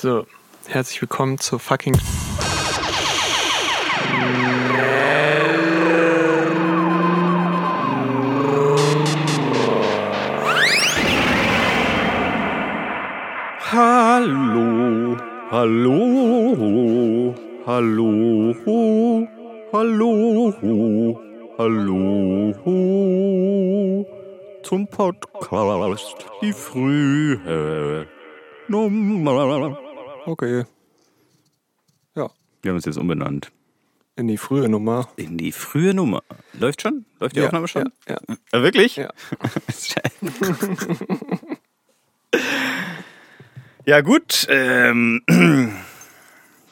[0.00, 0.24] So,
[0.66, 1.94] herzlich willkommen zur fucking.
[13.70, 15.18] Hallo,
[15.50, 17.34] hallo,
[17.66, 18.54] hallo,
[19.70, 20.54] hallo,
[21.58, 22.14] hallo
[24.62, 25.52] zum Podcast
[26.40, 28.06] Die frühe
[28.70, 29.89] Nummer.
[30.26, 30.64] Okay.
[32.14, 32.30] Ja,
[32.62, 33.50] Wir haben uns jetzt umbenannt.
[34.16, 35.08] in die frühe Nummer.
[35.16, 36.22] In die frühe Nummer.
[36.52, 37.04] Läuft schon?
[37.20, 37.90] Läuft die Ja, Aufnahme schon?
[38.08, 38.36] Ja, ja.
[38.58, 38.96] Äh, wirklich?
[38.96, 39.10] Ja.
[43.86, 44.46] ja, gut.
[44.48, 45.22] Ähm,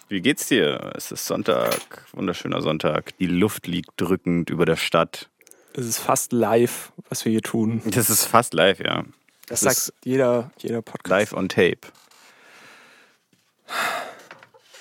[0.09, 0.92] wie geht's dir?
[0.95, 3.17] Es ist Sonntag, wunderschöner Sonntag.
[3.19, 5.28] Die Luft liegt drückend über der Stadt.
[5.75, 7.83] Es ist fast live, was wir hier tun.
[7.87, 9.05] Das ist fast live, ja.
[9.47, 11.09] Das, Das sagt jeder, jeder Podcast.
[11.09, 11.78] Live on tape.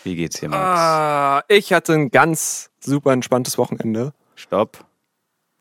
[0.03, 0.79] Wie geht's dir, Max?
[0.79, 4.13] Ah, ich hatte ein ganz super entspanntes Wochenende.
[4.35, 4.85] Stopp.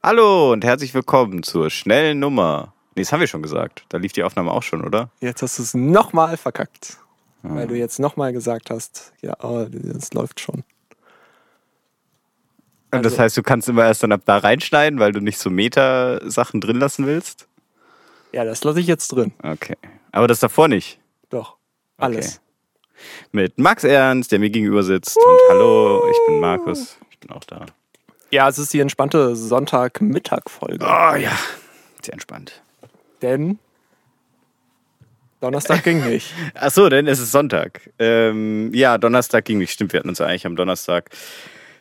[0.03, 2.73] Hallo und herzlich willkommen zur schnellen Nummer.
[2.95, 3.84] Nee, das haben wir schon gesagt.
[3.89, 5.11] Da lief die Aufnahme auch schon, oder?
[5.20, 6.98] Jetzt hast du es nochmal verkackt.
[7.42, 10.65] Weil du jetzt nochmal gesagt hast, ja, oh, das läuft schon.
[12.91, 15.39] Und das Also- heißt, du kannst immer erst dann ab da reinschneiden, weil du nicht
[15.39, 17.47] so Meta-Sachen drin lassen willst?
[18.33, 19.33] Ja, das lasse ich jetzt drin.
[19.45, 19.77] Okay.
[20.11, 20.98] Aber das davor nicht.
[21.31, 21.56] Doch.
[21.98, 22.41] Alles.
[23.33, 25.16] Mit Max Ernst, der mir gegenüber sitzt.
[25.16, 26.98] Und hallo, ich bin Markus.
[27.11, 27.66] Ich bin auch da.
[28.30, 30.84] Ja, es ist die entspannte Sonntagmittag-Folge.
[30.84, 31.36] Oh ja,
[32.03, 32.62] sehr entspannt.
[33.22, 33.58] Denn
[35.41, 36.33] Donnerstag ging nicht.
[36.55, 37.91] Ach so, denn es ist Sonntag.
[37.98, 39.72] Ähm, ja, Donnerstag ging nicht.
[39.72, 41.10] Stimmt, wir hatten uns ja eigentlich am Donnerstag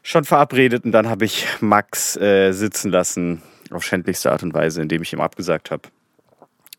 [0.03, 3.41] schon verabredet und dann habe ich Max äh, sitzen lassen
[3.71, 5.83] auf schändlichste Art und Weise, indem ich ihm abgesagt habe.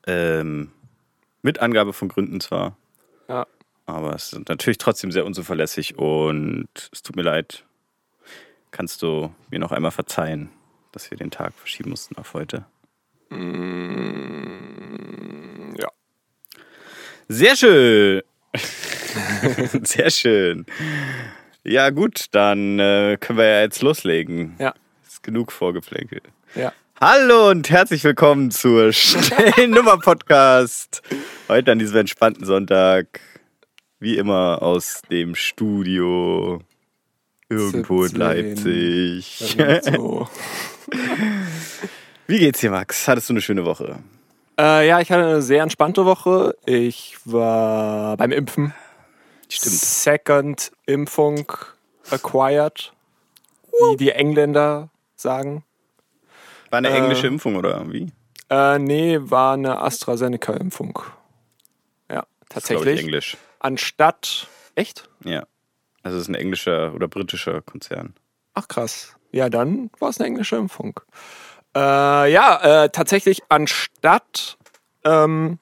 [0.07, 0.71] Ähm,
[1.43, 2.77] mit Angabe von Gründen zwar,
[3.29, 3.47] Ja.
[3.87, 7.65] Aber es ist natürlich trotzdem sehr unzuverlässig und es tut mir leid.
[8.73, 10.51] Kannst du mir noch einmal verzeihen,
[10.93, 12.67] dass wir den Tag verschieben mussten auf heute?
[15.79, 15.89] Ja.
[17.29, 18.23] Sehr schön.
[19.83, 20.67] Sehr schön.
[21.65, 24.57] Ja, gut, dann äh, können wir ja jetzt loslegen.
[24.59, 24.75] Ja.
[25.07, 26.21] Ist genug Vorgeplänkel.
[26.55, 26.73] Ja.
[27.01, 31.03] Hallo und herzlich willkommen zur schnellen Nummer Podcast.
[31.49, 33.21] Heute an diesem entspannten Sonntag.
[34.07, 36.61] Wie immer aus dem Studio.
[37.49, 38.21] Irgendwo in 17.
[38.21, 39.57] Leipzig.
[39.83, 40.29] So.
[42.29, 43.09] Wie geht's dir, Max?
[43.09, 43.99] Hattest du eine schöne Woche?
[44.61, 46.55] Äh, ja, ich hatte eine sehr entspannte Woche.
[46.67, 48.73] Ich war beim Impfen.
[49.49, 49.75] Stimmt.
[49.75, 51.51] Second Impfung
[52.09, 52.93] acquired,
[53.91, 55.65] wie die Engländer sagen.
[56.71, 58.13] War eine Äh, englische Impfung oder wie?
[58.51, 60.97] Äh, nee, war eine AstraZeneca-Impfung.
[62.09, 63.01] Ja, Das ist, ich, tatsächlich.
[63.01, 63.37] Englisch.
[63.67, 64.47] Anstatt.
[64.77, 65.09] Echt?
[65.25, 65.45] Ja.
[66.03, 68.15] Also es ist ein englischer oder britischer Konzern.
[68.55, 69.17] Ach krass.
[69.33, 71.01] Ja, dann war es eine englische Impfung.
[71.75, 71.81] Äh,
[72.33, 74.57] ja, äh, tatsächlich anstatt
[75.05, 75.59] ähm,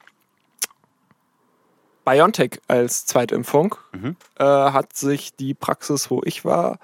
[2.04, 4.16] BioNTech als Zweitimpfung Mhm.
[4.38, 6.78] äh, hat sich die Praxis, wo ich war,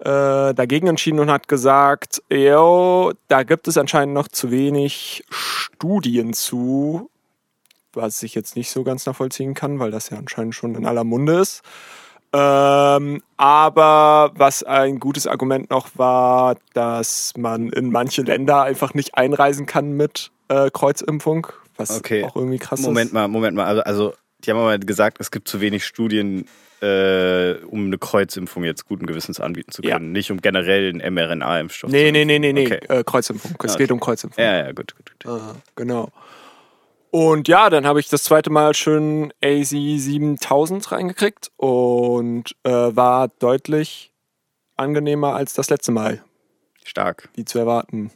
[0.00, 6.32] äh, dagegen entschieden und hat gesagt, yo, da gibt es anscheinend noch zu wenig Studien
[6.32, 7.08] zu,
[7.92, 11.04] was ich jetzt nicht so ganz nachvollziehen kann, weil das ja anscheinend schon in aller
[11.04, 11.62] Munde ist.
[12.32, 19.16] Ähm, aber was ein gutes Argument noch war, dass man in manche Länder einfach nicht
[19.16, 22.24] einreisen kann mit äh, Kreuzimpfung, was Okay.
[22.24, 23.12] auch irgendwie krass Moment ist.
[23.14, 23.64] mal, Moment mal.
[23.66, 24.14] Also, also
[24.44, 26.46] die haben aber gesagt, es gibt zu wenig Studien,
[26.80, 29.96] äh, um eine Kreuzimpfung jetzt guten Gewissens anbieten zu Ja.
[29.96, 30.12] können.
[30.12, 32.80] Nicht um generell einen mRNA-Impfstoff Nee, zu nee, nee, nee, nee, Okay.
[32.88, 33.56] äh, Kreuzimpfung.
[33.64, 33.92] Es Ah, geht okay.
[33.92, 34.42] um Kreuzimpfung.
[34.42, 35.40] Ja, ja, gut, gut, gut.
[35.40, 36.10] Äh, genau.
[37.10, 43.28] Und ja, dann habe ich das zweite Mal schön AZ 7000 reingekriegt und äh, war
[43.28, 44.12] deutlich
[44.76, 46.22] angenehmer als das letzte Mal,
[46.84, 47.28] Stark.
[47.34, 48.12] wie zu erwarten.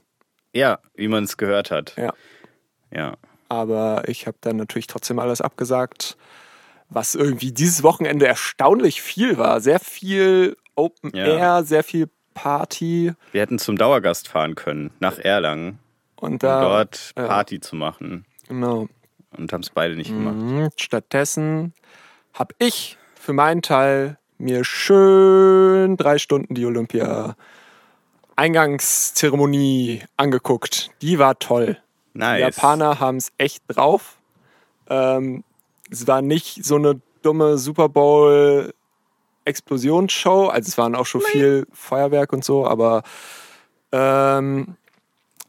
[0.53, 1.95] Ja, wie man es gehört hat.
[1.97, 2.13] Ja.
[2.93, 3.15] Ja.
[3.49, 6.17] Aber ich habe dann natürlich trotzdem alles abgesagt,
[6.89, 9.61] was irgendwie dieses Wochenende erstaunlich viel war.
[9.61, 11.25] Sehr viel Open Ja.
[11.27, 15.79] Air, sehr viel Party Wir hätten zum Dauergast fahren können, nach Erlangen,
[16.17, 17.27] und um da dort ja.
[17.27, 18.25] Party zu machen.
[18.49, 18.89] Genau.
[19.37, 20.37] Und haben es beide nicht gemacht.
[20.37, 20.69] Mhm.
[20.77, 21.75] Stattdessen
[22.33, 27.37] habe ich für meinen Teil mir schön drei Stunden die Olympia
[28.37, 30.91] Eingangszeremonie angeguckt.
[31.03, 31.79] Die war toll.
[32.15, 32.37] Nice.
[32.37, 34.19] Die Japaner haben es echt drauf.
[34.89, 35.45] Ähm,
[35.91, 38.73] es war nicht so eine dumme Super Bowl
[39.45, 40.49] Explosionsshow.
[40.49, 43.03] Also es waren auch schon viel Feuerwerk und so, aber
[43.93, 44.77] ähm,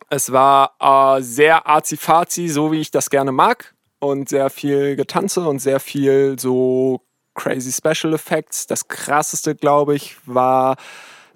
[0.10, 3.74] es war äh, sehr arzi-fazi, so wie ich das gerne mag.
[4.00, 7.02] Und sehr viel Getanze und sehr viel so
[7.34, 8.68] crazy Special Effects.
[8.68, 10.76] Das krasseste, glaube ich, war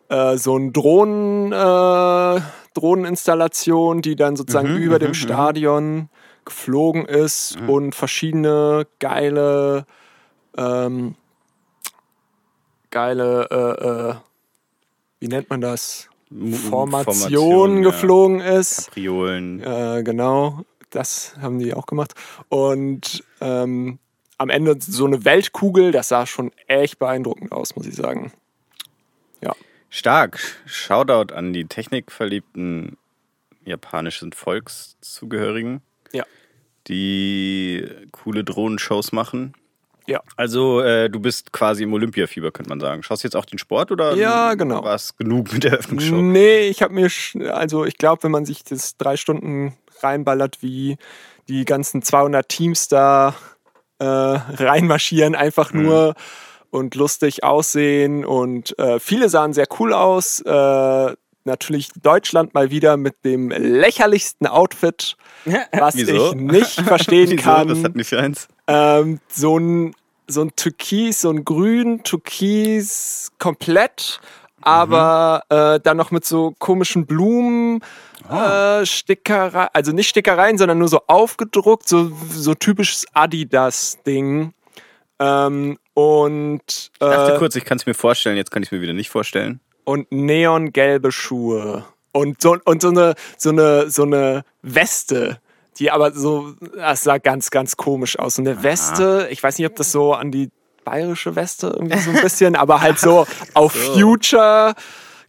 [0.10, 2.42] äh, so ein Drohnen, äh,
[2.74, 5.16] Drohneninstallation, die dann sozusagen Mhm, über mhm, dem mhm.
[5.16, 6.10] Stadion
[6.46, 7.70] geflogen ist Mhm.
[7.70, 9.86] und verschiedene geile,
[10.58, 11.16] ähm,
[12.92, 14.16] geile, äh, äh,
[15.20, 16.10] wie nennt man das?
[16.32, 17.90] M- Formationen Formationen, ja.
[17.90, 18.86] geflogen ist.
[18.86, 19.62] Kapriolen.
[19.62, 22.14] Äh, genau, das haben die auch gemacht.
[22.50, 24.00] Und ähm,
[24.38, 28.32] am Ende so eine Weltkugel, das sah schon echt beeindruckend aus, muss ich sagen.
[29.92, 30.40] Stark.
[30.68, 32.96] Shoutout an die technikverliebten
[33.66, 35.82] japanischen Volkszugehörigen.
[36.12, 36.26] Ja.
[36.88, 39.54] Die coole Drohnenshows machen.
[40.10, 40.22] Ja.
[40.36, 43.04] Also, äh, du bist quasi im Olympiafieber, könnte man sagen.
[43.04, 44.84] Schaust du jetzt auch den Sport oder Ja, genau.
[44.84, 46.16] war es genug mit der Öffnungsshow?
[46.16, 47.10] Nee, ich habe mir,
[47.54, 50.98] also ich glaube, wenn man sich das drei Stunden reinballert, wie
[51.48, 53.36] die ganzen 200 Teams da
[54.00, 55.82] äh, reinmarschieren, einfach Mhm.
[55.84, 56.16] nur
[56.72, 60.40] und lustig aussehen und äh, viele sahen sehr cool aus.
[60.42, 61.14] Äh,
[61.46, 65.16] natürlich Deutschland mal wieder mit dem lächerlichsten Outfit,
[65.72, 66.30] was Wieso?
[66.30, 67.44] ich nicht verstehen Wieso?
[67.44, 67.70] kann.
[67.70, 68.48] Was hat nicht für eins?
[68.68, 69.96] Ähm, so ein
[70.30, 74.20] so ein Türkis, so ein grün Türkis komplett,
[74.62, 77.82] aber äh, dann noch mit so komischen Blumen,
[78.30, 84.54] äh, Stickerei, also nicht Stickereien, sondern nur so aufgedruckt, so, so typisches Adidas-Ding.
[85.20, 88.72] Ähm, und, Ich dachte äh, kurz, ich kann es mir vorstellen, jetzt kann ich es
[88.72, 89.60] mir wieder nicht vorstellen.
[89.84, 91.84] und neongelbe Schuhe.
[92.12, 95.40] Und so, und so eine, so eine, so eine Weste,
[95.78, 98.38] die aber so, das sah ganz, ganz komisch aus.
[98.40, 100.50] Und eine Weste, ich weiß nicht, ob das so an die
[100.84, 104.74] bayerische Weste irgendwie so ein bisschen, aber halt so auf Future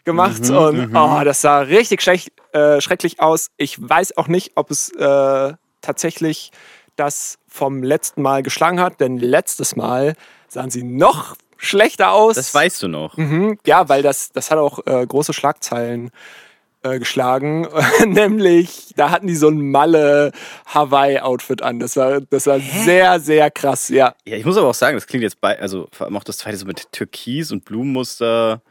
[0.04, 0.48] gemacht.
[0.50, 3.50] und oh, das sah richtig schlecht, äh, schrecklich aus.
[3.56, 6.50] Ich weiß auch nicht, ob es äh, tatsächlich
[6.96, 10.14] das vom letzten Mal geschlagen hat, denn letztes Mal
[10.48, 12.36] sahen sie noch schlechter aus.
[12.36, 13.16] Das weißt du noch.
[13.16, 16.10] Mhm, ja, weil das, das hat auch äh, große Schlagzeilen
[16.82, 17.66] äh, geschlagen.
[18.06, 21.78] Nämlich, da hatten die so ein Malle-Hawaii-Outfit an.
[21.78, 24.14] Das war, das war sehr, sehr krass, ja.
[24.24, 26.38] Ja, ich muss aber auch sagen, das klingt jetzt bei, also vor allem auch das
[26.38, 28.62] zweite so mit Türkis und Blumenmuster,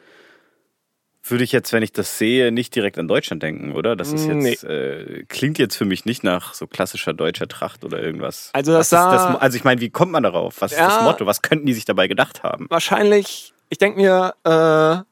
[1.24, 3.96] würde ich jetzt, wenn ich das sehe, nicht direkt an Deutschland denken, oder?
[3.96, 8.02] Das ist jetzt, äh, klingt jetzt für mich nicht nach so klassischer deutscher Tracht oder
[8.02, 8.50] irgendwas.
[8.54, 10.62] Also das sah- also ich meine, wie kommt man darauf?
[10.62, 11.02] Was ist das Ja.
[11.04, 11.28] Motto?
[11.28, 12.66] Was könnten die sich dabei gedacht haben?
[12.70, 15.04] Wahrscheinlich, ich denke mir, äh,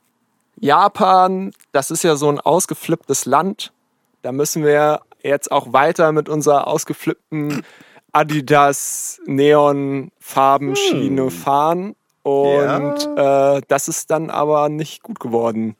[0.59, 3.71] Japan, das ist ja so ein ausgeflipptes Land.
[4.21, 7.63] Da müssen wir jetzt auch weiter mit unserer ausgeflippten
[8.11, 11.95] Adidas Neon-Farbenschiene fahren.
[12.23, 15.75] Und äh, das ist dann aber nicht gut geworden.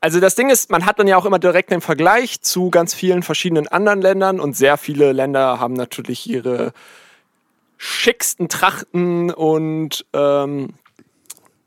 [0.00, 2.94] Also das Ding ist, man hat dann ja auch immer direkt den Vergleich zu ganz
[2.94, 6.72] vielen verschiedenen anderen Ländern und sehr viele Länder haben natürlich ihre
[7.76, 10.74] schicksten Trachten und ähm,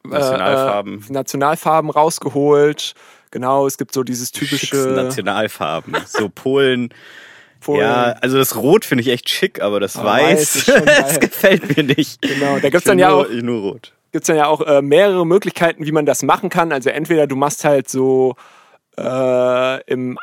[0.05, 1.05] Nationalfarben.
[1.09, 2.93] äh, Nationalfarben rausgeholt.
[3.31, 5.95] Genau, es gibt so dieses Schicksten typische Nationalfarben.
[6.07, 6.89] So Polen.
[7.61, 7.79] Polen.
[7.81, 11.77] Ja, also das Rot finde ich echt schick, aber das Aber Weiß Weiß, das gefällt
[11.77, 12.21] mir nicht.
[12.21, 13.93] Genau, da gibt's Ich dann ja nur, auch- Nur Rot.
[14.11, 16.73] gibt es dann ja auch äh, mehrere Möglichkeiten, wie man das machen kann.
[16.73, 18.35] Also entweder du machst halt so
[18.97, 20.19] äh, im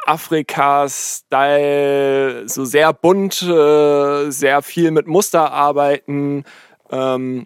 [1.21, 6.45] Afrika-Style so sehr bunt, äh, sehr viel mit Muster arbeiten.
[6.91, 7.45] Ähm,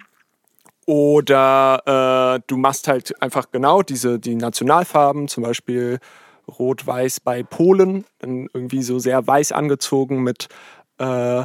[0.86, 5.98] oder äh, du machst halt einfach genau diese die Nationalfarben, zum Beispiel
[6.58, 10.48] Rot-Weiß bei Polen, dann irgendwie so sehr weiß angezogen mit
[10.98, 11.44] äh,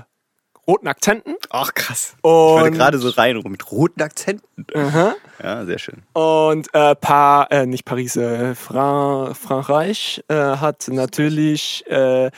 [0.68, 1.36] roten Akzenten.
[1.50, 2.14] Ach krass.
[2.18, 4.68] ich wollte Und- gerade so rein mit roten Akzenten.
[4.76, 5.16] Aha.
[5.42, 6.04] Ja, sehr schön.
[6.14, 12.30] Und äh, pa äh, nicht Paris, äh, Fran Frankreich äh, hat natürlich äh,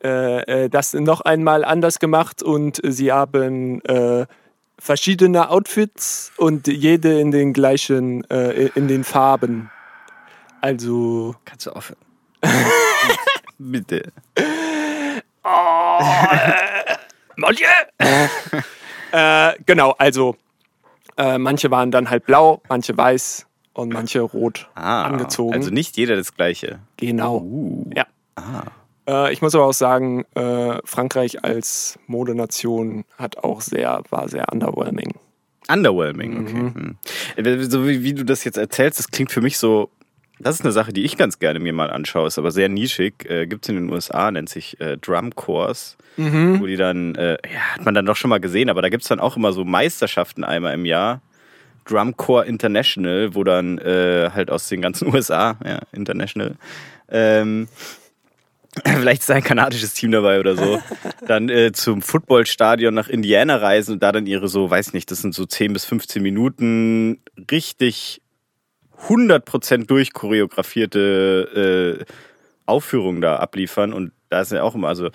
[0.00, 3.82] äh, das noch einmal anders gemacht und sie haben
[4.78, 9.70] verschiedene Outfits und jede in den gleichen, äh, in den Farben.
[10.60, 12.00] Also Kannst du aufhören?
[13.58, 14.12] Bitte.
[19.12, 20.36] äh, genau, also
[21.16, 25.54] äh, manche waren dann halt blau, manche weiß und manche rot Ah, angezogen.
[25.54, 26.80] Also nicht jeder das gleiche.
[26.96, 27.38] genau.
[27.38, 27.90] Uh.
[27.94, 28.06] Ja.
[29.08, 34.52] Äh, ich muss aber auch sagen, äh, Frankreich als Modenation hat auch sehr, war sehr
[34.52, 35.14] underwhelming.
[35.70, 37.44] Underwhelming, okay.
[37.44, 37.70] Hm.
[37.70, 39.90] So wie, wie du das jetzt erzählst, das klingt für mich so.
[40.40, 43.28] Das ist eine Sache, die ich ganz gerne mir mal anschaue, ist aber sehr nischig.
[43.28, 47.38] Äh, Gibt es in den USA, nennt sich äh, Drum Course, wo die dann, äh,
[47.52, 49.52] ja, hat man dann doch schon mal gesehen, aber da gibt es dann auch immer
[49.52, 51.22] so Meisterschaften einmal im Jahr.
[51.86, 56.54] Drum Corps International, wo dann äh, halt aus den ganzen USA, ja, International,
[57.10, 57.66] ähm,
[58.84, 60.82] vielleicht ist ein kanadisches Team dabei oder so,
[61.26, 65.22] dann äh, zum Footballstadion nach Indiana reisen und da dann ihre so, weiß nicht, das
[65.22, 67.20] sind so 10 bis 15 Minuten
[67.50, 68.20] richtig
[69.06, 72.04] 100% durchchoreografierte äh,
[72.66, 73.92] Aufführungen da abliefern.
[73.92, 75.10] Und da ist ja auch immer, also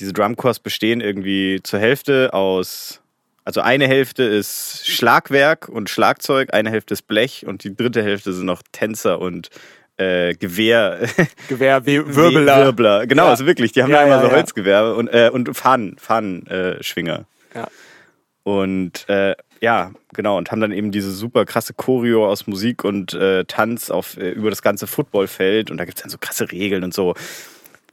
[0.00, 3.00] diese Drumcores bestehen irgendwie zur Hälfte aus,
[3.44, 8.32] also eine Hälfte ist Schlagwerk und Schlagzeug, eine Hälfte ist Blech und die dritte Hälfte
[8.32, 9.50] sind noch Tänzer und
[9.98, 11.00] äh, Gewehr.
[11.48, 12.56] Gewehrwirbler.
[12.64, 13.06] Wirbler.
[13.06, 13.30] Genau, Ja.
[13.30, 14.30] also wirklich, die haben Ja, ja, immer ja, so.
[14.36, 16.76] Holzgewerbe und, äh, und Fahnen, Fahnenschwinger.
[16.78, 17.26] Äh, Schwinger.
[17.54, 17.68] Ja.
[18.44, 23.12] Und äh, ja, genau, und haben dann eben diese super krasse Choreo aus Musik und
[23.12, 25.70] äh, Tanz auf, äh, über das ganze Footballfeld.
[25.70, 27.14] Und da gibt es dann so krasse Regeln und so,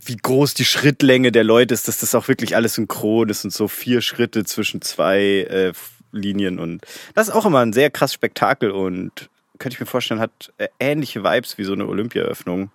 [0.03, 3.51] wie groß die Schrittlänge der Leute ist, dass das auch wirklich alles synchron ist und
[3.51, 5.73] so vier Schritte zwischen zwei
[6.11, 6.59] Linien.
[6.59, 6.81] Und
[7.15, 10.67] das ist auch immer ein sehr krasses Spektakel und könnte ich mir vorstellen, hat äh,
[10.79, 12.69] ähnliche Vibes wie so eine Olympiaeröffnung.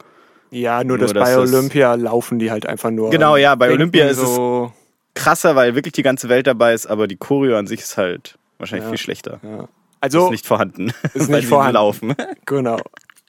[0.51, 3.11] Ja, nur, Nur, dass dass bei das- Olympia laufen die halt einfach nur.
[3.11, 4.73] Genau, ja, bei Olympia ist es so,
[5.15, 8.37] Krasser, weil wirklich die ganze Welt dabei ist, aber die Choreo an sich ist halt
[8.59, 8.91] wahrscheinlich Ja.
[8.91, 9.41] viel schlechter.
[9.43, 9.61] Ja.
[9.63, 9.69] Ist
[10.01, 10.93] Also, nicht vorhanden.
[11.15, 11.75] Ist nicht vorhanden.
[11.75, 12.15] laufen.
[12.47, 12.79] genau.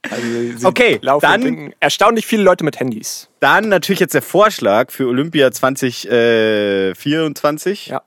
[0.09, 3.29] Also, Okay, dann- erstaunlich viele Leute mit Handys.
[3.39, 8.01] Dann natürlich jetzt der Vorschlag für Olympia 2024, Ja.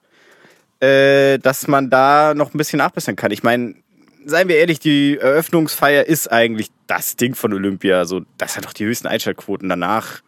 [0.81, 3.31] äh, dass man da noch ein bisschen nachbessern kann.
[3.31, 3.75] Ich meine,
[4.25, 8.04] seien wir ehrlich, die Eröffnungsfeier ist eigentlich das Ding von Olympia.
[8.04, 9.69] So, das hat doch die höchsten Einschaltquoten.
[9.69, 10.21] Danach,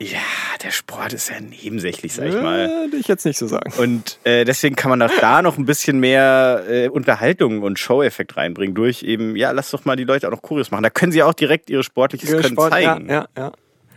[0.00, 0.18] ja,
[0.62, 2.68] der Sport ist ja nebensächlich, sag ich mal.
[2.68, 3.72] Würde ich jetzt nicht so sagen.
[3.78, 8.36] Und äh, deswegen kann man auch da noch ein bisschen mehr äh, Unterhaltung und Show-Effekt
[8.36, 10.82] reinbringen durch eben, ja, lass doch mal die Leute auch noch Choreos machen.
[10.82, 13.08] Da können sie auch direkt ihre sportliches Können Sport, zeigen.
[13.08, 13.52] Ja, ja, ja.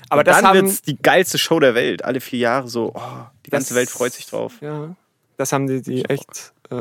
[0.09, 2.05] Aber Und das dann haben, wird's die geilste Show der Welt.
[2.05, 3.01] Alle vier Jahre so, oh,
[3.45, 4.53] die ganze Das- Welt freut sich drauf.
[4.61, 4.95] Ja,
[5.37, 6.75] das haben die, die echt, äh,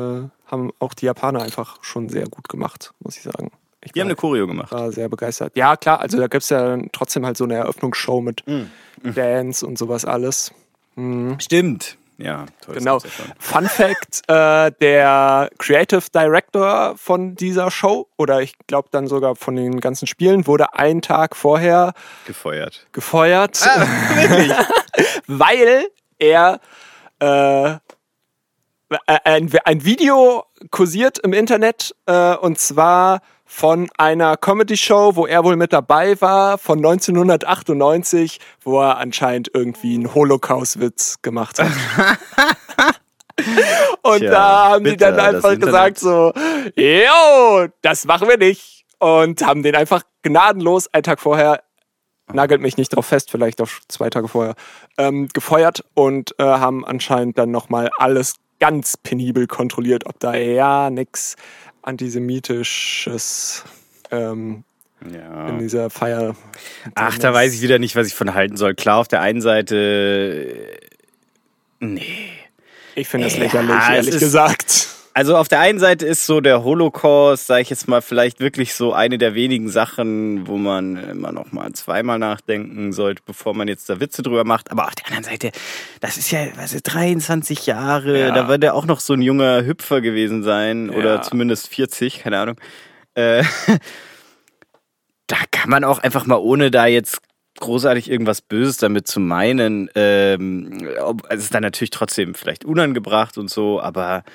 [0.47, 3.51] haben auch die Japaner einfach schon sehr gut gemacht, muss ich sagen.
[3.83, 4.71] Ich Die haben eine Choreo gemacht.
[4.71, 5.55] war sehr begeistert.
[5.55, 8.69] Ja, klar, also da gibt es ja trotzdem halt so eine Eröffnungsshow mit Mhm.
[9.13, 10.51] Dance und sowas alles.
[10.95, 11.39] Mhm.
[11.39, 11.97] Stimmt.
[12.17, 12.75] Ja, toll.
[12.75, 12.99] Genau.
[13.39, 19.57] Fun Fact: äh, Der Creative Director von dieser Show, oder ich glaube dann sogar von
[19.57, 21.93] den ganzen Spielen, wurde einen Tag vorher
[22.25, 22.87] Gefeuert.
[22.93, 23.59] gefeuert,
[25.27, 26.59] weil er
[27.19, 27.75] äh,
[29.07, 35.55] ein, ein Video kursiert im Internet äh, und zwar von einer Comedy-Show, wo er wohl
[35.55, 41.67] mit dabei war, von 1998, wo er anscheinend irgendwie einen Holocaust-Witz gemacht hat.
[44.01, 46.33] und Tja, da haben die bitter, dann einfach gesagt so,
[46.75, 48.85] yo, das machen wir nicht.
[48.97, 51.61] Und haben den einfach gnadenlos einen Tag vorher
[52.33, 54.55] nagelt mich nicht drauf fest, vielleicht auch zwei Tage vorher,
[54.97, 60.89] ähm, gefeuert und äh, haben anscheinend dann nochmal alles ganz penibel kontrolliert, ob da ja
[60.89, 61.35] nix
[61.81, 63.63] antisemitisches
[64.11, 64.63] ähm,
[65.01, 65.51] in Ja.
[65.57, 66.35] dieser Feier.
[66.95, 68.75] Ach, da weiß ich wieder nicht, was ich von halten soll.
[68.75, 69.75] Klar, auf der einen Seite.
[69.75, 70.85] äh,
[71.79, 72.29] Nee.
[72.95, 74.94] Ich finde es Ja, lächerlich, ehrlich gesagt.
[75.17, 78.73] Also auf der einen Seite ist so der Holocaust, sage ich jetzt mal, vielleicht wirklich
[78.75, 83.69] so eine der wenigen Sachen, wo man immer noch mal zweimal nachdenken sollte, bevor man
[83.69, 84.71] jetzt da Witze drüber macht.
[84.71, 85.51] Aber auf der anderen Seite,
[86.01, 88.31] das ist ja, was ist, 23 Jahre, Ja.
[88.31, 91.21] da wird er auch noch so ein junger Hüpfer gewesen sein oder Ja.
[91.21, 92.55] zumindest 40, keine Ahnung.
[93.13, 93.41] Äh,
[95.27, 97.19] da kann man auch einfach mal ohne da jetzt
[97.61, 99.89] großartig irgendwas Böses damit zu meinen.
[99.95, 100.89] Ähm,
[101.29, 104.25] es ist dann natürlich trotzdem vielleicht unangebracht und so, aber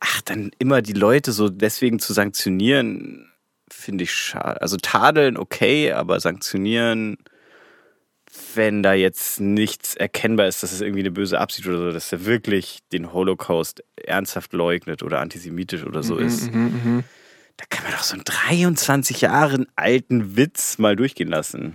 [0.00, 3.30] ach, dann immer die Leute so deswegen zu sanktionieren,
[3.70, 4.60] finde ich schade.
[4.62, 7.18] Also tadeln okay, aber sanktionieren,
[8.54, 12.12] wenn da jetzt nichts erkennbar ist, dass es irgendwie eine böse Absicht oder so, dass
[12.12, 16.52] er wirklich den Holocaust ernsthaft leugnet oder antisemitisch oder so ist.
[16.52, 17.04] Mhm,
[17.56, 21.74] Da kann man doch so einen 23 Jahre alten Witz mal durchgehen lassen.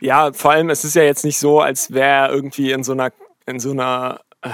[0.00, 2.92] Ja, vor allem, es ist ja jetzt nicht so, als wäre er irgendwie in so
[2.92, 3.12] einer,
[3.46, 4.48] in so einer äh,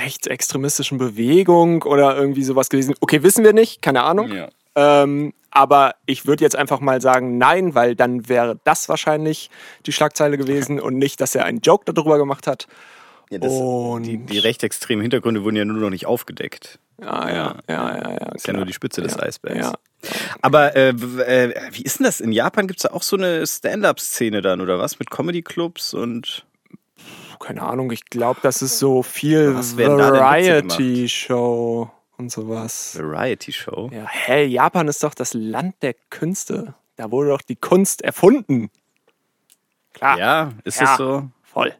[0.00, 2.94] rechtsextremistischen Bewegung oder irgendwie sowas gewesen.
[3.00, 4.32] Okay, wissen wir nicht, keine Ahnung.
[4.32, 4.48] Ja.
[4.74, 9.50] Ähm, aber ich würde jetzt einfach mal sagen, nein, weil dann wäre das wahrscheinlich
[9.86, 12.66] die Schlagzeile gewesen und nicht, dass er einen Joke darüber gemacht hat.
[13.30, 13.52] Ja, das,
[14.02, 16.78] die, die rechtsextremen Hintergründe wurden ja nur noch nicht aufgedeckt.
[17.00, 18.10] Ja, ja, ja, ja.
[18.10, 19.72] ja Das ist ja nur die Spitze des Eisbergs.
[20.42, 22.20] Aber äh, äh, wie ist denn das?
[22.20, 24.98] In Japan gibt es da auch so eine Stand-up-Szene dann, oder was?
[24.98, 26.44] Mit Comedy-Clubs und.
[27.38, 29.54] Keine Ahnung, ich glaube, das ist so viel?
[29.54, 32.96] Variety-Show und sowas.
[32.98, 33.90] Variety-Show.
[33.92, 36.74] Ja, hä, Japan ist doch das Land der Künste.
[36.96, 38.70] Da wurde doch die Kunst erfunden.
[39.92, 40.86] Klar, Ja, ist Ja.
[40.86, 41.28] das so?
[41.42, 41.74] voll.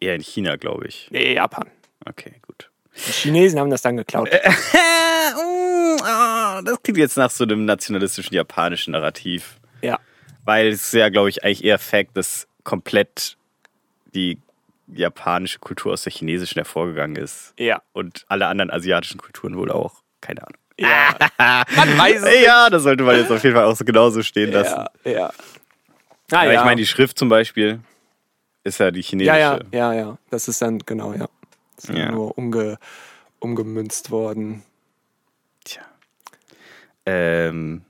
[0.00, 1.08] Eher in China, glaube ich.
[1.10, 1.68] Nee, Japan.
[2.06, 2.70] Okay, gut.
[2.94, 4.28] Die Chinesen haben das dann geklaut.
[4.30, 9.58] Äh, mm, ah, das klingt jetzt nach so einem nationalistischen japanischen Narrativ.
[9.82, 9.98] Ja.
[10.44, 13.36] Weil es ist ja, glaube ich, eigentlich eher Fact, dass komplett
[14.14, 14.38] die
[14.86, 17.54] japanische Kultur aus der chinesischen hervorgegangen ist.
[17.58, 17.82] Ja.
[17.92, 20.02] Und alle anderen asiatischen Kulturen wohl auch.
[20.20, 20.58] Keine Ahnung.
[20.78, 21.16] Ja.
[21.76, 24.50] Man weiß es Ja, das sollte man jetzt auf jeden Fall auch so genauso stehen
[24.52, 24.84] lassen.
[25.04, 25.24] Ja, ja.
[25.26, 26.60] Aber Naja.
[26.60, 27.80] ich meine, die Schrift zum Beispiel
[28.64, 29.38] ist ja die chinesische.
[29.38, 30.18] ja, ja, ja, ja.
[30.30, 31.28] Das ist dann, genau, ja.
[31.76, 32.10] Das ist Ja.
[32.10, 32.78] nur umge,
[33.38, 34.62] umgemünzt worden.
[35.64, 35.82] Tja.
[37.06, 37.82] Ähm,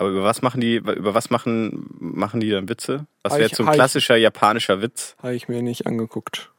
[0.00, 3.06] aber über was machen die, über was machen, machen die dann Witze?
[3.22, 5.14] Was wäre so ein hab ich- klassischer japanischer Witz?
[5.22, 6.50] Habe ich mir nicht angeguckt.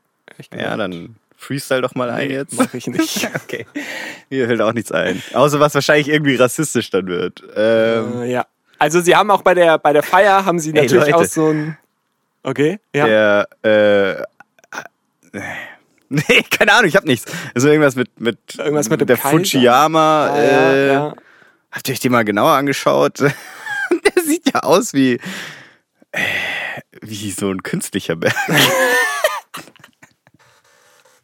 [0.57, 2.53] Ja, dann freestyle doch mal ein Nee, jetzt.
[2.57, 3.27] mach ich nicht.
[3.43, 3.65] Okay.
[4.29, 5.21] Mir fällt auch nichts ein.
[5.33, 7.43] Außer was wahrscheinlich irgendwie rassistisch dann wird.
[7.55, 8.45] Ähm, Äh, ja.
[8.79, 11.15] Also sie haben auch bei der, bei der Feier haben sie Ey, natürlich Leute.
[11.17, 11.77] auch so ein.
[12.43, 13.05] Okay, ja.
[13.63, 14.25] Der,
[15.33, 15.39] äh,
[16.09, 17.31] nee, keine Ahnung, ich hab nichts.
[17.53, 19.29] Also irgendwas mit, mit, Irgendwas mit dem der Kaiser?
[19.37, 20.27] Fujiyama.
[20.27, 21.13] Ah, äh, ja, ja.
[21.71, 23.19] Habt ihr euch den mal genauer angeschaut?
[23.19, 25.19] der sieht ja aus wie,
[26.11, 26.21] äh,
[27.01, 28.35] wie so ein künstlicher Berg.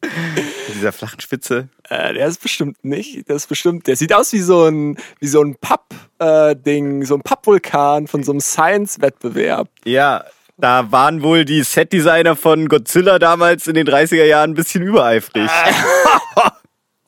[0.01, 1.69] Mit dieser flachen Spitze.
[1.89, 3.27] Äh, der ist bestimmt nicht.
[3.27, 3.87] Der ist bestimmt.
[3.87, 8.31] Der sieht aus wie so ein, wie so ein Papp-Ding, so ein Pappvulkan von so
[8.31, 9.69] einem Science-Wettbewerb.
[9.83, 10.23] Ja,
[10.57, 15.49] da waren wohl die Setdesigner von Godzilla damals in den 30er Jahren ein bisschen übereifrig.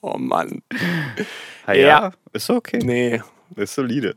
[0.02, 0.62] Oh Mann.
[1.70, 2.12] Ah, ja.
[2.34, 2.80] ist okay.
[2.84, 3.22] Nee.
[3.56, 4.16] Ist solide.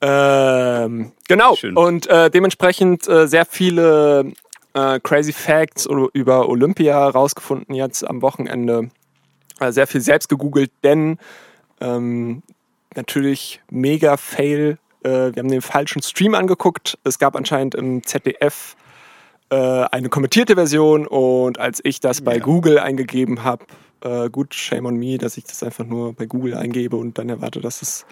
[0.00, 1.54] Ähm, genau.
[1.56, 1.76] Schön.
[1.76, 4.32] Und äh, dementsprechend äh, sehr viele
[4.74, 8.90] äh, crazy Facts über Olympia rausgefunden jetzt am Wochenende.
[9.60, 11.18] Äh, sehr viel selbst gegoogelt, denn
[11.80, 12.42] ähm,
[12.94, 14.78] natürlich mega Fail.
[15.02, 16.98] Äh, wir haben den falschen Stream angeguckt.
[17.04, 18.76] Es gab anscheinend im ZDF
[19.50, 22.42] äh, eine kommentierte Version und als ich das bei Ja.
[22.42, 23.64] Google eingegeben habe,
[24.04, 27.28] äh, gut, shame on me, dass ich das einfach nur bei Google eingebe und dann
[27.28, 28.06] erwarte, dass es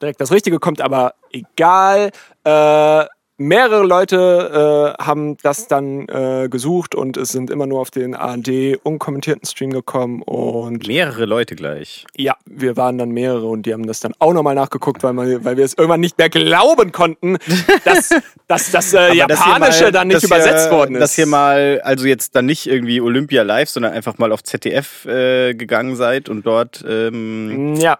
[0.00, 2.10] direkt das Richtige kommt, aber egal.
[2.44, 3.04] Äh,
[3.36, 8.14] mehrere Leute äh, haben das dann äh, gesucht und es sind immer nur auf den
[8.14, 12.06] ARD unkommentierten Stream gekommen und Mehrere Leute gleich.
[12.16, 15.44] ja, wir waren dann mehrere und die haben das dann auch nochmal nachgeguckt, weil, man,
[15.44, 17.38] weil wir es irgendwann nicht mehr glauben konnten,
[17.84, 18.10] dass,
[18.46, 21.00] dass das äh, Japanische mal- dann nicht dass hier- übersetzt worden ist.
[21.00, 25.06] Dass ihr mal, also jetzt dann nicht irgendwie Olympia live, sondern einfach mal auf ZDF
[25.06, 26.84] äh, gegangen seid und dort.
[26.88, 27.98] Ähm, Ja.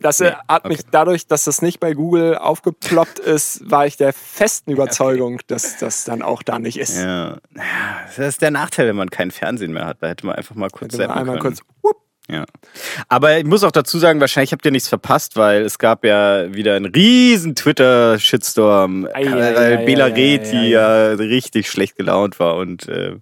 [0.00, 0.68] Das äh, Nee, hat okay.
[0.68, 5.78] mich dadurch, dass das nicht bei Google aufgeploppt ist, war ich der festen Überzeugung, dass
[5.78, 6.96] das dann auch da nicht ist.
[6.98, 7.38] ja.
[8.16, 9.98] Das ist der Nachteil, wenn man kein Fernsehen mehr hat.
[10.00, 11.56] Da hätte man einfach mal kurz zappen einmal können.
[11.56, 11.60] kurz.
[11.82, 11.96] Wupp,
[12.30, 12.44] Ja.
[13.08, 16.52] Aber ich muss auch dazu sagen, wahrscheinlich habt ihr nichts verpasst, weil es gab ja
[16.54, 22.38] wieder einen riesen Twitter-Shitstorm, Ei, ei, weil ei, Bela Reti ei, ja richtig schlecht gelaunt
[22.40, 23.16] war und äh,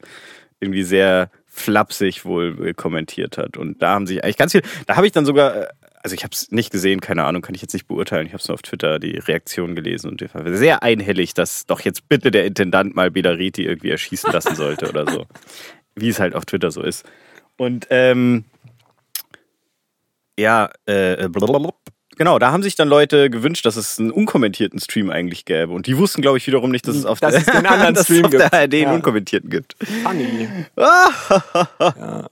[0.61, 3.57] irgendwie sehr flapsig wohl äh, kommentiert hat.
[3.57, 5.67] Und da haben sich eigentlich ganz viel, da habe ich dann sogar, äh,
[6.07, 8.27] also ich habe es nicht gesehen, keine Ahnung, kann ich jetzt nicht beurteilen.
[8.29, 11.67] Ich habe es nur auf Twitter die Reaktion gelesen und ich war sehr einhellig, dass
[11.67, 15.27] doch jetzt bitte der Intendant mal Bela Reti irgendwie erschießen lassen sollte oder so.
[15.97, 17.05] Wie es halt auf Twitter so ist.
[17.57, 18.45] Und ähm,
[20.39, 21.73] ja, äh, blablabla.
[22.17, 25.73] genau, da haben sich dann Leute gewünscht, dass es einen unkommentierten Stream eigentlich gäbe.
[25.73, 28.05] Und die wussten, glaube ich, wiederum nicht, dass es auf Dass der, den anderen dass
[28.05, 28.53] Stream es auf der.
[28.55, 28.93] ARD einen Ja.
[28.95, 29.75] unkommentierten gibt.
[30.05, 30.49] funny.
[30.77, 32.29] Ah.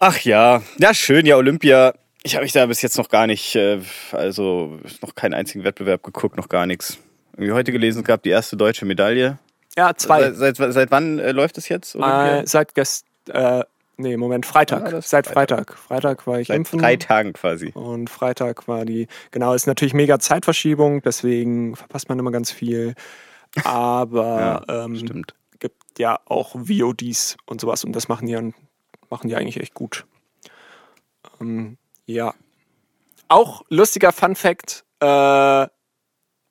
[0.00, 1.92] Ach ja, ja schön, ja Olympia.
[2.28, 3.80] Ich habe mich da bis jetzt noch gar nicht, äh,
[4.12, 6.98] also noch keinen einzigen Wettbewerb geguckt, noch gar nichts.
[7.32, 9.38] Irgendwie heute gelesen, es gab die erste deutsche Medaille.
[9.78, 10.30] Ja, zwei.
[10.32, 11.94] Seit, seit, seit wann äh, läuft es jetzt?
[11.94, 13.64] Äh, seit gest, äh,
[13.96, 14.84] nee, Moment, Freitag.
[14.84, 15.72] Ah, das seit Freitag.
[15.72, 15.78] Freitag.
[15.78, 16.80] Freitag war ich seit impfen.
[16.80, 17.70] drei Tagen quasi.
[17.72, 22.94] Und Freitag war die, genau, ist natürlich mega Zeitverschiebung, deswegen verpasst man immer ganz viel.
[23.64, 25.34] Aber ähm, Stimmt.
[25.60, 28.52] gibt ja auch VODs und sowas und das machen die,
[29.08, 30.04] machen die eigentlich echt gut.
[31.40, 31.78] Ähm,
[32.08, 32.34] ja.
[33.28, 35.66] Auch lustiger Fun Fact, äh,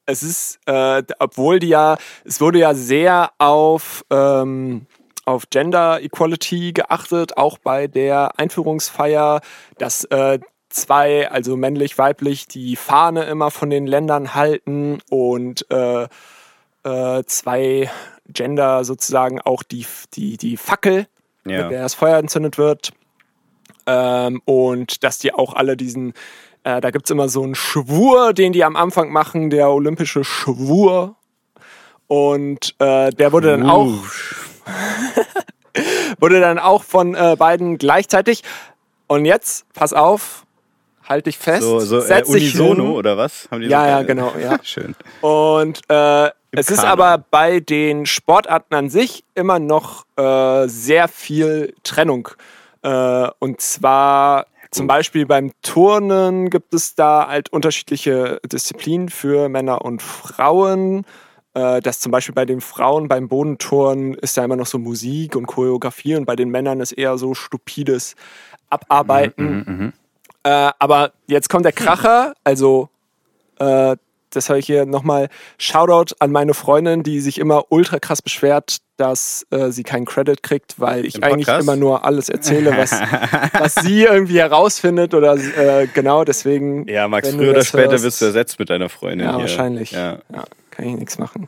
[0.06, 4.86] es ist, äh, obwohl die ja, es wurde ja sehr auf, ähm,
[5.26, 9.42] auf Gender Equality geachtet, auch bei der Einführungsfeier,
[9.80, 10.40] dass äh,
[10.70, 16.08] zwei, also männlich, weiblich, die Fahne immer von den Ländern halten und äh,
[16.84, 17.90] äh, zwei
[18.28, 21.08] Gender sozusagen auch die, die, die Fackel,
[21.46, 21.64] Ja.
[21.64, 22.92] mit der das Feuer entzündet wird.
[23.88, 26.14] Ähm, und dass die auch alle diesen,
[26.64, 30.24] äh, da gibt es immer so einen Schwur, den die am Anfang machen, der olympische
[30.24, 31.16] Schwur.
[32.08, 33.88] Und äh, der wurde dann auch,
[36.20, 38.44] wurde dann auch von äh, beiden gleichzeitig.
[39.08, 40.46] Und jetzt, pass auf,
[41.08, 42.92] halt dich fest, So, so äh, setz dich unisono hin.
[42.94, 43.48] oder was?
[43.52, 44.58] Haben die Ja, so ja, genau, ja.
[44.64, 44.96] Schön.
[45.22, 46.92] Und äh, es ist Kanon.
[46.92, 52.30] aber bei den Sportarten an sich immer noch äh, sehr viel Trennung.
[52.88, 59.84] Äh, und zwar zum Beispiel beim Turnen gibt es da halt unterschiedliche Disziplinen für Männer
[59.84, 61.06] und Frauen.
[61.54, 65.36] äh, dass zum Beispiel bei den Frauen beim Bodenturnen ist da immer noch so Musik
[65.36, 68.16] und Choreografie und bei den Männern ist eher so stupides
[68.70, 69.64] Abarbeiten.
[69.66, 69.94] Mhm,
[70.44, 72.90] Äh, aber jetzt kommt der Kracher, also
[73.60, 73.98] äh,
[74.32, 78.78] das habe ich hier nochmal Shoutout an meine Freundin, die sich immer ultra krass beschwert,
[78.98, 81.64] dass äh, sie keinen Credit kriegt, weil ich Im eigentlich Podcast?
[81.64, 82.92] immer nur alles erzähle, was,
[83.54, 86.88] was sie irgendwie herausfindet oder äh, genau deswegen.
[86.88, 89.28] Ja, Max, früher oder später hörst- wirst du ersetzt mit deiner Freundin.
[89.28, 89.42] Ja, hier.
[89.42, 89.92] wahrscheinlich.
[89.92, 90.20] Ja.
[90.34, 91.48] Ja, kann ich nichts machen.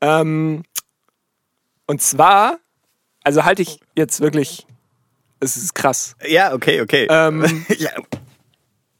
[0.00, 0.62] Ähm,
[1.86, 2.58] und zwar,
[3.24, 4.66] also halte ich jetzt wirklich,
[5.40, 6.16] es ist krass.
[6.26, 7.06] ja, okay, okay.
[7.10, 7.90] Ähm, ja.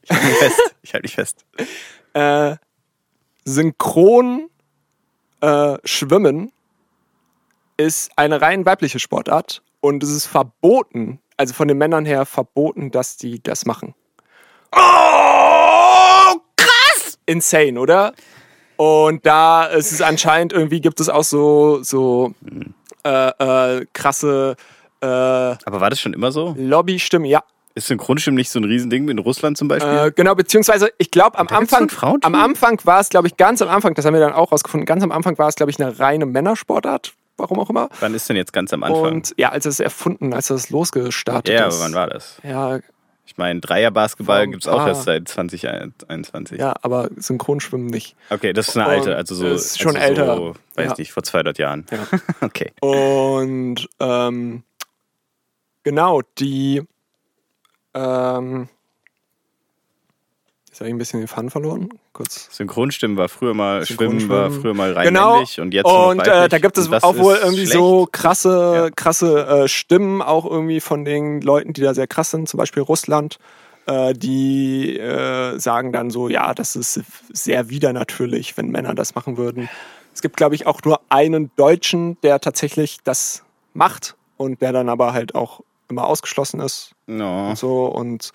[0.03, 0.59] Ich halte mich fest.
[0.81, 1.45] Ich halte mich fest.
[2.13, 2.55] äh,
[3.45, 4.49] synchron
[5.41, 6.51] äh, Schwimmen
[7.77, 12.91] ist eine rein weibliche Sportart und es ist verboten, also von den Männern her verboten,
[12.91, 13.93] dass die das machen.
[14.75, 17.19] Oh, krass!
[17.25, 18.13] Insane, oder?
[18.77, 22.33] Und da ist es anscheinend irgendwie gibt es auch so so
[23.03, 24.55] äh, äh, krasse
[25.01, 26.55] äh, Aber war das schon immer so?
[26.57, 27.43] Lobbystimmen, ja.
[27.75, 29.91] Ist Synchronstimmen nicht so ein Riesending in Russland zum Beispiel?
[29.91, 31.89] Äh, genau, beziehungsweise ich glaube am Anfang,
[32.21, 34.85] am Anfang war es, glaube ich, ganz am Anfang, das haben wir dann auch rausgefunden,
[34.85, 37.89] ganz am Anfang war es, glaube ich, eine reine Männersportart, warum auch immer.
[37.99, 39.03] Wann ist denn jetzt ganz am Anfang?
[39.15, 41.75] Und ja, als es erfunden, als es losgestartet ja, ist.
[41.75, 42.37] aber wann war das?
[42.43, 42.79] Ja,
[43.25, 46.59] Ich meine, Dreier-Basketball gibt es auch erst seit 2021.
[46.59, 48.15] ja, aber Synchronschwimmen nicht.
[48.29, 49.47] Okay, das ist eine alte, also so.
[49.47, 50.35] Ist schon also älter.
[50.35, 50.95] So, weiß Ja.
[50.99, 51.87] nicht, vor 200 Jahren.
[51.89, 52.19] Ja.
[52.41, 52.71] okay.
[52.81, 54.61] Und ähm,
[55.83, 56.83] genau, die
[57.93, 58.67] ähm,
[60.67, 61.89] jetzt habe ich ein bisschen den Faden verloren.
[62.13, 62.47] Kurz.
[62.51, 65.33] Synchronstimmen war früher mal, Schwimmen war früher mal rein Genau.
[65.33, 67.73] männlich und jetzt Und äh, da gibt es auch wohl irgendwie schlecht.
[67.73, 68.89] so krasse, Ja.
[68.89, 72.83] krasse äh, Stimmen, auch irgendwie von den Leuten, die da sehr krass sind, zum Beispiel
[72.83, 73.37] Russland,
[73.85, 77.01] äh, die äh, sagen dann so, ja, das ist
[77.31, 79.69] sehr widernatürlich, wenn Männer das machen würden.
[80.13, 84.87] Es gibt, glaube ich, auch nur einen Deutschen, der tatsächlich das macht und der dann
[84.87, 87.49] aber halt auch immer ausgeschlossen ist No.
[87.49, 88.31] und so und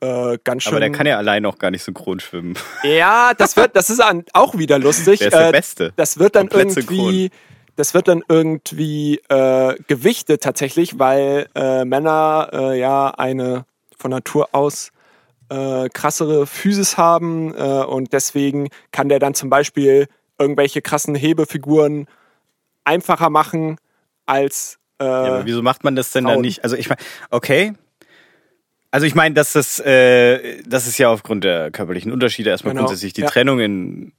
[0.00, 0.72] äh, ganz schön.
[0.74, 2.54] Aber der kann ja allein auch gar nicht synchron schwimmen.
[2.82, 5.18] Ja, das wird, das ist an, auch wieder lustig.
[5.20, 5.92] Der ist der Äh, Beste.
[5.96, 7.30] Das wird dann Komplett irgendwie,
[7.76, 13.64] das wird dann irgendwie äh, gewichtet tatsächlich, weil äh, Männer äh, ja eine
[13.96, 14.90] von Natur aus
[15.48, 22.06] äh, krassere Physis haben und deswegen kann der dann zum Beispiel irgendwelche krassen Hebefiguren
[22.84, 23.78] einfacher machen
[24.26, 26.42] als äh, Ja, aber wieso macht man das denn dann Frauen.
[26.42, 26.62] nicht?
[26.64, 27.72] Also ich meine, okay.
[28.96, 32.86] Also ich meine, dass das, äh, das ist ja aufgrund der körperlichen Unterschiede erstmal Genau,
[32.86, 33.26] grundsätzlich die ja.
[33.28, 34.12] Trennung in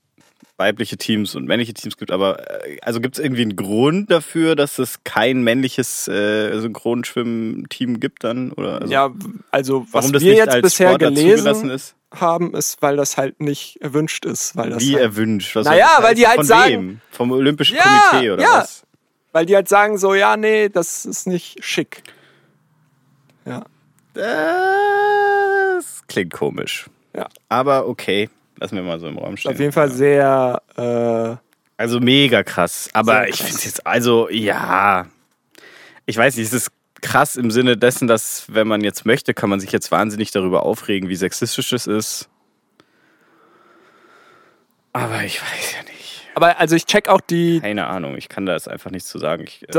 [0.56, 4.56] weibliche Teams und männliche Teams gibt, aber äh, also gibt es irgendwie einen Grund dafür,
[4.56, 8.52] dass es kein männliches äh, Synchronschwimmen-Team gibt dann?
[8.52, 9.10] Oder also, ja,
[9.50, 11.96] also was wir jetzt bisher Sportart gelesen ist?
[12.14, 15.56] haben, ist, weil das halt nicht erwünscht ist, weil das Wie halt, erwünscht?
[15.56, 17.02] Was Naja, das weil die halt Von sagen- wem?
[17.10, 18.50] Vom Olympischen Ja, Komitee oder ja.
[18.60, 18.84] was?
[19.32, 22.04] weil die halt sagen so, ja, nee, das ist nicht schick.
[23.44, 23.66] Ja,
[24.18, 26.86] Das klingt komisch.
[27.16, 27.28] ja.
[27.50, 29.52] Aber okay, lassen wir mal so im Raum stehen.
[29.52, 31.36] Auf jeden Fall sehr, äh,
[31.82, 32.90] Also mega krass.
[32.94, 33.46] Aber Sehr ich krass.
[33.48, 35.06] finde es jetzt, also ja.
[36.06, 39.50] Ich weiß nicht, es ist krass im Sinne dessen, dass, wenn man jetzt möchte, kann
[39.50, 42.30] man sich jetzt wahnsinnig darüber aufregen, wie sexistisch es ist.
[44.94, 46.28] Aber ich weiß ja nicht.
[46.34, 49.20] aber also ich check auch die Keine Ahnung, ich kann da jetzt einfach nichts zu
[49.20, 49.44] sagen.
[49.48, 49.72] Ich äh,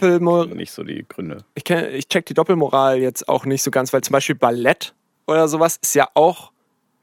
[0.00, 1.44] Doppelmoral, nicht so die Gründe.
[1.54, 4.94] ich, kenn, ich check die Doppelmoral jetzt auch nicht so ganz, weil zum Beispiel Ballett
[5.26, 6.52] oder sowas ist ja auch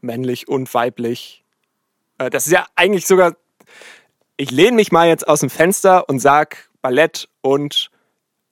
[0.02, 1.44] männlich und weiblich.
[2.18, 3.36] Äh, das ist ja eigentlich sogar,
[4.38, 7.90] ich lehne mich mal jetzt aus dem Fenster und sag Ballett und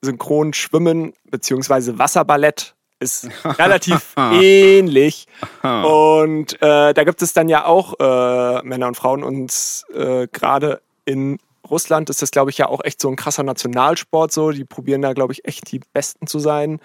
[0.01, 3.29] synchron Schwimmen beziehungsweise Wasserballett ist
[3.60, 5.27] relativ ähnlich.
[5.62, 10.81] Und äh, da gibt es dann ja auch äh, Männer und Frauen und äh, gerade
[11.05, 14.32] in Russland ist das, glaube ich, ja auch echt so ein krasser Nationalsport.
[14.32, 16.80] So, die probieren da, glaube ich, echt die Besten zu sein.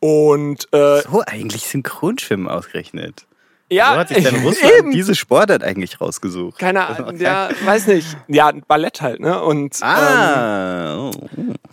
[0.00, 3.26] Und äh, So eigentlich Synchronschwimmen ausgerechnet.
[3.70, 4.90] ja, so hat sich dann Russland eben.
[4.92, 6.58] diese Sportart eigentlich rausgesucht.
[6.58, 8.16] Keine ist Ahnung, ja, weiß nicht.
[8.28, 9.42] Ja, Ballett halt, ne?
[9.42, 11.10] Und ähm, Ah, oh.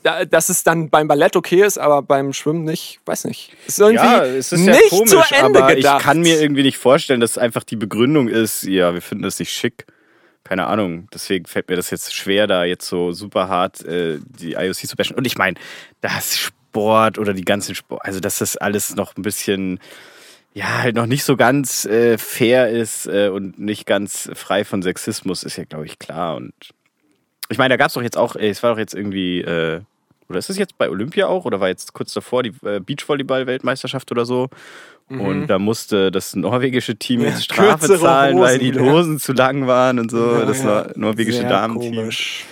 [0.03, 3.53] da, dass es dann beim Ballett okay ist, aber beim Schwimmen nicht, weiß nicht.
[3.65, 5.99] Ist irgendwie ja, es ist ja nicht komisch, zu Ende aber gedacht.
[6.01, 9.39] ich kann mir irgendwie nicht vorstellen, dass einfach die Begründung ist, ja, wir finden das
[9.39, 9.85] nicht schick.
[10.47, 14.53] Keine Ahnung, deswegen fällt mir das jetzt schwer, da jetzt so super hart äh, die
[14.53, 15.17] IOC zu bashen.
[15.17, 15.55] Und ich meine,
[15.99, 19.79] das Sport oder die ganzen Sport, also dass das alles noch ein bisschen,
[20.53, 24.81] ja, halt noch nicht so ganz äh, fair ist äh, und nicht ganz frei von
[24.81, 26.37] Sexismus, ist ja, glaube ich, klar.
[26.37, 26.53] Und
[27.49, 29.81] ich meine, da gab es doch jetzt auch, es war doch jetzt irgendwie, äh,
[30.29, 34.13] oder ist es jetzt bei Olympia auch oder war jetzt kurz davor die äh, Beachvolleyball-Weltmeisterschaft
[34.13, 34.49] oder so?
[35.09, 38.91] Und da musste das norwegische Team jetzt Strafe zahlen, weil die Hosen, ja.
[38.91, 40.33] Hosen zu lang waren und so.
[40.39, 40.65] Ja, das ja.
[40.65, 41.95] nor norwegische Sehr Damenteam.
[41.95, 42.43] komisch.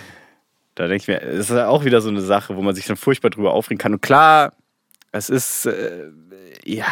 [0.75, 2.85] Da denke ich mir, es ist ja auch wieder so eine Sache, wo man sich
[2.85, 3.93] dann furchtbar drüber aufregen kann.
[3.93, 4.53] Und klar,
[5.11, 6.09] es ist, äh,
[6.63, 6.87] ja,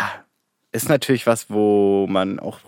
[0.73, 2.59] ist natürlich was, wo man auch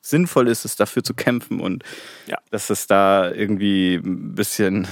[0.00, 1.82] sinnvoll ist, es dafür zu kämpfen und
[2.26, 2.38] Ja.
[2.50, 4.86] dass es da irgendwie ein bisschen,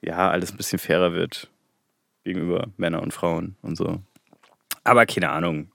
[0.00, 1.48] ja, alles ein bisschen fairer wird
[2.24, 4.00] gegenüber Männern und Frauen und so.
[4.84, 5.70] Aber keine Ahnung,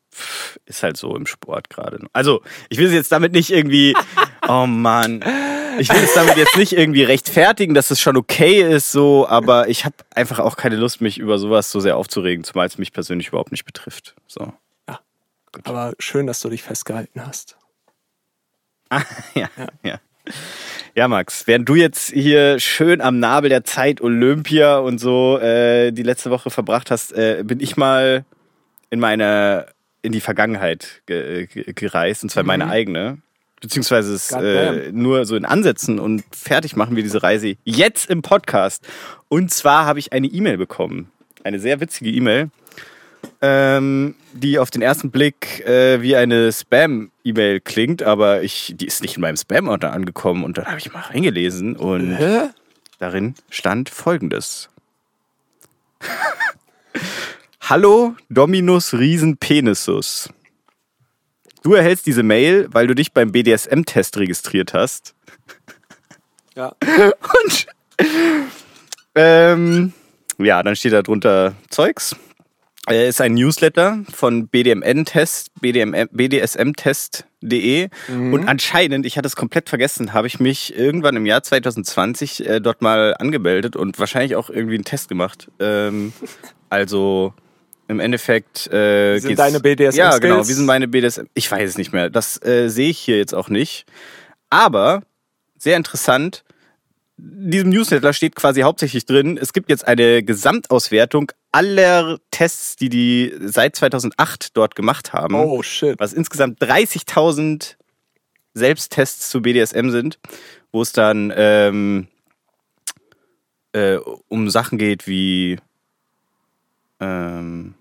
[0.66, 2.00] ist halt so im Sport gerade.
[2.14, 3.96] Also, ich will es jetzt damit nicht irgendwie,
[4.48, 5.24] oh Mann,
[5.80, 9.70] ich will es damit jetzt nicht irgendwie rechtfertigen, dass es schon okay ist, so, aber
[9.70, 12.92] ich habe einfach auch keine Lust, mich über sowas so sehr aufzuregen, zumal es mich
[12.92, 14.16] persönlich überhaupt nicht betrifft.
[14.28, 14.54] So.
[15.64, 17.58] Aber schön, dass du dich festgehalten hast.
[19.36, 19.50] Ja,
[19.84, 20.00] ja.
[20.96, 25.92] Ja, Max, während du jetzt hier schön am Nabel der Zeit Olympia und so äh,
[25.92, 28.26] die letzte Woche verbracht hast, äh, bin ich mal
[28.90, 29.68] in meine
[30.02, 33.20] in die Vergangenheit ge ge gereist, und zwar meine eigene.
[33.62, 38.22] Beziehungsweise es äh, nur so in Ansätzen und fertig machen wir diese Reise jetzt im
[38.22, 38.88] Podcast.
[39.28, 41.12] Und zwar habe ich eine E-Mail bekommen.
[41.44, 42.52] Eine sehr witzige E-Mail,
[43.42, 49.02] ähm, die auf den ersten Blick äh, wie eine Spam-E-Mail klingt, aber ich, die ist
[49.02, 50.46] nicht in meinem Spam-Ordner angekommen.
[50.46, 52.50] Und dann habe ich mal reingelesen und Hä?
[53.00, 54.70] darin stand folgendes.
[57.70, 60.30] Hallo Dominus Riesenpenisus.
[61.62, 65.14] Du erhältst diese Mail, weil du dich beim BDSM-Test registriert hast.
[66.56, 66.74] Ja.
[66.82, 67.68] Und
[69.14, 69.94] ähm,
[70.40, 72.16] ja, dann steht da drunter Zeugs.
[72.90, 77.90] Äh, ist ein Newsletter von BDMN-Test, BDM, BDSM-Test.de.
[78.08, 82.62] Und anscheinend, ich hatte es komplett vergessen, habe ich mich irgendwann im Jahr 2020 äh,
[82.62, 85.52] dort mal angemeldet und wahrscheinlich auch irgendwie einen Test gemacht.
[85.60, 86.14] Ähm,
[86.72, 87.36] also
[87.90, 90.48] im Endeffekt äh, Wie sind geht's- deine BDSM Ja, genau.
[90.48, 91.26] Wie sind meine BDSM?
[91.34, 92.10] Ich weiß es nicht mehr.
[92.10, 93.86] Das äh, sehe ich hier jetzt auch nicht.
[94.50, 95.02] Aber
[95.58, 96.44] sehr interessant.
[97.18, 102.88] In diesem Newsletter steht quasi hauptsächlich drin, es gibt jetzt eine Gesamtauswertung aller Tests, die
[102.88, 105.36] die seit 2008 dort gemacht haben.
[105.36, 106.00] Oh shit.
[106.00, 107.76] Was insgesamt 30.000
[108.54, 110.20] Selbsttests zu BDSM sind,
[110.72, 112.08] wo es dann ähm,
[113.74, 113.98] äh,
[114.28, 115.58] um Sachen geht wie
[117.00, 117.74] ähm,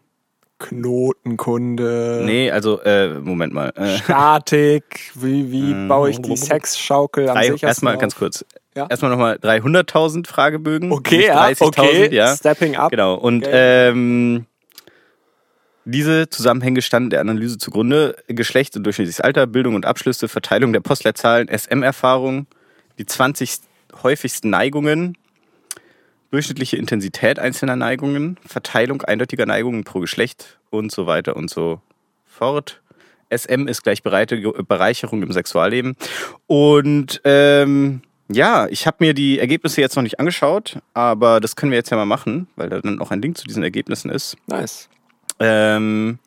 [0.58, 2.22] Knotenkunde.
[2.24, 3.70] nee, also äh, Moment mal.
[3.76, 5.12] Äh, Statik.
[5.14, 8.00] Wie, wie Ähm, baue ich die Sexschaukel am drei, sichersten erstmal auf?
[8.00, 8.44] ganz kurz.
[8.74, 8.86] Ja.
[8.88, 10.92] Erstmal nochmal 300.000 Fragebögen.
[10.92, 12.14] Okay, ja, 30.000, okay.
[12.14, 12.36] ja.
[12.36, 12.90] Stepping up.
[12.90, 13.14] Genau.
[13.14, 13.88] Und Okay.
[13.90, 14.46] ähm,
[15.84, 18.16] diese Zusammenhänge standen der Analyse zugrunde.
[18.28, 22.46] Geschlecht und durchschnittliches Alter, Bildung und Abschlüsse, Verteilung der Postleitzahlen, SM-Erfahrung,
[22.98, 23.58] die 20
[24.02, 25.16] häufigsten Neigungen,
[26.30, 31.80] durchschnittliche Intensität einzelner Neigungen, Verteilung eindeutiger Neigungen pro Geschlecht und so weiter und so
[32.26, 32.82] fort.
[33.30, 35.96] SM ist gleich Bereicherung im Sexualleben.
[36.46, 41.72] Und ähm, ja, ich habe mir die Ergebnisse jetzt noch nicht angeschaut, aber das können
[41.72, 44.36] wir jetzt ja mal machen, weil da dann auch ein Link zu diesen Ergebnissen ist.
[44.46, 44.88] Nice.
[45.40, 46.18] Ähm,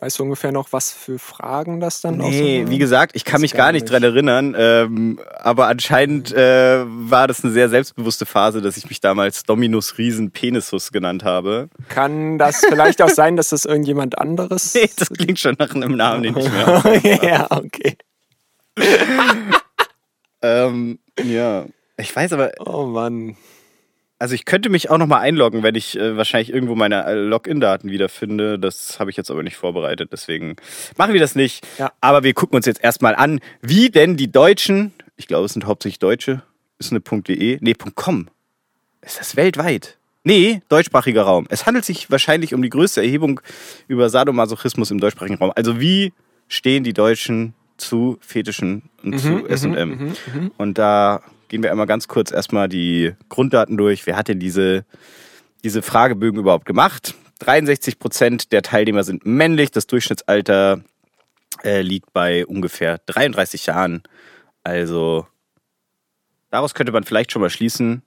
[0.00, 3.40] Weißt du ungefähr noch, was für Fragen das dann nee, so wie gesagt, ich kann
[3.40, 3.92] mich gar gar nicht nicht.
[3.92, 9.00] dran erinnern, ähm, aber anscheinend äh, war das eine sehr selbstbewusste Phase, dass ich mich
[9.00, 11.68] damals Dominus Riesen Penisus genannt habe.
[11.88, 15.96] Kann das vielleicht auch sein, dass das irgendjemand anderes Nee, das klingt schon nach einem
[15.96, 17.96] Namen, den ich mir ja, okay.
[20.42, 21.66] ähm, ja.
[21.96, 23.36] Ich weiß aber, Oh Mann.
[24.18, 27.90] Also ich könnte mich auch nochmal einloggen, wenn ich äh, wahrscheinlich irgendwo meine äh, Login-Daten
[27.90, 28.58] wiederfinde.
[28.58, 30.56] Das habe ich jetzt aber nicht vorbereitet, deswegen
[30.96, 31.66] machen wir das nicht.
[31.78, 31.92] Ja.
[32.00, 35.66] Aber wir gucken uns jetzt erstmal an, wie denn die Deutschen, ich glaube, es sind
[35.66, 36.42] hauptsächlich Deutsche,
[36.78, 38.28] ist eine .de, nee, .com.
[39.02, 39.96] Ist das weltweit?
[40.24, 41.46] Nee, deutschsprachiger Raum.
[41.48, 43.40] Es handelt sich wahrscheinlich um die größte Erhebung
[43.86, 45.52] über Sadomasochismus im deutschsprachigen Raum.
[45.54, 46.12] Also wie
[46.48, 50.12] stehen die Deutschen zu Fetischen und zu S&M?
[50.58, 54.06] Und da gehen wir einmal ganz kurz erstmal die Grunddaten durch.
[54.06, 54.84] Wer hat denn diese,
[55.64, 57.14] diese Fragebögen überhaupt gemacht?
[57.40, 59.70] 63 Prozent der Teilnehmer sind männlich.
[59.70, 60.80] Das Durchschnittsalter
[61.64, 64.02] äh, liegt bei ungefähr 33 Jahren.
[64.64, 65.26] Also
[66.50, 68.02] daraus könnte man vielleicht schon mal schließen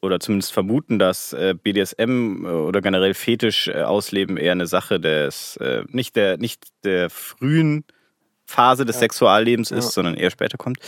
[0.00, 4.98] oder zumindest vermuten, dass äh, BDSM äh, oder generell Fetisch äh, ausleben eher eine Sache
[4.98, 7.84] des äh, nicht der nicht der frühen
[8.44, 9.90] Phase des Sexuallebens ist, Ja.
[9.92, 10.78] sondern eher später kommt.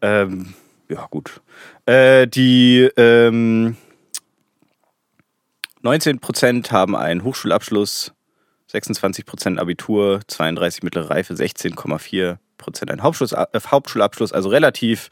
[0.00, 0.54] Ähm,
[0.90, 1.40] ja, gut.
[1.86, 3.76] Äh, die ähm,
[5.82, 8.12] 19% haben einen Hochschulabschluss,
[8.70, 12.38] 26% Abitur, 32 mittlere Reife, 16,4%
[12.90, 15.08] ein Hauptschluss, äh, Hauptschulabschluss, also relativ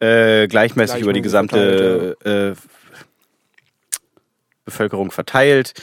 [0.00, 2.60] äh, gleichmäßig über die gesamte äh,
[4.64, 5.74] Bevölkerung verteilt.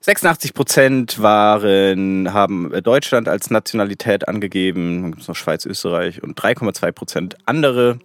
[0.00, 5.02] 86 Prozent waren, haben Deutschland als Nationalität angegeben.
[5.02, 7.98] Dann gibt es noch Schweiz, Österreich und 3,2 Prozent andere.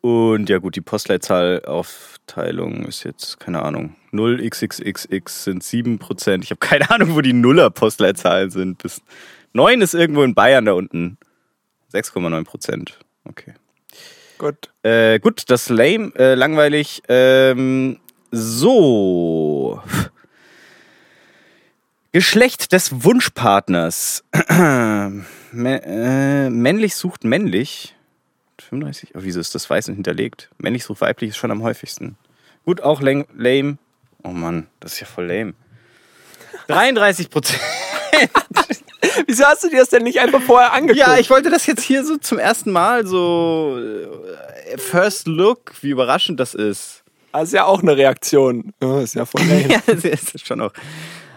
[0.00, 6.44] Und ja gut, die Postleitzahlaufteilung ist jetzt, keine Ahnung, 0xxxx sind 7 Prozent.
[6.44, 8.78] Ich habe keine Ahnung, wo die Nuller-Postleitzahlen sind.
[8.78, 9.02] Bis
[9.52, 11.18] 9 ist irgendwo in Bayern da unten.
[11.92, 12.98] 6,9 Prozent.
[13.24, 13.54] Okay.
[14.38, 14.70] Gut.
[14.84, 17.02] Äh, gut, das ist lame, äh, langweilig.
[17.08, 17.98] Ähm,
[18.30, 19.82] so.
[22.12, 24.24] Geschlecht des Wunschpartners.
[25.50, 27.96] Äh, männlich sucht männlich.
[28.68, 29.14] 35?
[29.14, 30.50] Oh, wieso ist das weiß und hinterlegt?
[30.58, 32.16] Männlich sucht weiblich ist schon am häufigsten.
[32.64, 33.78] Gut, auch lame.
[34.22, 35.54] Oh Mann, das ist ja voll lame.
[36.66, 37.60] 33 Prozent.
[39.26, 40.98] Wieso hast du dir das denn nicht einfach vorher angeguckt?
[40.98, 45.90] Ja, ich wollte das jetzt hier so zum ersten Mal so äh, First Look, wie
[45.90, 47.04] überraschend das ist.
[47.32, 48.72] Das ist ja auch eine Reaktion.
[48.82, 49.68] Ja, ist ja voll lame.
[49.68, 50.72] Ja, das ist schon auch.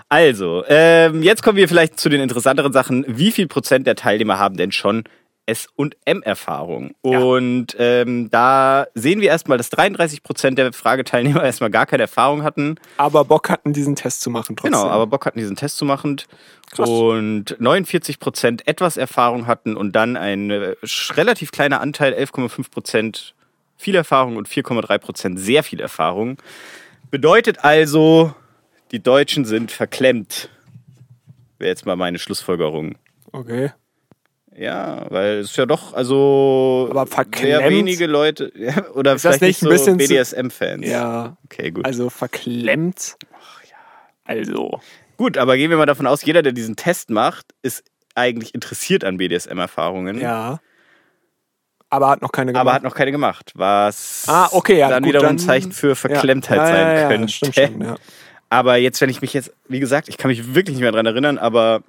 [0.10, 3.06] Also, ähm, jetzt kommen wir vielleicht zu den interessanteren Sachen.
[3.08, 5.06] Wie viel Prozent der Teilnehmer haben denn schon
[5.45, 6.91] S- und M-Erfahrung?
[7.06, 7.19] Ja.
[7.19, 12.43] Und ähm, da sehen wir erstmal, dass 33 Prozent der Frageteilnehmer erstmal gar keine Erfahrung
[12.43, 12.75] hatten.
[12.97, 14.73] Aber Bock hatten, diesen Test zu machen trotzdem.
[14.73, 16.21] Genau, aber Bock hatten, diesen Test zu machen.
[16.71, 16.88] Krass.
[16.88, 20.75] Und 49 Prozent etwas Erfahrung hatten und dann ein äh,
[21.12, 23.36] relativ kleiner Anteil, 11,5 Prozent
[23.77, 26.38] viel Erfahrung und 4,3 Prozent sehr viel Erfahrung.
[27.10, 28.34] Bedeutet also,
[28.91, 30.49] die Deutschen sind verklemmt.
[31.58, 32.95] Wäre jetzt mal meine Schlussfolgerung.
[33.32, 33.71] Okay.
[34.55, 37.69] Ja, weil es ist ja doch, also Aber sehr verklemmt?
[37.69, 40.07] wenige Leute, ja, oder Ist vielleicht nicht nicht so ein bisschen zu-
[40.49, 40.85] BDSM-Fans.
[40.87, 41.37] Ja.
[41.45, 41.85] Okay, gut.
[41.85, 43.15] Also verklemmt.
[44.25, 44.79] Also.
[45.17, 47.83] Gut, aber gehen wir mal davon aus, jeder, der diesen Test macht, ist
[48.15, 50.59] eigentlich interessiert an BDSM-Erfahrungen, Ja.
[51.89, 52.61] Aber hat noch keine gemacht.
[52.61, 55.95] aber hat noch keine gemacht, was Ah, okay, ja, dann gut, wiederum ein Zeichen für
[55.97, 57.27] Verklemmtheit ja, ja, sein ja, ja, könnte.
[57.33, 57.95] Stimmt ja.
[58.49, 61.05] Aber jetzt, wenn ich mich jetzt, wie gesagt, ich kann mich wirklich nicht mehr dran
[61.05, 61.83] erinnern, aber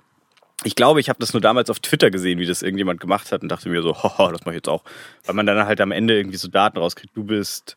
[0.65, 3.43] ich glaube, ich habe das nur damals auf Twitter gesehen, wie das irgendjemand gemacht hat
[3.43, 4.85] und dachte mir so, haha, das mache ich jetzt auch.
[5.25, 7.77] Weil man dann halt am Ende irgendwie so Daten rauskriegt, du bist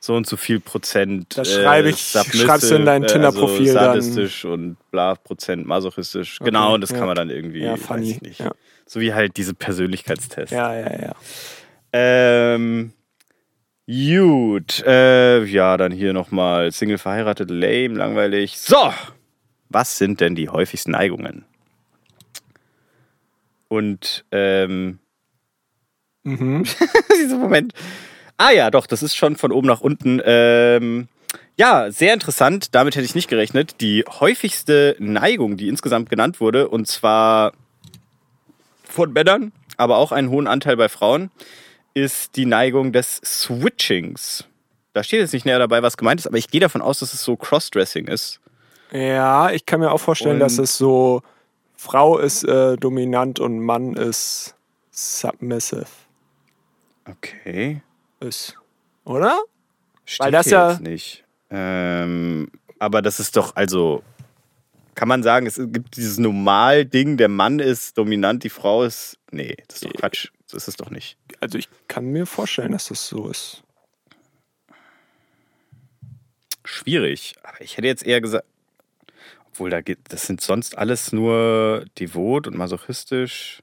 [0.00, 1.38] so und so viel Prozent.
[1.38, 4.02] Das schreibe ich- schreibst du in dein äh, Tinder-Profil also dann.
[4.02, 6.40] sadistisch und bla Prozent masochistisch.
[6.40, 6.98] Okay, genau, und das ja.
[6.98, 8.10] kann man dann irgendwie, Ja, weiß funny.
[8.10, 8.40] ich nicht.
[8.40, 8.50] Ja.
[8.86, 10.50] So wie halt diese Persönlichkeitstests.
[10.52, 11.14] ja, ja, ja.
[11.94, 12.92] Ähm,
[13.86, 14.82] gut.
[14.86, 18.58] Äh, ja, dann hier nochmal Single verheiratet, lame, langweilig.
[18.58, 18.92] So,
[19.70, 21.44] was sind denn die häufigsten Neigungen?
[23.68, 24.98] Und, ähm,
[26.26, 26.64] Mhm.
[27.38, 27.74] Moment.
[28.38, 30.22] Ah ja, doch, das ist schon von oben nach unten.
[30.24, 31.08] Ähm,
[31.56, 32.74] ja, sehr interessant.
[32.74, 33.80] Damit hätte ich nicht gerechnet.
[33.82, 37.52] Die häufigste Neigung, die insgesamt genannt wurde, und zwar
[38.84, 41.30] von Männern, aber auch einen hohen Anteil bei Frauen,
[41.92, 44.44] ist die Neigung des Switchings.
[44.94, 47.12] Da steht jetzt nicht näher dabei, was gemeint ist, aber ich gehe davon aus, dass
[47.12, 48.40] es so Crossdressing ist.
[48.92, 51.22] Ja, ich kann mir auch vorstellen, Und- dass es so
[51.84, 54.54] Frau ist äh, dominant und Mann ist
[54.90, 55.84] submissive
[57.06, 57.82] Okay.
[58.20, 58.56] ist.
[59.04, 59.38] Oder?
[60.06, 61.24] Steht Weil das ja- jetzt nicht.
[61.50, 64.02] Ähm, aber das ist doch, also,
[64.94, 69.18] kann man sagen, es gibt dieses Normal-Ding, der Mann ist dominant, die Frau ist.
[69.30, 70.30] Nee, das ist doch Quatsch.
[70.44, 71.18] Das ist es doch nicht.
[71.40, 73.62] Also ich kann mir vorstellen, dass das so ist.
[76.64, 77.34] Schwierig.
[77.42, 78.46] Aber ich hätte jetzt eher gesagt.
[79.54, 83.60] Obwohl, da geht, das sind sonst alles nur devot und masochistisch,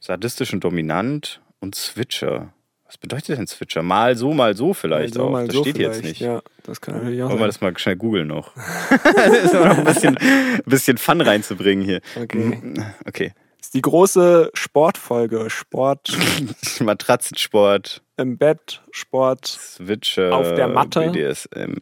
[0.00, 2.52] sadistisch und dominant und Switcher.
[2.84, 3.84] Was bedeutet denn Switcher?
[3.84, 5.30] Mal so, mal so vielleicht Mal so, auch.
[5.30, 6.04] mal das so steht jetzt vielleicht.
[6.04, 6.20] nicht.
[6.20, 8.52] Ja, das kann natürlich auch Wollen wir das mal schnell googeln noch?
[9.04, 12.00] das ist noch ein bisschen, ein bisschen Fun reinzubringen hier.
[12.16, 12.60] Okay.
[13.06, 13.32] Okay.
[13.58, 15.48] Das ist die große Sportfolge.
[15.48, 16.10] Sport
[16.80, 19.46] Matratzensport, im Bett, Sport.
[19.46, 21.08] Switcher, Auf der Matte.
[21.12, 21.74] BDSM.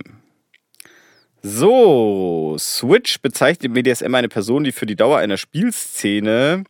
[1.42, 6.64] So, Switch bezeichnet im BDSM eine Person, die für die Dauer einer Spielszene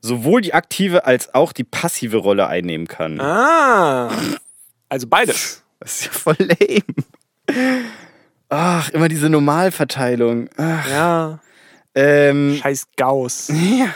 [0.00, 3.20] sowohl die aktive als auch die passive Rolle einnehmen kann.
[3.20, 4.10] Ah.
[4.88, 5.62] Also beides.
[5.80, 7.84] Das ist ja voll lame.
[8.48, 10.48] Ach, immer diese Normalverteilung.
[10.56, 11.38] Ach, Ja.
[11.94, 13.48] ähm, Scheiß Gauss.
[13.54, 13.94] Ja,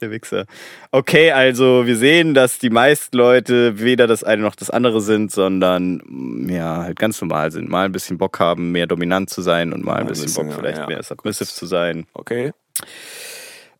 [0.00, 0.46] der Wichser.
[0.90, 5.32] Okay, also wir sehen, dass die meisten Leute weder das eine noch das andere sind,
[5.32, 7.68] sondern mm, ja, halt ganz normal sind.
[7.68, 10.86] Mal ein bisschen Bock haben, mehr dominant zu sein und mal ein bisschen, Bock, vielleicht
[10.88, 12.06] mehr submissive zu sein.
[12.14, 12.52] Okay.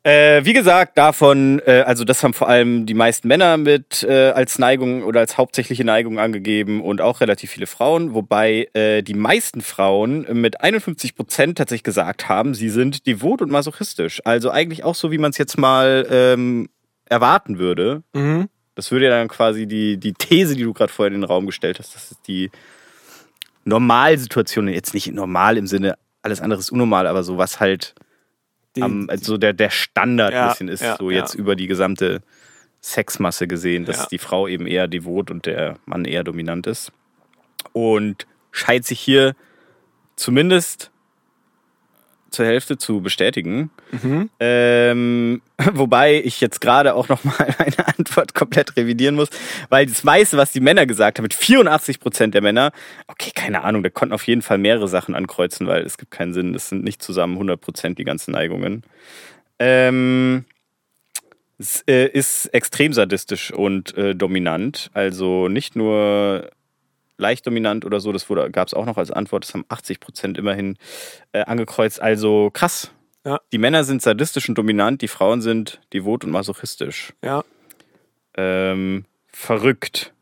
[0.06, 4.32] Äh, wie gesagt, davon, äh, also das haben vor allem die meisten Männer mit äh,
[4.32, 9.14] als Neigung oder als hauptsächliche Neigung angegeben und auch relativ viele Frauen, wobei äh, die
[9.14, 14.20] meisten Frauen mit 51 Prozent tatsächlich gesagt haben, sie sind devot und masochistisch.
[14.26, 16.68] Also eigentlich auch so, wie man es jetzt mal ähm,
[17.06, 18.02] erwarten würde.
[18.12, 18.50] Mhm.
[18.74, 21.46] Das würde ja dann quasi die, die These, die du gerade vorher in den Raum
[21.46, 22.50] gestellt hast, das ist die
[23.64, 27.94] Normalsituationen, jetzt nicht normal im Sinne, alles andere ist unnormal, aber so was halt
[28.82, 31.18] am, so der, der Standard Ja, bisschen ist, ja, so ja.
[31.18, 32.22] jetzt über die gesamte
[32.82, 36.92] Sexmasse gesehen, dass die Frau eben eher devot und der Mann eher dominant ist.
[37.72, 39.34] Und scheint sich hier
[40.16, 40.90] zumindest
[42.34, 43.70] zur Hälfte zu bestätigen.
[43.92, 44.30] Mhm.
[44.40, 49.28] Ähm, wobei ich jetzt gerade auch nochmal eine Antwort komplett revidieren muss,
[49.68, 52.72] weil das meiste, was die Männer gesagt haben, mit 84 Prozent der Männer,
[53.06, 56.34] okay, keine Ahnung, da konnten auf jeden Fall mehrere Sachen ankreuzen, weil es gibt keinen
[56.34, 58.82] Sinn, das sind nicht zusammen 100 Prozent die ganzen Neigungen.
[59.58, 60.44] Ähm,
[61.58, 66.50] es äh, ist extrem sadistisch und äh, dominant, also nicht nur
[67.16, 70.38] leicht dominant oder so, das gab es auch noch als Antwort, das haben 80 Prozent
[70.38, 70.76] immerhin
[71.32, 72.90] äh, angekreuzt, also krass.
[73.24, 73.40] Ja.
[73.52, 77.14] Die Männer sind sadistisch und dominant, die Frauen sind devot und masochistisch.
[77.22, 77.42] Ja.
[78.36, 80.12] Ähm, verrückt.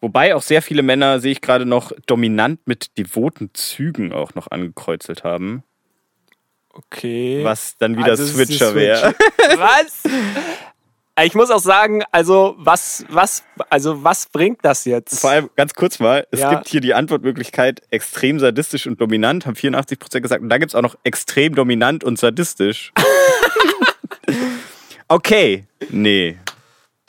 [0.00, 4.50] Wobei auch sehr viele Männer, sehe ich gerade noch, dominant mit devoten Zügen auch noch
[4.50, 5.62] angekreuzelt haben.
[6.72, 7.40] Okay.
[7.42, 9.14] Was dann wieder Also Switcher wäre.
[9.56, 10.04] Was?
[11.24, 15.20] Ich muss auch sagen, also was, was, also was bringt das jetzt?
[15.20, 16.54] Vor allem ganz kurz mal, es Ja.
[16.54, 20.42] gibt hier die Antwortmöglichkeit extrem sadistisch und dominant, haben 84% gesagt.
[20.42, 22.92] Und da gibt es auch noch extrem dominant und sadistisch.
[25.08, 26.38] okay, nee.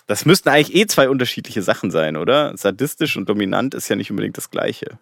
[0.08, 2.58] Das müssten eigentlich eh zwei unterschiedliche Sachen sein, oder?
[2.58, 4.98] Sadistisch und dominant ist ja nicht unbedingt das Gleiche.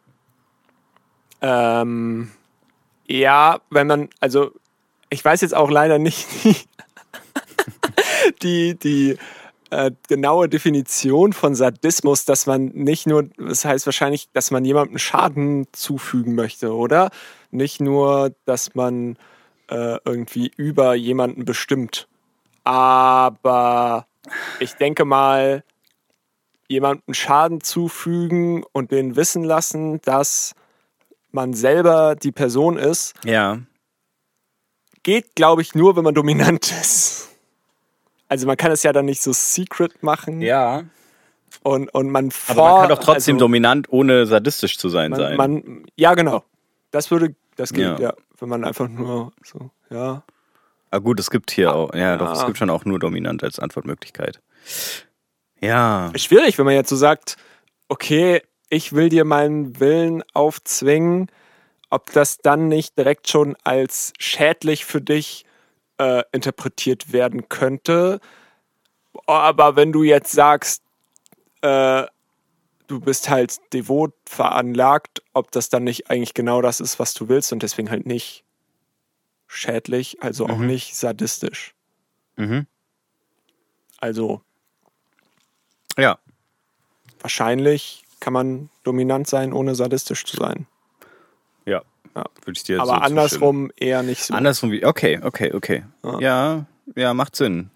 [1.42, 2.30] Ähm,
[3.08, 4.52] ja, wenn man, also
[5.10, 6.28] ich weiß jetzt auch leider nicht
[8.42, 9.18] die, die, die
[9.72, 14.98] äh, genaue Definition von Sadismus, dass man nicht nur, das heißt wahrscheinlich, dass man jemandem
[14.98, 17.12] Schaden zufügen möchte, oder?
[17.52, 19.18] Nicht nur, dass man
[19.70, 22.08] äh, irgendwie über jemanden bestimmt.
[22.64, 24.08] Aber
[24.60, 25.64] ich denke mal,
[26.68, 30.54] jemandem Schaden zufügen und den wissen lassen, dass
[31.32, 33.60] man selber die Person ist, Ja.
[35.04, 37.29] geht, glaube ich, nur, wenn man dominant ist.
[38.30, 40.84] Also man kann es ja dann nicht so secret machen Ja.
[41.64, 45.12] und, und man Aber man kann vor- doch trotzdem also dominant, ohne sadistisch zu sein,
[45.12, 45.36] man, sein.
[45.38, 46.44] man, Ja, genau.
[46.92, 48.00] Das würde, das geht, Ja.
[48.00, 48.14] ja.
[48.40, 50.24] Wenn man einfach nur so, ja.
[50.92, 52.46] Ah gut, es gibt hier auch, ja, doch, es Ah.
[52.46, 54.40] gibt schon auch nur dominant als Antwortmöglichkeit.
[55.62, 56.12] Ja.
[56.16, 57.36] Schwierig, wenn man jetzt so sagt,
[57.90, 61.28] okay, ich will dir meinen Willen aufzwingen,
[61.90, 65.46] ob das dann nicht direkt schon als schädlich für dich
[66.00, 68.20] äh, interpretiert werden könnte.
[69.28, 70.82] Aber wenn du jetzt sagst,
[71.62, 72.06] äh,
[72.88, 77.30] du bist halt devot veranlagt, ob das dann nicht eigentlich genau das ist, was du
[77.30, 78.44] willst und deswegen halt nicht
[79.48, 80.68] schädlich, also auch Mhm.
[80.68, 81.76] nicht sadistisch.
[82.36, 82.66] Mhm.
[84.00, 84.42] Also
[85.98, 86.18] Ja.
[87.20, 90.68] wahrscheinlich kann man dominant sein, ohne sadistisch zu sein.
[92.20, 92.26] Ja.
[92.44, 93.06] Würde ich dir so Aber zustimmen.
[93.06, 94.34] andersrum eher nicht so.
[94.34, 94.86] Andersrum wie.
[94.86, 95.84] Okay, okay, okay.
[96.04, 96.20] Ja.
[96.20, 96.66] Ja,
[96.96, 97.70] ja, macht Sinn.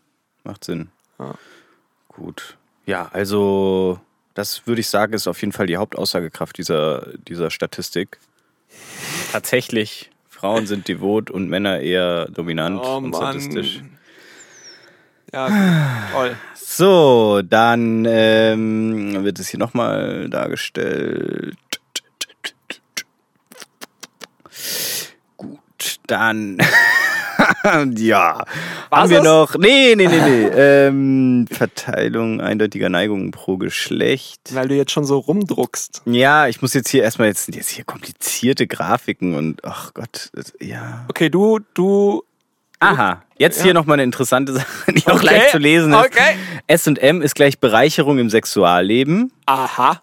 [0.43, 0.89] Macht Sinn.
[1.17, 1.35] Ja.
[2.09, 2.57] Gut.
[2.85, 3.99] Ja, also
[4.33, 8.19] das würde ich sagen, ist auf jeden Fall die Hauptaussagekraft dieser, dieser Statistik.
[9.31, 13.21] Tatsächlich, Frauen sind devot und Männer eher dominant oh und Mann.
[13.21, 13.81] sadistisch.
[15.31, 15.49] Ja,
[16.11, 16.35] toll.
[16.55, 21.55] So, dann ähm, wird es hier nochmal dargestellt.
[25.37, 26.57] Gut, dann.
[27.95, 28.43] ja.
[28.91, 29.25] Haben wir das?
[29.25, 29.55] noch.
[29.57, 30.45] Nee, nee, nee, nee.
[30.55, 34.53] ähm, Verteilung eindeutiger Neigungen pro Geschlecht.
[34.53, 36.01] Weil du jetzt schon so rumdruckst.
[36.05, 40.29] Ja, ich muss jetzt hier erstmal jetzt, jetzt hier komplizierte Grafiken und ach Gott,
[40.59, 41.05] ja.
[41.09, 42.23] Okay, du, du.
[42.79, 43.63] Aha, jetzt Ja.
[43.65, 45.99] hier nochmal eine interessante Sache, die auch Okay, leicht zu lesen ist.
[46.05, 46.35] okay.
[46.67, 49.31] S&M ist gleich Bereicherung im Sexualleben.
[49.45, 50.01] Aha.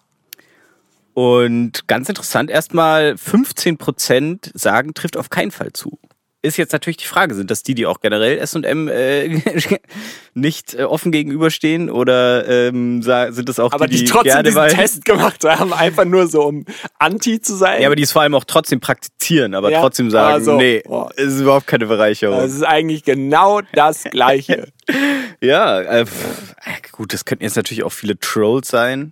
[1.13, 5.99] Und ganz interessant, erstmal 15% sagen, trifft auf keinen Fall zu.
[6.43, 9.27] Ist jetzt natürlich die Frage, sind das die, die auch generell S&M äh,
[10.33, 14.67] nicht äh, offen gegenüberstehen oder ähm, sind das auch Aber die, die, die trotzdem diesen.
[14.69, 16.65] Test gemacht haben, einfach nur so, um
[16.97, 17.83] anti zu sein.
[17.83, 20.57] Ja, aber die es vor allem auch trotzdem praktizieren, aber Ja, trotzdem sagen, aber so,
[20.57, 20.81] nee,
[21.15, 22.39] es ist überhaupt keine Bereicherung.
[22.39, 24.67] das ist eigentlich genau das Gleiche.
[25.43, 29.11] Ja, äh, pff, gut, das könnten jetzt natürlich auch viele Trolls sein.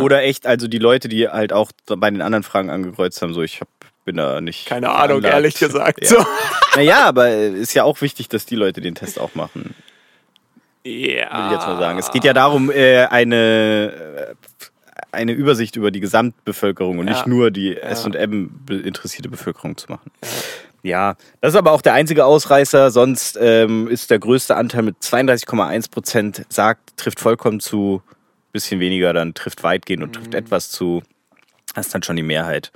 [0.00, 3.42] Oder echt, also die Leute, die halt auch bei den anderen Fragen angekreuzt haben, so
[3.42, 3.68] ich hab,
[4.04, 4.66] bin da nicht.
[4.66, 5.34] Keine Ahnung, veranlagt.
[5.34, 6.02] ehrlich gesagt.
[6.02, 6.08] Ja.
[6.20, 6.26] So.
[6.76, 9.74] Naja, aber ist ja auch wichtig, dass die Leute den Test auch machen,
[10.84, 10.92] Ja.
[10.92, 11.98] will ich jetzt mal sagen.
[11.98, 13.92] Es geht ja darum, äh, eine,
[14.30, 14.34] äh,
[15.12, 17.14] eine Übersicht über die Gesamtbevölkerung und Ja.
[17.14, 18.12] nicht nur die SM
[18.68, 20.10] interessierte Bevölkerung zu machen.
[20.82, 22.90] Ja, das ist aber auch der einzige Ausreißer.
[22.90, 28.02] Sonst ähm, ist der größte Anteil mit 32,1 Prozent sagt, trifft vollkommen zu,
[28.54, 31.02] bisschen weniger, dann trifft weitgehend und trifft etwas zu.
[31.74, 32.72] Das ist dann schon die Mehrheit.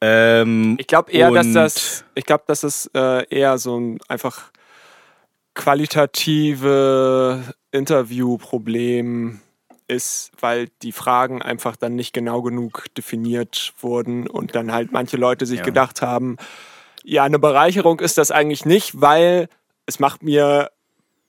[0.00, 4.52] Ähm, Ich glaube eher, dass das, ich glaube, dass es äh, eher so ein einfach
[5.54, 7.42] qualitative
[7.72, 9.40] Interviewproblem
[9.88, 15.16] ist, weil die Fragen einfach dann nicht genau genug definiert wurden und dann halt manche
[15.16, 15.64] Leute sich Ja.
[15.64, 16.36] gedacht haben,
[17.02, 19.48] ja, eine Bereicherung ist das eigentlich nicht, weil
[19.86, 20.70] es macht mir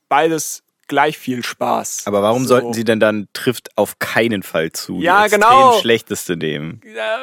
[0.09, 2.03] beides gleich viel Spaß.
[2.05, 2.49] Aber warum So.
[2.55, 4.99] sollten sie denn dann trifft auf keinen Fall zu?
[4.99, 5.79] Ja, die genau.
[5.79, 6.81] schlechteste nehmen.
[6.83, 7.17] Ja,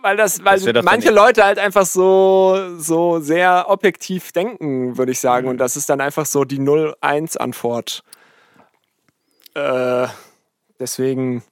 [0.00, 5.20] weil das, weil Das manche Leute halt einfach so, so sehr objektiv denken, würde ich
[5.20, 5.44] sagen.
[5.46, 5.50] Mhm.
[5.50, 8.02] Und das ist dann einfach so die 0-1-Antwort.
[9.54, 10.06] Äh,
[10.78, 11.42] deswegen,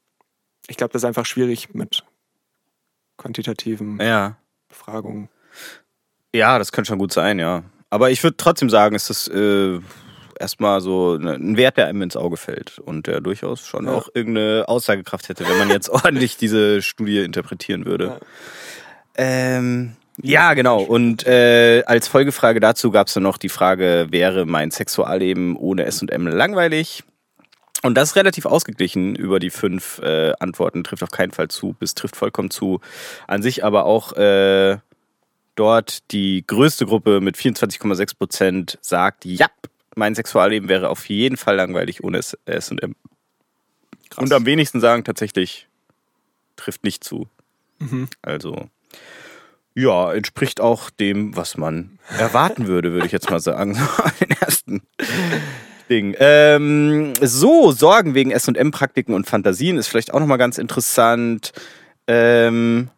[0.69, 2.05] ich glaube, das ist einfach schwierig mit
[3.19, 4.37] quantitativen Ja.
[4.69, 5.29] Befragungen.
[6.35, 7.63] Ja, das könnte schon gut sein, ja.
[7.91, 9.81] Aber ich würde trotzdem sagen, es ist äh,
[10.41, 13.93] erstmal so ne- ein Wert, der einem ins Auge fällt und der durchaus schon Ja.
[13.93, 18.07] auch irgendeine Aussagekraft hätte, wenn man jetzt ordentlich diese Studie interpretieren würde.
[18.07, 18.19] Ja.
[19.17, 20.81] Ähm, ja, genau.
[20.83, 25.85] Und äh, als Folgefrage dazu gab es dann noch die Frage, wäre mein Sexualleben ohne
[25.85, 27.05] S&M langweilig?
[27.83, 30.83] Und das ist relativ ausgeglichen über die fünf äh, Antworten.
[30.85, 32.81] Trifft auf keinen Fall zu, bis trifft vollkommen zu.
[33.27, 34.79] An sich aber auch äh,
[35.55, 39.47] dort die größte Gruppe mit 24,6 Prozent sagt, ja,
[39.97, 42.95] mein Sexualleben wäre auf jeden Fall langweilig ohne S- S&M.
[44.11, 44.23] Krass.
[44.23, 45.67] Und am wenigsten sagen tatsächlich,
[46.57, 47.27] trifft nicht zu.
[47.79, 48.09] Mhm.
[48.23, 48.69] Also,
[49.75, 53.75] ja, entspricht auch dem, was man erwarten würde, würde ich jetzt mal sagen.
[53.97, 54.83] So, Den ersten
[55.89, 56.15] Ding.
[56.19, 61.53] Ähm, so, Sorgen wegen SM-Praktiken und Fantasien ist vielleicht auch nochmal ganz interessant.
[62.09, 62.91] Ähm,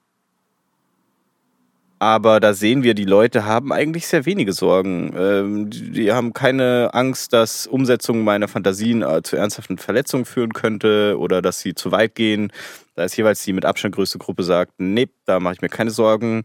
[1.98, 5.14] aber da sehen wir, die Leute haben eigentlich sehr wenige Sorgen.
[5.16, 10.52] Ähm, die, die haben keine Angst, dass Umsetzung meiner Fantasien äh, zu ernsthaften Verletzungen führen
[10.52, 12.52] könnte oder dass sie zu weit gehen.
[12.94, 15.90] Da ist jeweils die mit Abstand größte Gruppe sagt, nee, da mache ich mir keine
[15.90, 16.42] Sorgen.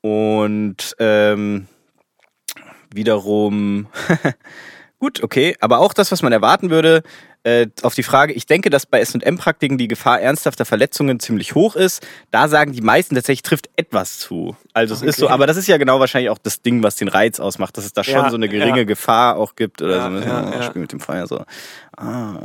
[0.00, 1.66] Und ähm,
[2.92, 3.86] wiederum,
[5.00, 7.02] gut, okay, aber auch das, was man erwarten würde,
[7.42, 11.74] äh, auf die Frage, ich denke, dass bei SM-Praktiken die Gefahr ernsthafter Verletzungen ziemlich hoch
[11.74, 12.06] ist.
[12.30, 14.56] Da sagen die meisten tatsächlich, trifft etwas zu.
[14.74, 15.32] Also es ist so, Okay.
[15.34, 17.92] aber das ist ja genau wahrscheinlich auch das Ding, was den Reiz ausmacht, dass es
[17.94, 18.84] da schon Ja, so eine geringe ja.
[18.84, 20.18] Gefahr auch gibt oder Ja, so.
[20.28, 20.62] Ja, ja.
[20.64, 21.42] Spiel mit dem Feuer so.
[21.96, 22.38] Ah,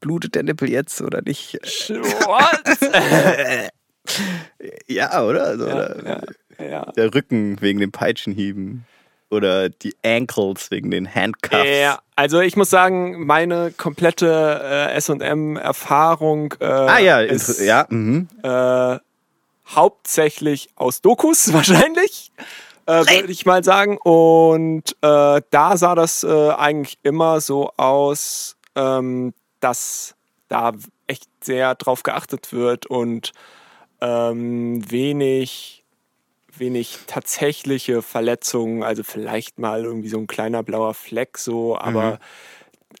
[0.00, 1.54] blutet der Nippel jetzt oder nicht?
[1.54, 3.70] What?
[4.86, 5.44] Ja, oder?
[5.46, 6.22] Also, oder
[6.58, 6.92] ja.
[6.92, 8.86] Der Rücken wegen den Peitschenhieben.
[9.28, 11.64] Oder die Ankles wegen den Handcuffs.
[11.64, 17.86] Ja, also ich muss sagen, meine komplette äh, SM-Erfahrung äh, Ah ja, ist ja.
[17.88, 18.28] Mhm.
[18.42, 18.98] äh,
[19.74, 22.30] hauptsächlich aus Dokus wahrscheinlich,
[22.86, 23.98] äh, würde ich mal sagen.
[23.98, 30.14] Und äh, da sah das äh, eigentlich immer so aus, ähm, dass
[30.48, 30.72] da
[31.06, 33.32] echt sehr drauf geachtet wird und
[34.00, 35.84] ähm, wenig
[36.58, 42.18] wenig tatsächliche Verletzungen, also vielleicht mal irgendwie so ein kleiner blauer Fleck so, aber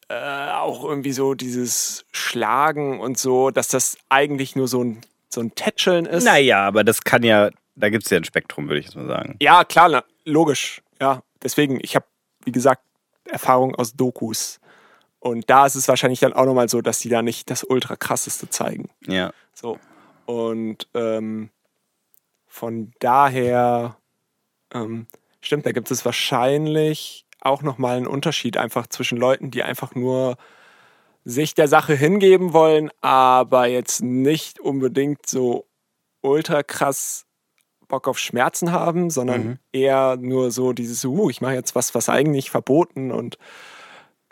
[0.08, 5.40] äh, auch irgendwie so dieses Schlagen und so, dass das eigentlich nur so ein, so
[5.40, 6.24] ein Tätscheln ist.
[6.24, 9.06] Naja, aber das kann ja, da gibt es ja ein Spektrum, würde ich jetzt mal
[9.06, 9.36] sagen.
[9.40, 10.82] Ja, klar, na, logisch.
[11.00, 12.06] Ja, deswegen, ich habe,
[12.44, 12.82] wie gesagt,
[13.24, 14.60] Erfahrung aus Dokus.
[15.18, 17.96] Und da ist es wahrscheinlich dann auch nochmal so, dass die da nicht das ultra
[17.96, 18.90] krasseste zeigen.
[19.06, 19.32] Ja.
[19.54, 19.78] So.
[20.26, 21.50] Und ähm,
[22.56, 23.98] von daher,
[24.72, 25.06] ähm,
[25.42, 30.38] stimmt, da gibt es wahrscheinlich auch nochmal einen Unterschied einfach zwischen Leuten, die einfach nur
[31.24, 35.66] sich der Sache hingeben wollen, aber jetzt nicht unbedingt so
[36.22, 37.26] ultra krass
[37.88, 39.58] Bock auf Schmerzen haben, sondern Mhm.
[39.72, 43.36] eher nur so dieses, uh, ich mache jetzt was, was eigentlich verboten und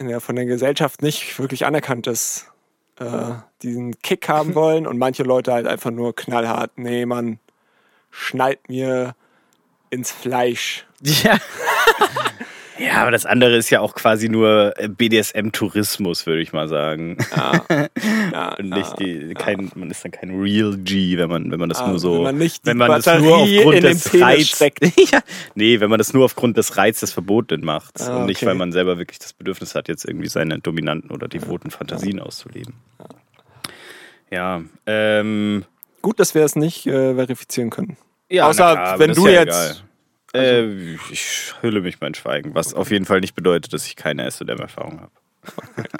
[0.01, 2.51] der, von der Gesellschaft nicht wirklich anerkannt ist,
[2.99, 7.39] äh, diesen Kick haben wollen und manche Leute halt einfach nur knallhart, nee, man
[8.15, 9.15] schneid mir
[9.91, 10.87] ins Fleisch.
[11.03, 11.39] Ja.
[12.79, 17.19] ja, aber das andere ist ja auch quasi nur äh, BDSM-Tourismus, würde ich mal sagen.
[17.37, 17.65] Ja,
[18.33, 21.61] ja, Und nicht ja, die, kein, man ist dann kein Real G, wenn man, wenn
[21.61, 22.17] man das ja, nur so.
[22.17, 24.81] wenn man nicht wenn man das nur aufgrund in den des Penis Reiz, steckt.
[25.13, 25.21] ja,
[25.55, 28.47] nee, wenn man das nur aufgrund des Reizes verboten macht Ah, und nicht, okay.
[28.47, 32.75] weil man selber wirklich das Bedürfnis hat, jetzt irgendwie seine dominanten oder devoten Fantasien auszuleben.
[34.31, 35.65] Ja, ähm,
[36.03, 37.97] Gut, dass wir es nicht äh, verifizieren können.
[38.31, 39.83] Ja Außer, klar, wenn du ja jetzt- Also.
[40.35, 44.29] Äh, ich hülle mich mein Schweigen, was auf jeden Fall nicht bedeutet, dass ich keine
[44.29, 45.13] SODM-Erfahrung habe.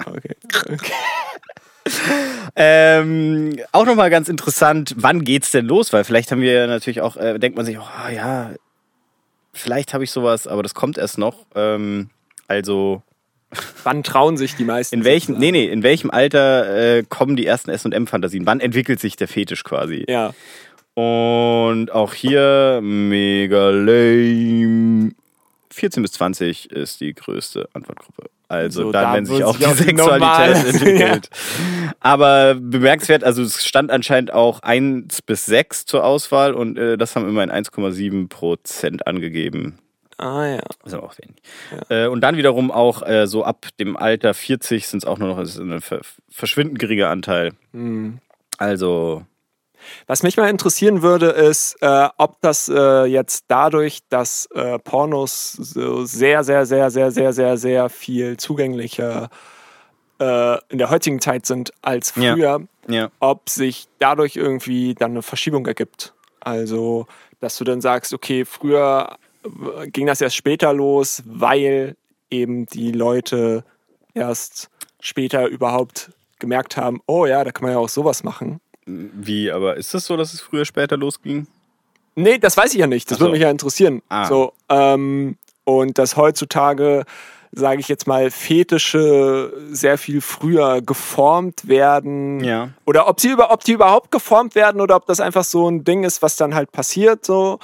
[0.07, 0.35] Okay.
[0.73, 0.91] okay.
[2.55, 5.93] Ähm, auch nochmal ganz interessant, wann geht's denn los?
[5.93, 8.51] Weil vielleicht haben wir natürlich auch, äh, denkt man sich, oh ja,
[9.53, 11.45] vielleicht habe ich sowas, aber das kommt erst noch.
[11.53, 12.09] Ähm,
[12.47, 13.03] also
[13.83, 14.95] Wann trauen sich die meisten?
[14.95, 18.45] in welchem, nee, nee, in welchem Alter äh, kommen die ersten SM-Fantasien?
[18.45, 20.05] Wann entwickelt sich der Fetisch quasi?
[20.07, 20.33] Ja.
[20.95, 25.11] Und auch hier mega lame.
[25.71, 28.29] 14 bis 20 ist die größte Antwortgruppe.
[28.47, 31.29] Also So, dann, da wenn sich auch die Sexualität entwickelt.
[31.99, 37.15] Aber bemerkenswert, also es stand anscheinend auch 1 bis 6 zur Auswahl und äh, das
[37.15, 39.79] haben immerhin 1,7 Prozent angegeben.
[40.17, 40.61] Ah ja.
[40.61, 41.35] Das ist aber auch wenig.
[41.89, 45.27] Äh, und dann wiederum auch äh, so ab dem Alter 40 sind es auch nur
[45.27, 47.51] noch ist ein ver verschwindend geringer Anteil.
[47.73, 48.19] Hm.
[48.57, 49.25] Also,
[50.07, 55.53] Was mich mal interessieren würde, ist, äh, ob das äh, jetzt dadurch, dass äh, Pornos
[55.53, 59.29] so sehr, sehr, sehr, sehr, sehr, sehr, sehr viel zugänglicher
[60.19, 62.33] äh, in der heutigen Zeit sind als Ja.
[62.33, 63.09] früher, ja.
[63.19, 66.13] ob sich dadurch irgendwie dann eine Verschiebung ergibt.
[66.39, 67.07] Also,
[67.39, 71.95] dass du dann sagst, okay, früher äh, ging das erst später los, weil
[72.29, 73.63] eben die Leute
[74.13, 74.69] erst
[74.99, 78.59] später überhaupt gemerkt haben, oh ja, da kann man ja auch sowas machen.
[78.85, 81.47] Wie, aber ist das so, dass es früher später losging?
[82.15, 83.09] Nee, das weiß ich ja nicht.
[83.09, 83.25] Das so.
[83.25, 84.01] würde mich ja interessieren.
[84.09, 84.25] Ah.
[84.27, 87.03] So, ähm, und dass heutzutage,
[87.51, 92.43] sage ich jetzt mal, Fetische sehr viel früher geformt werden.
[92.43, 92.69] Ja.
[92.85, 95.83] Oder ob, sie über, ob die überhaupt geformt werden oder ob das einfach so ein
[95.83, 97.59] Ding ist, was dann halt passiert, so.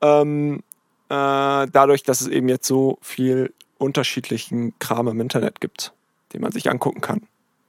[0.00, 0.62] Ähm,
[1.08, 5.92] äh, dadurch, dass es eben jetzt so viel unterschiedlichen Kram im Internet gibt,
[6.32, 7.22] den man sich angucken kann.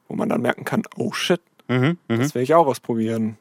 [0.07, 1.39] Wo man dann merken kann, oh shit,
[1.70, 2.20] Mhm, mhm.
[2.20, 3.38] das will ich auch ausprobieren.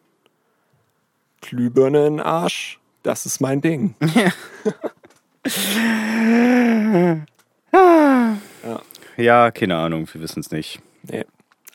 [1.41, 3.95] Glühbirne in den Arsch, das ist mein Ding.
[9.17, 10.81] Ja, keine Ahnung, wir wissen es nicht.
[11.03, 11.25] Nee.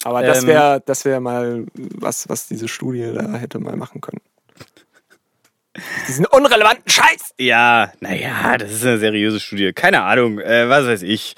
[0.04, 0.48] Aber das Ähm.
[0.48, 4.22] wäre das wär mal was, was diese Studie da hätte mal machen können.
[6.08, 7.34] Diesen unrelevanten Scheiß!
[7.40, 9.74] Ja, naja, das ist eine seriöse Studie.
[9.74, 11.36] Keine Ahnung, äh, was weiß ich.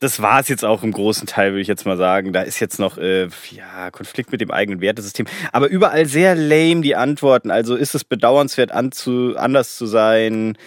[0.00, 2.32] Das war es jetzt auch im großen Teil, würde ich jetzt mal sagen.
[2.32, 5.26] Da ist jetzt noch äh, ja, Konflikt mit dem eigenen Wertesystem.
[5.52, 7.50] Aber überall sehr lame die Antworten.
[7.50, 10.58] Also ist es bedauernswert, anzu, anders zu sein?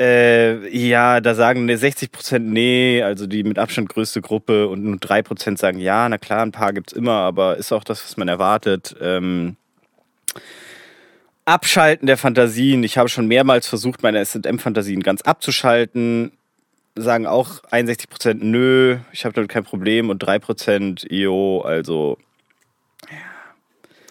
[0.00, 4.84] Äh, ja, da sagen ne, 60 Prozent nee, also die mit Abstand größte Gruppe und
[4.84, 8.04] nur 3 Prozent sagen ja, na klar, ein paar gibt's immer, aber ist auch das,
[8.04, 8.94] was man erwartet.
[9.00, 9.56] Ähm,
[11.48, 12.84] Abschalten der Fantasien.
[12.84, 16.30] Ich habe schon mehrmals versucht, meine SM-Fantasien ganz abzuschalten.
[17.00, 22.18] Sagen auch 61 Prozent nö, ich habe damit kein Problem und 3 Prozent jo, also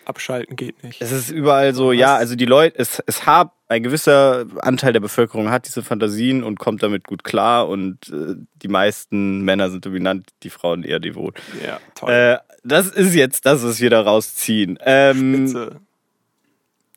[0.06, 1.02] Abschalten geht nicht.
[1.02, 5.02] es ist überall so, ja, also die Leute, es, es hat ein gewisser Anteil der
[5.02, 9.86] Bevölkerung hat diese Fantasien und kommt damit gut klar und äh, die meisten Männer sind
[9.86, 11.42] dominant, die Frauen eher devot.
[11.66, 12.12] Ja, toll.
[12.12, 14.80] Äh, das ist jetzt das, was wir da rausziehen.
[14.82, 15.82] Ähm, Spitze.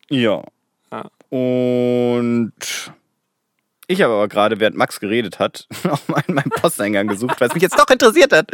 [0.09, 0.45] ja.
[0.93, 1.11] Ja.
[1.31, 2.53] Und
[3.91, 7.49] ich habe aber gerade, während Max geredet hat, auch mal in meinem Posteingang gesucht, weil
[7.49, 8.51] es mich jetzt doch interessiert hat.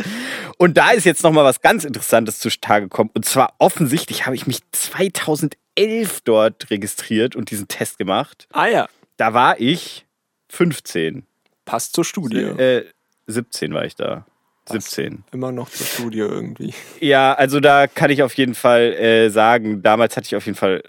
[0.57, 3.11] Und da ist jetzt noch mal was ganz Interessantes zutage gekommen.
[3.15, 8.49] Und zwar offensichtlich habe ich mich 2011 dort registriert und diesen Test gemacht.
[8.53, 10.07] Ah ja, Da war ich
[10.49, 11.27] 15.
[11.67, 12.41] passt zur Studie.
[12.41, 12.87] Äh,
[13.27, 14.25] 17 war ich da.
[14.71, 15.23] 17.
[15.33, 16.75] Immer noch zur Studie irgendwie.
[16.99, 20.57] Ja, also da kann ich auf jeden Fall äh, sagen, damals hatte ich auf jeden
[20.59, 20.83] Fall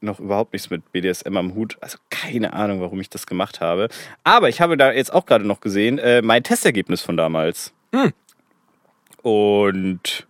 [0.00, 1.76] noch überhaupt nichts mit BDSM am Hut.
[1.80, 3.88] Also keine Ahnung, warum ich das gemacht habe.
[4.24, 7.72] Aber ich habe da jetzt auch gerade noch gesehen, äh, mein Testergebnis von damals.
[7.94, 8.12] Hm.
[9.22, 10.26] Und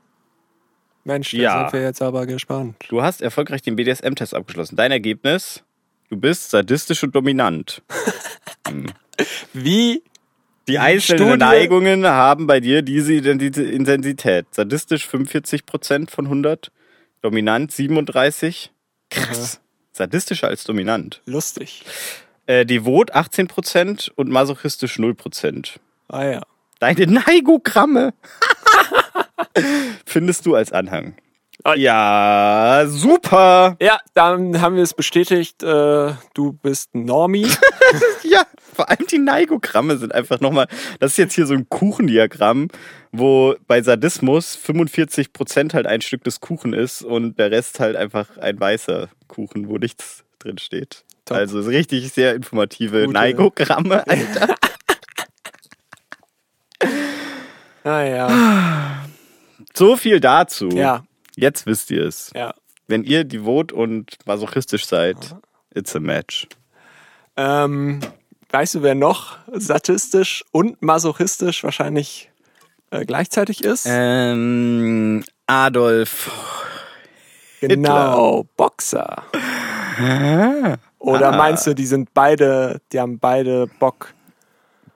[1.04, 1.60] Mensch, da Ja.
[1.60, 2.76] sind wir jetzt aber gespannt.
[2.88, 4.76] du hast erfolgreich den BDSM-Test abgeschlossen.
[4.76, 5.62] Dein Ergebnis?
[6.08, 7.82] Du bist sadistisch und dominant.
[9.52, 10.02] Wie?
[10.68, 14.46] Die einzelnen Studie- Neigungen haben bei dir diese Intensität.
[14.52, 16.70] Sadistisch 45% von 100,
[17.22, 18.70] dominant 37.
[19.11, 19.61] Krass.
[19.92, 21.20] Sadistischer als dominant.
[21.26, 21.84] Lustig.
[22.46, 25.78] Äh, devot 18% und masochistisch 0%.
[26.08, 26.42] Ah ja.
[26.78, 28.14] Deine Neigogramme
[30.06, 31.14] findest du als Anhang.
[31.64, 31.74] Ah.
[31.74, 33.76] Ja, super.
[33.80, 37.48] Ja, dann haben wir es bestätigt, äh, du bist ein Normie.
[38.22, 38.44] Ja,
[38.74, 40.68] vor allem die Neigogramme sind einfach nochmal.
[41.00, 42.68] Das ist jetzt hier so ein Kuchendiagramm,
[43.11, 48.36] wo bei Sadismus 45% halt ein Stück des Kuchen ist und der Rest halt einfach
[48.38, 51.04] ein weißer Kuchen, wo nichts drin steht.
[51.24, 51.38] Top.
[51.38, 54.54] Also richtig sehr informative Gute- Neigogramme, Alter.
[57.84, 59.04] Ah ja.
[59.74, 60.68] So viel dazu.
[60.68, 61.02] Ja,
[61.41, 62.30] Jetzt wisst ihr es.
[62.34, 62.55] ja.
[62.86, 65.16] Wenn ihr devot und masochistisch seid,
[65.72, 66.49] it's a match.
[67.36, 68.01] Ähm,
[68.51, 72.30] weißt du, wer noch sadistisch und masochistisch wahrscheinlich
[72.91, 73.86] äh, gleichzeitig ist?
[73.88, 76.30] Ähm, Adolf.
[77.61, 79.22] genau, Boxer.
[80.99, 81.36] Oder Ah.
[81.36, 84.12] meinst du, die sind beide, die haben beide Bock?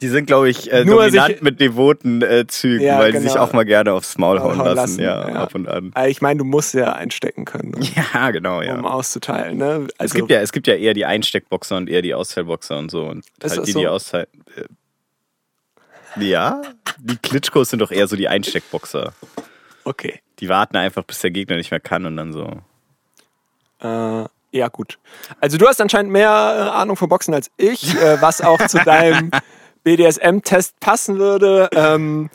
[0.00, 3.18] Die sind, glaube ich, äh, Nur dominant sich- mit devoten äh, Zügen, Ja, weil die
[3.18, 3.30] genau.
[3.30, 4.74] sich auch mal gerne aufs Maul hauen, lassen.
[4.76, 5.34] lassen, Ja, ja.
[5.36, 5.92] ab und an.
[5.96, 7.74] Äh, Ich meine, du musst ja einstecken können,
[8.14, 8.74] Ja, genau, ja.
[8.78, 9.56] um auszuteilen.
[9.58, 9.86] Ne?
[9.94, 12.90] es, Also, gibt ja, es gibt ja eher die Einsteckboxer und eher die Austeilboxer und
[12.90, 13.04] so.
[13.06, 13.78] Und halt die, so?
[13.80, 14.26] die austeilen.
[14.56, 14.64] Äh,
[16.24, 16.62] ja,
[16.98, 19.12] die Klitschkos sind doch eher so die Einsteckboxer.
[19.84, 20.20] okay.
[20.40, 22.50] Die warten einfach, bis der Gegner nicht mehr kann und dann so.
[23.80, 24.98] Äh, ja, gut.
[25.40, 28.78] Also du hast anscheinend mehr äh, Ahnung von Boxen als ich, äh, was auch zu
[28.84, 29.30] deinem
[29.84, 31.68] BDSM-Test passen würde.
[31.74, 32.30] Ähm,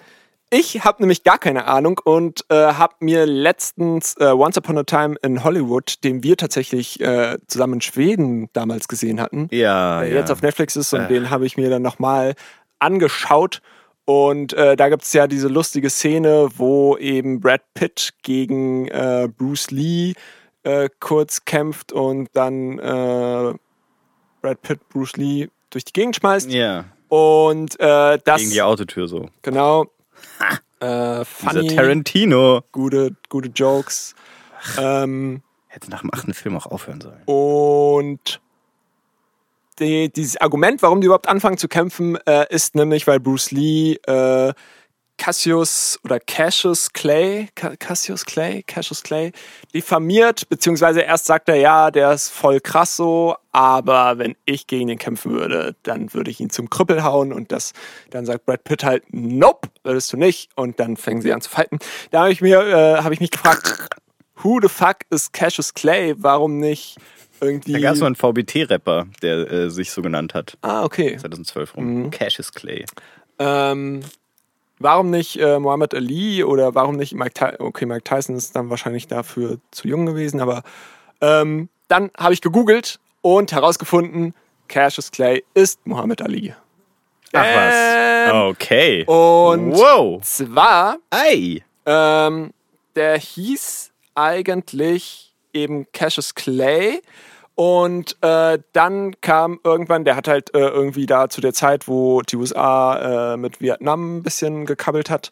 [0.51, 4.83] ich habe nämlich gar keine Ahnung und äh, habe mir letztens äh, Once Upon a
[4.83, 10.09] Time in Hollywood, den wir tatsächlich äh, zusammen in Schweden damals gesehen hatten, Ja, der
[10.09, 10.15] ja.
[10.19, 11.07] jetzt auf Netflix ist und Äh.
[11.09, 12.33] den habe ich mir dann nochmal
[12.79, 13.61] angeschaut.
[14.05, 19.27] Und äh, da gibt es ja diese lustige Szene, wo eben Brad Pitt gegen äh,
[19.37, 20.13] Bruce Lee
[20.99, 26.51] kurz kämpft und dann Brad Pitt Bruce Lee durch die Gegend schmeißt.
[26.51, 29.29] ja, Und äh, das gegen die Autotür so.
[29.41, 29.85] genau
[30.79, 32.61] äh, Dieser funny, Tarantino.
[32.71, 34.15] gute, gute Jokes.
[34.77, 37.21] Ähm, Hätte nach dem achten Film auch aufhören sollen.
[37.25, 38.41] Und
[39.79, 43.93] die, dieses Argument, warum die überhaupt anfangen zu kämpfen, äh, ist nämlich, weil Bruce Lee
[44.07, 44.53] äh,
[45.19, 49.31] Cassius oder Cassius Clay, Ca- Cassius Clay, Cassius Clay
[49.73, 54.87] diffamiert, beziehungsweise erst sagt er, ja, der ist voll krass so, aber wenn ich gegen
[54.89, 57.73] ihn kämpfen würde, dann würde ich ihn zum Krüppel hauen und das,
[58.09, 61.49] dann sagt Brad Pitt halt, nope, würdest du nicht und dann fängen sie an zu
[61.49, 61.79] fighten.
[62.11, 63.89] Da habe ich mir, äh, habe ich mich gefragt,
[64.41, 66.15] who the fuck ist Cassius Clay?
[66.17, 66.95] Warum nicht
[67.41, 67.73] irgendwie...
[67.73, 70.57] Da gab es mal einen VBT-Rapper, der äh, sich so genannt hat.
[70.61, 71.17] ah, okay.
[71.17, 71.85] 2012 rum.
[72.03, 72.11] Mhm.
[72.11, 72.85] Cassius Clay.
[73.37, 74.01] Ähm,
[74.79, 77.55] warum nicht äh, Muhammad Ali oder warum nicht Mike Tyson?
[77.59, 80.63] Okay, Mike Tyson ist dann wahrscheinlich dafür zu jung gewesen, aber
[81.21, 84.33] ähm, dann habe ich gegoogelt und herausgefunden,
[84.67, 86.53] Cassius Clay ist Muhammad Ali.
[87.33, 88.33] Ach Ähm, was.
[88.51, 89.03] Okay.
[89.05, 90.21] Und wow.
[90.21, 91.63] zwar, Ei.
[91.85, 92.51] ähm,
[92.95, 97.01] der hieß eigentlich eben Cassius Clay.
[97.59, 102.21] Und äh, dann kam irgendwann, der hat halt äh, irgendwie da zu der Zeit, wo
[102.21, 105.29] die USA äh, mit Vietnam ein bisschen gekabbelt hat,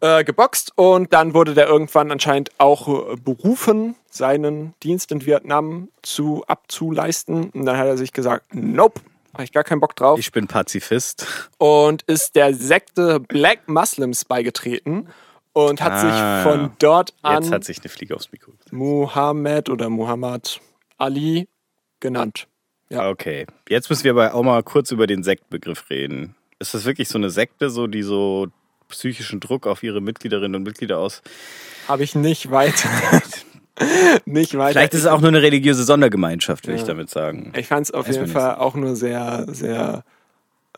[0.00, 0.72] äh, geboxt.
[0.76, 7.50] Und dann wurde der irgendwann anscheinend auch äh, berufen, seinen Dienst in Vietnam zu abzuleisten.
[7.50, 9.02] Und dann hat er sich gesagt, nope,
[9.34, 11.26] habe ich gar keinen Bock drauf Ich bin Pazifist.
[11.58, 15.08] und ist der Sekte Black Muslims beigetreten
[15.52, 18.52] und hat Ah, sich von dort Jetzt an hat sich eine Fliege aufs Mikro.
[18.52, 18.72] gesetzt.
[18.72, 20.62] Muhammad oder Muhammad
[21.00, 21.48] Ali
[22.00, 22.46] genannt.
[22.88, 23.08] Ja.
[23.08, 23.46] Okay.
[23.68, 26.34] Jetzt müssen wir aber auch mal kurz über den Sektbegriff reden.
[26.58, 28.48] Ist das wirklich so eine Sekte, so die so
[28.88, 31.22] psychischen Druck auf ihre Mitgliederinnen und Mitglieder aus?
[31.88, 32.88] Habe ich nicht weiter.
[34.24, 34.72] nicht weiter.
[34.72, 36.80] Vielleicht ist es auch nur eine religiöse Sondergemeinschaft, will Ja.
[36.80, 37.52] ich damit sagen.
[37.56, 40.04] Ich fand es auf Weiß jeden Fall auch nur sehr, sehr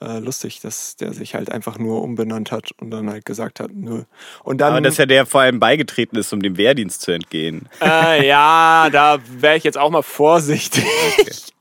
[0.03, 3.71] äh, lustig, dass der sich halt einfach nur umbenannt hat und dann halt gesagt hat,
[3.73, 4.03] nö.
[4.43, 7.69] Und dann, Aber dass ja der vor allem beigetreten ist, um dem Wehrdienst zu entgehen.
[7.81, 10.85] äh, ja, da wäre ich jetzt auch mal vorsichtig.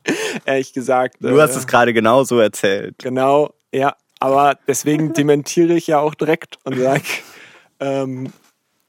[0.45, 1.17] Ehrlich gesagt.
[1.19, 2.95] Du äh, hast es gerade genau so erzählt.
[2.99, 3.95] Genau, ja.
[4.19, 7.03] Aber deswegen dementiere ich ja auch direkt und sage,
[7.79, 8.31] ähm,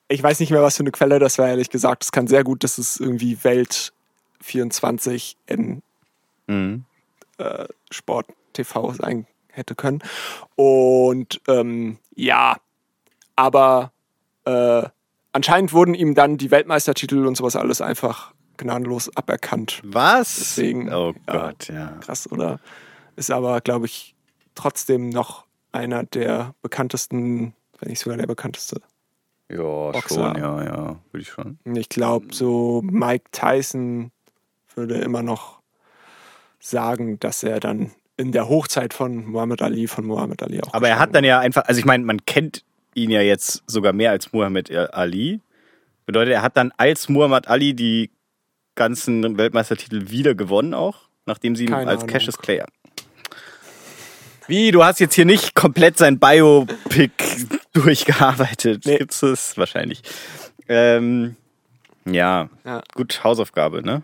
[0.09, 2.05] ich weiß nicht mehr, was für eine Quelle das war, ehrlich gesagt.
[2.05, 3.92] Es kann sehr gut, dass es irgendwie Welt
[4.40, 5.82] 24 in
[6.48, 6.84] Mhm.
[7.90, 10.03] Sport TV sein hätte können.
[10.57, 12.57] Und ähm, ja,
[13.36, 13.92] aber
[14.44, 14.82] äh,
[15.32, 19.80] anscheinend wurden ihm dann die Weltmeistertitel und sowas alles einfach gnadenlos aberkannt.
[19.84, 20.36] Was?
[20.36, 21.32] Deswegen, oh ja.
[21.32, 21.98] Gott, ja.
[22.00, 22.61] krass, oder?
[23.16, 24.14] Ist aber, glaube ich,
[24.55, 28.80] trotzdem noch einer der bekanntesten, wenn nicht sogar der bekannteste.
[29.48, 30.09] Ja, Boxer.
[30.09, 31.59] schon, ja, ja, würde ich schon.
[31.64, 34.12] Ich glaube, so Mike Tyson
[34.74, 35.61] würde immer noch
[36.59, 37.92] sagen, dass er dann
[38.22, 40.72] in der Hochzeit von Muhammad Ali, von Muhammad Ali auch.
[40.72, 42.62] Aber er hat dann ja einfach, also ich meine, man kennt
[42.94, 45.40] ihn ja jetzt sogar mehr als Muhammad Ali.
[46.06, 48.10] Bedeutet, er hat dann als Muhammad Ali die
[48.76, 52.12] ganzen Weltmeistertitel wieder gewonnen auch, nachdem sie ihn Keine als Ahnung.
[52.12, 52.62] Cassius Clay.
[54.46, 57.10] Wie, du hast jetzt hier nicht komplett sein Biopic
[57.72, 58.84] durchgearbeitet.
[58.86, 58.98] Nee.
[58.98, 60.02] Gibt's es wahrscheinlich.
[60.68, 61.36] Ähm,
[62.04, 62.82] ja, Ja.
[62.94, 64.02] gut, Hausaufgabe, ne?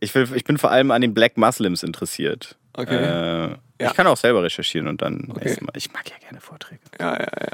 [0.00, 2.56] Ich, will, ich bin vor allem an den Black Muslims interessiert.
[2.72, 2.96] Okay.
[2.96, 3.88] Äh, Ja.
[3.88, 5.56] Ich kann auch selber recherchieren und dann Okay.
[5.74, 6.80] Ich mag ja gerne Vorträge.
[6.98, 7.48] Ja, ja, ja.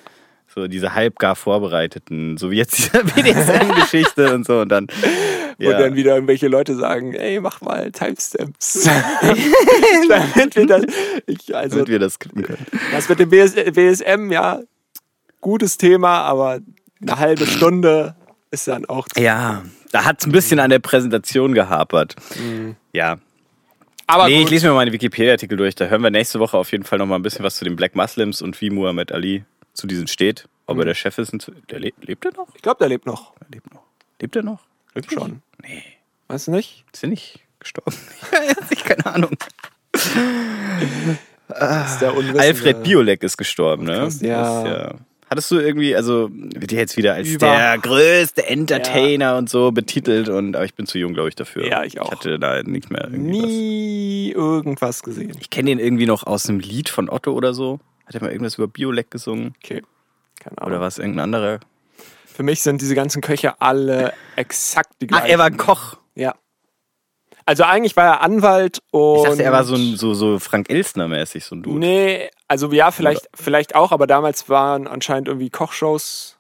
[0.53, 4.87] So diese halbgar vorbereiteten, so wie jetzt diese BDSM-Geschichte und so und dann.
[5.59, 5.79] Ja.
[5.79, 8.85] dann wieder irgendwelche Leute sagen, ey, mach mal Timestamps.
[10.09, 10.85] Damit wir das,
[11.27, 12.67] ich, also, damit wir das klippen können.
[12.93, 14.61] das mit dem BS, BSM, ja,
[15.41, 16.61] gutes Thema, aber
[17.01, 18.17] eine halbe Stunde
[18.51, 19.63] ist dann auch zu Ja,
[19.97, 22.17] da hat es ein bisschen an der Präsentation gehapert.
[22.39, 22.77] Mhm.
[22.93, 23.17] Ja.
[24.07, 24.51] Aber nee, ich gut.
[24.51, 25.75] lese mir mal den Wikipedia-Artikel durch.
[25.75, 27.77] Da hören wir nächste Woche auf jeden Fall noch mal ein bisschen was zu den
[27.77, 30.49] Black Muslims und wie Muhammad Ali zu diesen steht.
[30.67, 31.33] Ob er der Chef ist.
[31.33, 32.49] Und der le lebt er noch?
[32.55, 33.33] ich glaube, der lebt noch.
[33.41, 33.85] Er lebt noch.
[34.21, 34.61] Lebt er noch?
[34.93, 35.19] Wirklich?
[35.19, 35.41] Schon.
[35.63, 35.83] Nee.
[36.29, 36.85] Weißt du nicht?
[36.93, 37.97] Ist er nicht gestorben?
[38.71, 39.31] ich keine Ahnung.
[41.49, 44.11] Alfred Biolek ist gestorben, ne?
[44.21, 44.89] Ja.
[44.89, 49.51] Ist Hattest du irgendwie, also wird ja jetzt wieder als Über- der größte Entertainer und
[49.51, 51.67] so betitelt und aber ich bin zu jung, glaube ich, dafür.
[51.67, 52.07] Ja, ich auch.
[52.07, 53.49] Ich hatte da nicht mehr irgendwie was.
[53.49, 55.37] Nie irgendwas gesehen.
[55.41, 57.81] Ich kenne den irgendwie noch aus einem Lied von Otto oder so.
[58.07, 59.55] Hat er mal irgendwas über Biolek gesungen?
[59.65, 59.83] Okay.
[60.39, 60.71] Keine Ahnung.
[60.71, 61.61] Oder war es irgendein anderer?
[62.33, 65.27] Für mich sind diese ganzen Köche alle exakt die gleichen.
[65.27, 65.97] er war ein Koch.
[67.47, 69.19] Also eigentlich war er Anwalt und.
[69.19, 71.79] Ich dachte, er war so, ein, so, so Frank Elstner-mäßig, so ein Dude.
[71.79, 76.37] Nee, also ja, vielleicht, vielleicht auch, aber damals waren anscheinend irgendwie Kochshows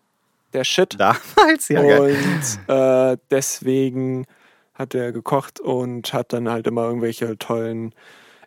[0.53, 0.97] der Shit.
[0.99, 4.27] Damals, ja, und äh, deswegen
[4.75, 7.95] hat er gekocht und hat dann halt immer irgendwelche tollen.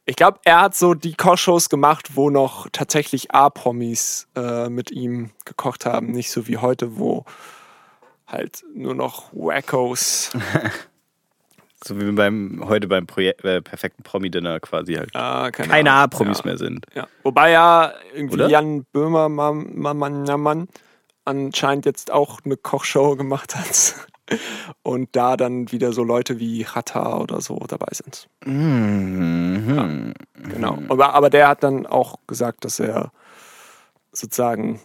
[0.06, 5.32] Ich glaube, er hat so die Kochshows gemacht, wo noch tatsächlich A-Promis äh, mit ihm
[5.46, 6.12] gekocht haben.
[6.12, 7.24] Nicht so wie heute, wo
[8.28, 10.32] halt nur noch Wackos.
[11.84, 16.04] So wie beim, heute beim Projek äh, perfekten Promi-Dinner quasi halt äh, keine, keine Ahnung.
[16.04, 16.46] A-Promis ja.
[16.46, 16.86] mehr sind.
[16.94, 17.08] Ja.
[17.24, 18.50] Wobei ja irgendwie Oder?
[18.50, 20.68] Jan Böhmermann Mann, Mann, Mann, Mann,
[21.26, 23.96] anscheinend jetzt auch eine Kochshow gemacht hat.
[24.84, 28.28] Und da dann wieder so Leute wie Hatta oder so dabei sind.
[28.46, 30.14] Mhm.
[30.36, 30.78] Genau.
[30.90, 33.12] Aber, aber der hat dann auch gesagt, dass er
[34.12, 34.82] sozusagen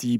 [0.00, 0.18] die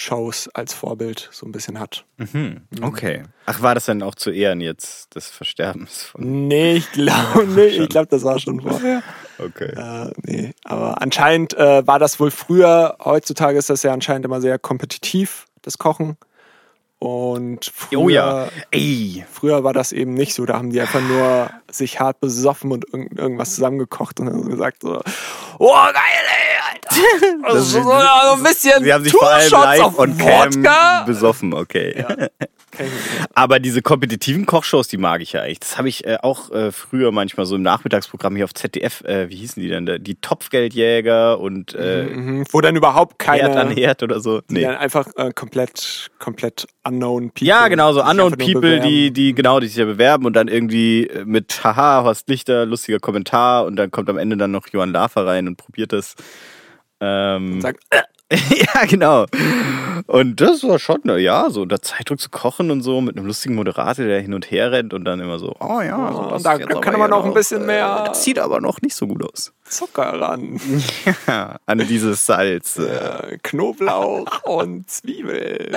[0.00, 2.04] Biolek-Shows als Vorbild so ein bisschen hat.
[2.16, 2.62] Mhm.
[2.80, 3.22] Okay.
[3.46, 6.48] Ach, war das dann auch zu Ehren jetzt des Versterbens von.
[6.48, 7.78] Nee, ich glaube nicht.
[7.78, 9.02] Ich glaube, das war schon vorher.
[9.38, 9.72] Okay.
[9.76, 12.96] Äh, nee, aber anscheinend äh, war das wohl früher.
[13.04, 16.16] Heutzutage ist das ja anscheinend immer sehr kompetitiv, das Kochen.
[17.00, 18.48] Und früher, Oh ja.
[18.70, 19.24] Ey.
[19.32, 20.44] früher war das eben nicht so.
[20.44, 24.48] Da haben die einfach nur sich hart besoffen und irgend, irgendwas zusammengekocht und dann so
[24.48, 25.00] gesagt so,
[25.58, 26.96] oh geil, ey, Alter.
[27.48, 31.54] Also so, so ein bisschen Sie haben sich vor allem live auf on cam besoffen,
[31.54, 32.04] okay.
[32.18, 32.30] Nicht.
[33.34, 35.60] Aber diese kompetitiven Kochshows, die mag ich ja eigentlich.
[35.60, 39.28] Das habe ich äh, auch äh, früher manchmal so im Nachmittagsprogramm hier auf ZDF, äh,
[39.28, 39.98] wie hießen die denn da?
[39.98, 44.40] Die Topfgeldjäger und äh, Mhm, Wo dann überhaupt Herd an Herd oder so.
[44.42, 44.62] die Nee.
[44.62, 47.46] dann einfach äh, komplett, komplett unknown people.
[47.46, 50.48] Ja, genau, so die unknown people, die, die, genau, die sich ja bewerben und dann
[50.48, 54.66] irgendwie äh, mit Haha, Horst Lichter, lustiger Kommentar und dann kommt am Ende dann noch
[54.68, 56.14] Johann Lafer rein und probiert das.
[57.00, 58.02] Ähm, Sagt, äh,
[58.50, 59.26] ja, genau.
[60.06, 63.54] Und das war schon, ja, so unter Zeitdruck zu kochen und so mit einem lustigen
[63.56, 66.42] Moderator, der hin und her rennt und dann immer so, oh ja, so Oh, das
[66.44, 69.52] da- kann man noch ein bisschen mehr- Das sieht aber noch nicht so gut aus.
[69.64, 70.60] Zucker ran.
[71.26, 72.76] Ja, an dieses Salz.
[72.78, 72.82] äh.
[73.34, 75.76] Äh, Knoblauch und Zwiebeln.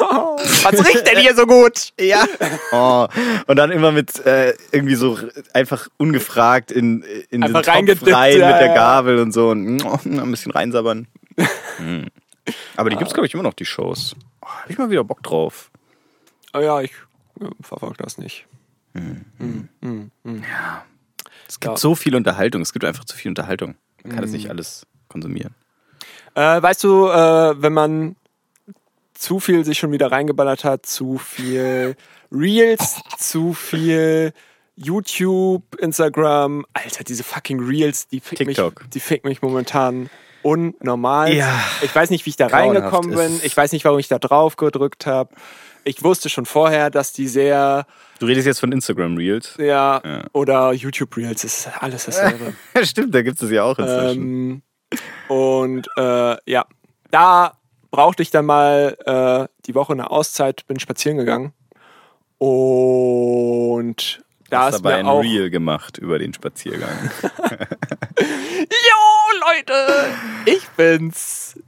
[0.00, 0.36] Oh.
[0.62, 1.90] Was riecht denn hier so gut?
[2.00, 2.24] Ja.
[2.72, 3.06] Oh.
[3.46, 5.18] Und dann immer mit äh, irgendwie so
[5.54, 8.74] einfach ungefragt in, in den Topf rein mit der.
[8.74, 11.06] Gabel und so und oh, ein bisschen reinsabbern.
[11.78, 12.06] Hm.
[12.76, 14.14] Aber die gibt's glaube ich immer noch die Shows.
[14.42, 15.70] Oh, hab ich mal wieder Bock drauf.
[16.54, 16.92] Oh ja, ich
[17.40, 18.46] äh, verfolge das nicht.
[21.46, 21.76] Es gibt Ja.
[21.76, 22.62] so viel Unterhaltung.
[22.62, 23.74] Es gibt einfach zu viel Unterhaltung.
[24.02, 25.54] Man kann das nicht alles konsumieren.
[26.34, 28.16] Äh, weißt du, äh, wenn man
[29.14, 31.96] zu viel sich schon wieder reingeballert hat, zu viel
[32.32, 34.32] Reels, zu viel
[34.76, 38.88] YouTube, Instagram, Alter, diese fucking Reels, die fick mich, TikTok.
[38.90, 40.08] die fick mich momentan
[40.42, 41.32] unnormal.
[41.34, 41.60] Ja.
[41.82, 43.40] Ich weiß nicht, wie ich da Grauenhaft reingekommen bin.
[43.42, 45.34] Ich weiß nicht, warum ich da drauf gedrückt habe.
[45.84, 47.86] Ich wusste schon vorher, dass die sehr,
[48.18, 49.54] Du redest jetzt von Instagram Reels.
[49.58, 50.24] ja, Ja.
[50.32, 52.52] oder YouTube Reels, ist alles dasselbe.
[52.82, 54.22] Stimmt, da gibt es ja auch inzwischen.
[54.22, 54.62] Ähm,
[55.28, 56.66] und äh, ja,
[57.10, 57.52] da
[57.90, 61.52] brauchte ich dann mal äh, die Woche eine Auszeit, bin spazieren gegangen.
[62.38, 64.20] Und
[64.50, 65.22] da hast mir ein auch.
[65.22, 67.10] Reel gemacht über den Spaziergang.
[68.20, 70.06] Jo, Leute!
[70.46, 71.58] Ich bin's.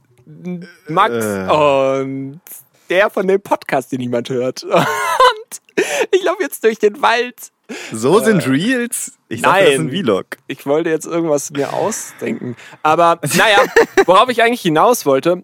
[0.87, 1.49] Max Äh.
[1.51, 2.41] und
[2.89, 4.63] der von dem Podcast, den niemand hört.
[4.63, 5.61] Und
[6.11, 7.51] ich laufe jetzt durch den Wald.
[7.93, 9.13] So sind Reels?
[9.29, 9.91] Ich dachte, das ist ein Äh.
[9.93, 10.03] Nein.
[10.03, 10.25] Vlog.
[10.47, 12.57] Ich wollte jetzt irgendwas mir ausdenken.
[12.83, 13.59] Aber naja,
[14.05, 15.43] worauf ich eigentlich hinaus wollte,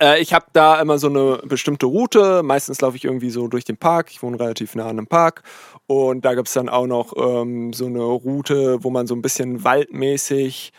[0.00, 2.42] äh, ich habe da immer so eine bestimmte Route.
[2.42, 4.10] Meistens laufe ich irgendwie so durch den Park.
[4.10, 5.42] Ich wohne relativ nah an einem Park.
[5.86, 9.22] Und da gibt es dann auch noch ähm, so eine Route, wo man so ein
[9.22, 10.72] bisschen waldmäßig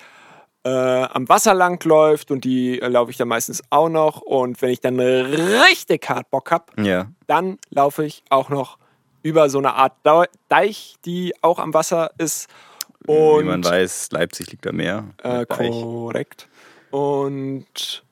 [0.66, 2.32] äh, am Wasser lang läuft.
[2.32, 4.22] Und die äh, laufe ich dann meistens auch noch.
[4.22, 7.08] Und wenn ich dann richtig hart Bock habe, Ja.
[7.28, 8.78] dann laufe ich auch noch
[9.22, 9.94] über so eine Art
[10.50, 12.50] Deich, die auch am Wasser ist.
[13.06, 15.06] Und Wie man weiß, Leipzig liegt da mehr.
[15.24, 16.48] äh, korrekt.
[16.92, 18.04] Und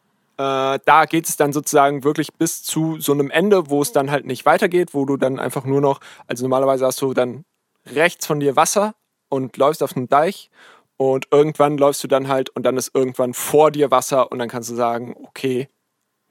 [0.42, 4.10] äh, da geht es dann sozusagen wirklich bis zu so einem Ende, wo es dann
[4.10, 7.46] halt nicht weitergeht, wo du dann einfach nur noch, also normalerweise hast du dann
[7.86, 8.96] rechts von dir Wasser
[9.30, 10.50] und läufst auf einem Deich
[10.98, 14.50] und irgendwann läufst du dann halt und dann ist irgendwann vor dir Wasser und dann
[14.50, 15.70] kannst du sagen, okay,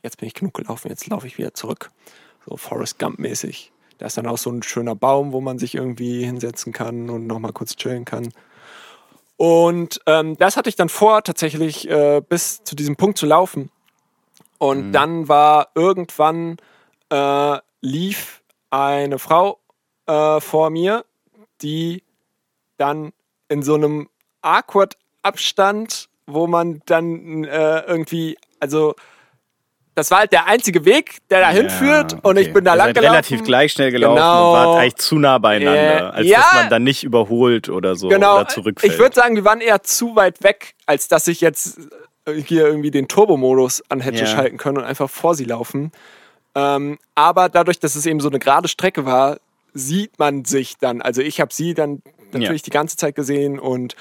[0.03, 1.91] jetzt bin ich genug gelaufen, jetzt laufe ich wieder zurück.
[2.49, 3.73] So Forrest Gump mäßig.
[3.99, 7.29] Da ist dann auch so ein schöner Baum, wo man sich irgendwie hinsetzen kann und
[7.29, 8.33] nochmal kurz chillen kann.
[9.37, 13.71] Und ähm, das hatte ich dann vor, tatsächlich äh, bis zu diesem Punkt zu laufen.
[14.63, 14.93] Und Mhm.
[14.93, 16.59] dann war irgendwann
[17.11, 19.59] äh, lief eine Frau
[20.07, 21.05] äh, vor mir,
[21.63, 22.05] die
[22.77, 23.13] dann
[23.49, 24.09] in so einem
[24.43, 28.95] awkward Abstand, wo man dann äh, irgendwie, also
[29.97, 32.41] das war halt der einzige Weg, der dahin Ja, führt und okay.
[32.43, 33.11] ich bin da Ihr lang gelaufen.
[33.11, 34.47] relativ gleich schnell gelaufen Genau.
[34.53, 36.39] und wart eigentlich zu nah beieinander, Äh, als ja.
[36.39, 38.93] dass man dann nicht überholt oder so Genau, oder zurückfällt.
[38.93, 41.81] ich würde sagen, wir waren eher zu weit weg, als dass ich jetzt
[42.27, 44.27] hier irgendwie den Turbomodus an hätte Ja.
[44.27, 45.91] schalten können und einfach vor sie laufen.
[46.55, 49.39] Ähm, aber dadurch, dass es eben so eine gerade Strecke war,
[49.73, 51.01] sieht man sich dann.
[51.01, 52.03] Also ich habe sie dann
[52.33, 52.65] natürlich Ja.
[52.67, 53.95] die ganze Zeit gesehen und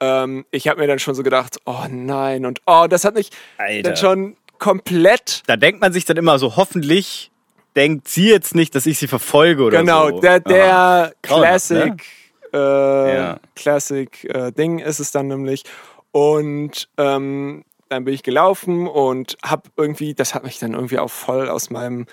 [0.00, 3.30] ähm, ich habe mir dann schon so gedacht, oh nein und oh, das hat mich
[3.58, 3.82] Alter.
[3.82, 7.30] dann schon komplett da denkt man sich dann immer so, hoffentlich
[7.76, 10.20] denkt sie jetzt nicht, dass ich sie verfolge oder Genau, so.
[10.20, 10.38] der, Aha.
[10.40, 12.02] der Grauenhaft, Classic,
[12.52, 13.40] äh, Ja.
[13.56, 15.64] Classic äh, Ding ist es dann nämlich.
[16.12, 21.10] Und ähm, dann bin ich gelaufen und hab irgendwie, das hat mich dann irgendwie auch
[21.10, 22.06] voll aus meinem,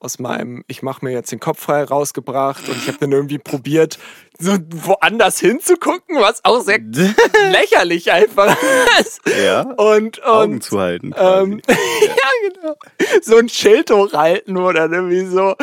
[0.00, 3.38] aus meinem, ich mache mir jetzt den Kopf frei rausgebracht und ich habe dann irgendwie
[3.38, 3.98] probiert,
[4.38, 6.78] so woanders hinzugucken, was auch sehr
[7.50, 8.54] lächerlich einfach
[9.00, 9.20] ist.
[9.42, 11.12] Ja, Und, Augen und zuhalten.
[11.12, 11.52] quasi.
[11.52, 12.74] ähm, ja, genau.
[13.22, 15.54] So ein Schild hochhalten oder irgendwie so.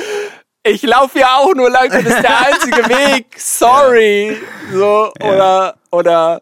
[0.63, 3.25] Ich laufe ja auch nur lang, das ist der einzige Weg.
[3.37, 4.37] Sorry.
[4.71, 5.27] So, Ja.
[5.33, 6.41] oder, oder,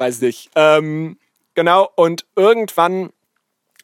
[0.00, 0.50] weiß nicht.
[0.56, 1.18] Ähm,
[1.54, 3.10] genau, und irgendwann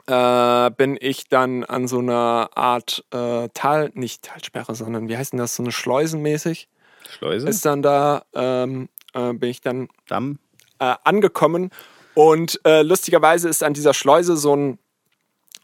[0.07, 5.33] äh, bin ich dann an so einer Art äh, Tal, nicht Talsperre, sondern wie heißt
[5.33, 6.69] denn das, so eine Schleusenmäßig,
[7.09, 10.39] Schleuse, ist dann da, ähm, äh, bin ich dann Damm.
[10.79, 11.71] äh, angekommen.
[12.15, 14.79] Und äh, lustigerweise ist an dieser Schleuse so ein,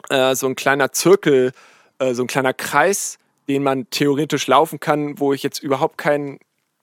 [0.09, 1.51] äh, so ein kleiner Zirkel,
[2.11, 6.39] so ein kleiner Kreis, den man theoretisch laufen kann, wo ich jetzt überhaupt keinen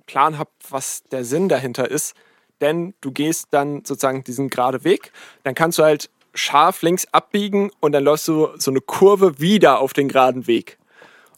[0.07, 2.15] Plan habe, was der Sinn dahinter ist.
[2.61, 5.13] Denn du gehst dann sozusagen diesen gerade Weg,
[5.45, 9.81] dann kannst du halt scharf links abbiegen und dann läufst du so eine Kurve wieder
[9.81, 10.79] auf den geraden Weg.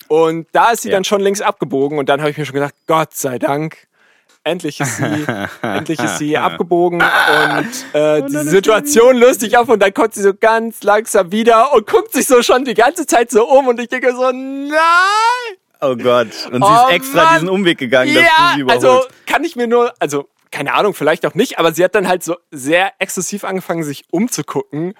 [0.08, 0.96] Und da ist sie Ja.
[0.96, 3.86] dann schon links abgebogen und dann habe ich mir schon gedacht, Gott sei Dank,
[4.44, 5.24] endlich ist sie,
[5.62, 10.22] endlich ist sie abgebogen und äh, die Situation löst sich auf und dann kommt sie
[10.22, 13.80] so ganz langsam wieder und guckt sich so schon die ganze Zeit so um und
[13.80, 15.56] ich denke so, nein!
[15.80, 16.28] Oh Gott.
[16.52, 17.34] Und sie Oh ist extra Mann.
[17.34, 18.86] diesen Umweg gegangen, dass Ja, du sie überholst.
[18.86, 22.06] also kann ich mir nur, also keine Ahnung, vielleicht auch nicht, aber sie hat dann
[22.06, 24.94] halt so sehr exzessiv angefangen, sich umzugucken.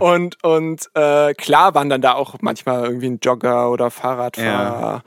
[0.00, 5.02] Und, und äh, klar waren dann da auch manchmal irgendwie ein Jogger oder Fahrradfahrer,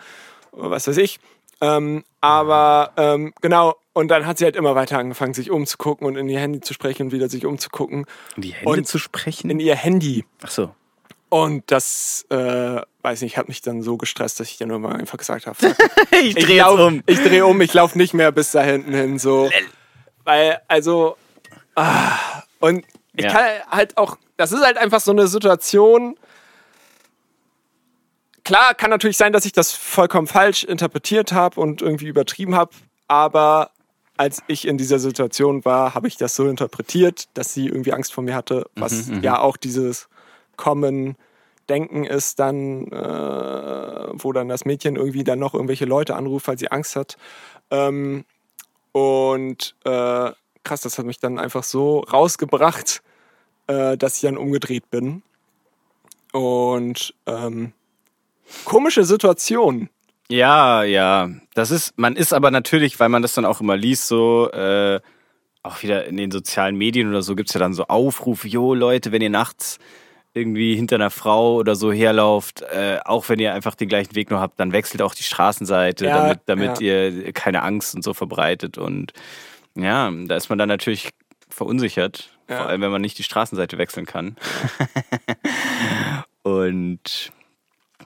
[0.52, 1.20] oder was weiß ich.
[1.62, 6.16] Ähm, aber ähm, genau, und dann hat sie halt immer weiter angefangen, sich umzugucken und
[6.16, 8.06] in ihr Handy zu sprechen und wieder sich umzugucken.
[8.36, 9.52] die Hände und zu sprechen?
[9.52, 10.26] In ihr Handy.
[10.44, 10.72] Ach so.
[11.34, 15.18] Und das, äh, weiß nicht, hat mich dann so gestresst, dass ich dann irgendwann einfach
[15.18, 15.58] gesagt habe,
[16.12, 17.02] Ich ich dreh jetzt lauf, um.
[17.06, 19.18] Ich drehe um, ich laufe nicht mehr bis da hinten hin.
[19.18, 19.50] So.
[20.26, 21.16] Weil, also.
[21.76, 22.84] Ah, und
[23.16, 23.32] ich Ja.
[23.32, 24.18] kann halt auch.
[24.36, 26.18] Das ist halt einfach so eine Situation.
[28.44, 32.72] Klar, kann natürlich sein, dass ich das vollkommen falsch interpretiert habe und irgendwie übertrieben habe,
[33.08, 33.72] aber
[34.18, 38.12] als ich in dieser Situation war, habe ich das so interpretiert, dass sie irgendwie Angst
[38.14, 40.10] vor mir hatte, was ja auch dieses
[40.62, 41.18] Kommen
[41.72, 46.58] Denken ist dann, äh, wo dann das Mädchen irgendwie dann noch irgendwelche Leute anruft, weil
[46.58, 47.18] sie Angst hat.
[47.70, 48.26] Ähm,
[48.92, 50.32] und äh,
[50.64, 53.02] krass, das hat mich dann einfach so rausgebracht,
[53.68, 55.24] äh, dass ich dann umgedreht bin.
[56.34, 57.72] Und ähm,
[58.66, 59.90] komische Situation.
[60.30, 61.30] Ja, ja.
[61.54, 65.00] Das ist, man ist aber natürlich, weil man das dann auch immer liest, so, äh,
[65.64, 68.74] auch wieder in den sozialen Medien oder so, gibt es ja dann so Aufrufe, jo
[68.74, 69.80] Leute, wenn ihr nachts
[70.34, 74.30] irgendwie hinter einer Frau oder so herlauft, äh, auch wenn ihr einfach den gleichen Weg
[74.32, 77.08] nur habt, dann wechselt auch die Straßenseite, Ja, damit, damit ja.
[77.10, 78.78] ihr keine Angst und so verbreitet.
[78.78, 79.12] Und
[79.76, 81.10] ja, da ist man dann natürlich
[81.50, 82.58] verunsichert, Ja.
[82.60, 84.38] vor allem wenn man nicht die Straßenseite wechseln kann.
[86.44, 87.32] und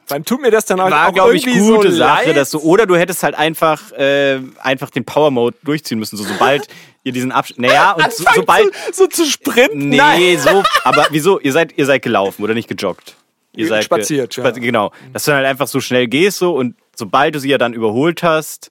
[0.07, 2.37] Dann tut mir das dann halt war, auch glaube ich, irgendwie gute so Sache, leid.
[2.37, 6.23] dass du, oder du hättest halt einfach, äh, einfach den Power Mode durchziehen müssen, so
[6.23, 6.67] sobald
[7.05, 9.87] ihr diesen Abschnitt, naja, und so, sobald, zu, so zu sprinten.
[9.89, 10.37] nee, Nein.
[10.39, 13.15] so, aber wieso, ihr seid, ihr seid gelaufen oder nicht gejoggt?
[13.55, 14.43] Ihr seid ge- Spaziert, ja.
[14.43, 17.47] spazi- Genau, dass du dann halt einfach so schnell gehst so und sobald du sie
[17.49, 18.69] ja dann überholt hast,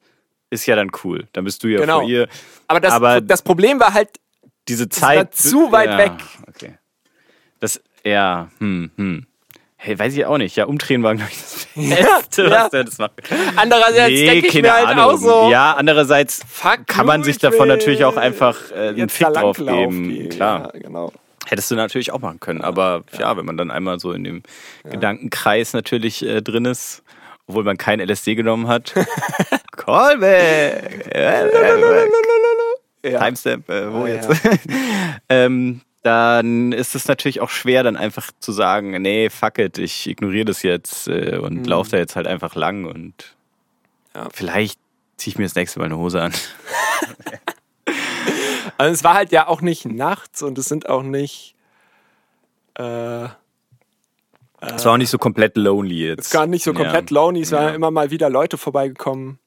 [0.50, 2.00] ist ja dann cool, dann bist du ja Genau.
[2.00, 2.28] vor ihr.
[2.68, 4.10] Aber das, Aber- das Problem war halt,
[4.68, 5.16] Diese Zeit.
[5.18, 6.12] war zu weit ja, weg.
[6.48, 6.78] Okay.
[7.60, 9.26] Das, ja, hm, hm.
[9.86, 10.56] Hey, weiß ich auch nicht.
[10.56, 12.50] Ja, umdrehen war, glaube ich, das Ja, Beste, ja.
[12.50, 13.12] was der das macht.
[13.56, 15.04] Andererseits denke ich mir halt Ahnung.
[15.04, 19.10] auch so, Ja, andererseits fuck kann man sich ich davon natürlich auch einfach äh, einen
[19.10, 20.30] Fick drauf geben.
[20.30, 20.70] Klar.
[20.74, 21.12] Ja, genau.
[21.46, 22.62] Hättest du natürlich auch machen können.
[22.62, 24.42] Aber ja, wenn man dann einmal so in dem
[24.84, 27.02] Gedankenkreis natürlich äh, drin ist,
[27.46, 28.94] obwohl man kein LSD genommen hat.
[29.76, 31.10] Callback!
[31.14, 31.44] Ja.
[33.20, 34.30] Timestamp, äh, wo Ah, jetzt?
[35.28, 40.06] ähm, dann ist es natürlich auch schwer, dann einfach zu sagen, nee, fuck it, ich
[40.06, 41.64] ignoriere das jetzt äh, und Mhm.
[41.64, 43.34] laufe da jetzt halt einfach lang und
[44.14, 44.28] Ja.
[44.32, 44.78] vielleicht
[45.16, 46.32] ziehe ich mir das nächste Mal eine Hose an.
[48.76, 51.54] Also es war halt ja auch nicht nachts und es sind auch nicht.
[52.76, 53.24] Äh,
[54.60, 56.26] Es war auch nicht so komplett lonely jetzt.
[56.28, 57.58] es war nicht so komplett lonely, es Ja.
[57.58, 59.38] waren immer mal wieder Leute vorbeigekommen.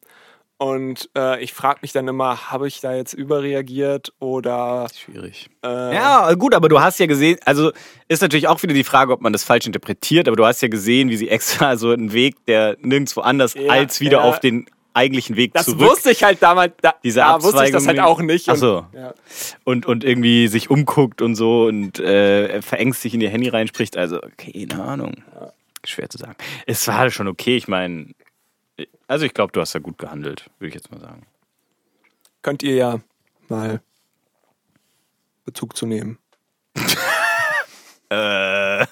[0.60, 4.88] Und äh, ich frage mich dann immer, habe ich da jetzt überreagiert oder.
[4.96, 5.50] Schwierig.
[5.64, 7.72] Äh, Ja, gut, aber du hast ja gesehen, also
[8.08, 10.68] ist natürlich auch wieder die Frage, ob man das falsch interpretiert, aber du hast ja
[10.68, 14.24] gesehen, wie sie extra so einen Weg, der nirgendwo anders Ja, als wieder ja.
[14.24, 16.74] auf den eigentlichen Weg Das zurück wusste ich halt damals.
[16.82, 18.50] Da, Diese da wusste ich das halt auch nicht.
[18.50, 18.86] Ach und- so.
[18.94, 19.14] Ja.
[19.64, 23.96] und, und irgendwie sich umguckt und so und äh, verängstigt in ihr Handy reinspricht.
[23.96, 25.14] Also, keine Ahnung.
[25.86, 26.36] Schwer zu sagen.
[26.66, 28.08] Es war schon okay, ich meine,
[29.08, 31.26] also ich glaube, du hast da gut gehandelt, würde ich jetzt mal sagen.
[32.42, 33.00] Könnt ihr ja
[33.50, 33.82] mal
[35.46, 36.18] Bezug zu nehmen.
[38.10, 38.86] Äh,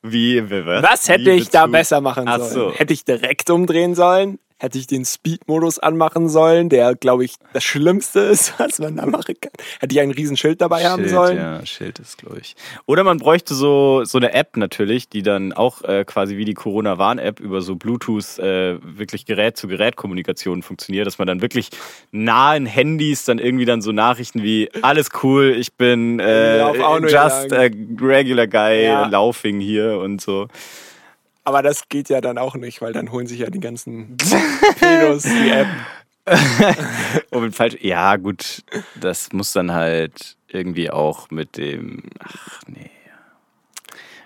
[0.00, 0.82] wie, wie was?
[0.82, 1.72] Was hätte Wie ich da Bezug?
[1.72, 2.50] besser machen Ach sollen?
[2.52, 2.72] so.
[2.72, 4.38] Hätte ich direkt umdrehen sollen?
[4.62, 9.06] Hätte ich den Speed-Modus anmachen sollen, der, glaube ich, das Schlimmste ist, was man da
[9.06, 9.52] machen kann?
[9.80, 11.36] Hätte ich ein Riesenschild dabei haben Schild, sollen?
[11.38, 12.56] Ja, Schild ist, glaube ich.
[12.84, 16.52] Oder man bräuchte so, so eine App natürlich, die dann auch äh, quasi wie die
[16.52, 21.70] Corona-Warn-App über so Bluetooth äh, wirklich Gerät-zu-Gerät-Kommunikation funktioniert, dass man dann wirklich
[22.12, 27.52] nahen Handys dann irgendwie dann so Nachrichten wie alles cool, ich bin äh, nur just
[27.52, 27.68] a
[28.00, 29.06] regular guy, Ja.
[29.06, 30.48] laughing hier und so.
[31.50, 34.16] Aber das geht ja dann auch nicht, weil dann holen sich ja die ganzen
[34.78, 35.66] Pedos die App.
[37.30, 38.62] Und wenn falsch, ja gut,
[38.94, 42.88] das muss dann halt irgendwie auch mit dem, ach nee.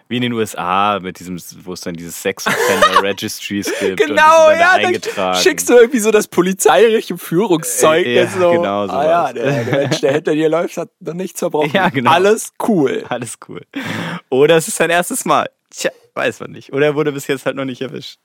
[0.07, 4.03] Wie in den USA, mit diesem, wo es dann dieses Sex Offender Registries gibt.
[4.03, 5.41] und Genau, dann ja, da dann eingetragen.
[5.41, 8.07] schickst du irgendwie so das polizeiliche Führungszeugnis.
[8.07, 8.51] Äh, ja, so.
[8.51, 11.70] genau ah, ja, der, der Mensch, der hinter dir läuft, hat noch nichts verbrochen.
[11.72, 12.11] Ja, genau.
[12.11, 13.03] Alles cool.
[13.09, 13.62] Alles cool.
[14.29, 15.49] Oder es ist sein erstes Mal.
[15.77, 16.72] Tja, weiß man nicht.
[16.72, 18.18] Oder er wurde bis jetzt halt noch nicht erwischt.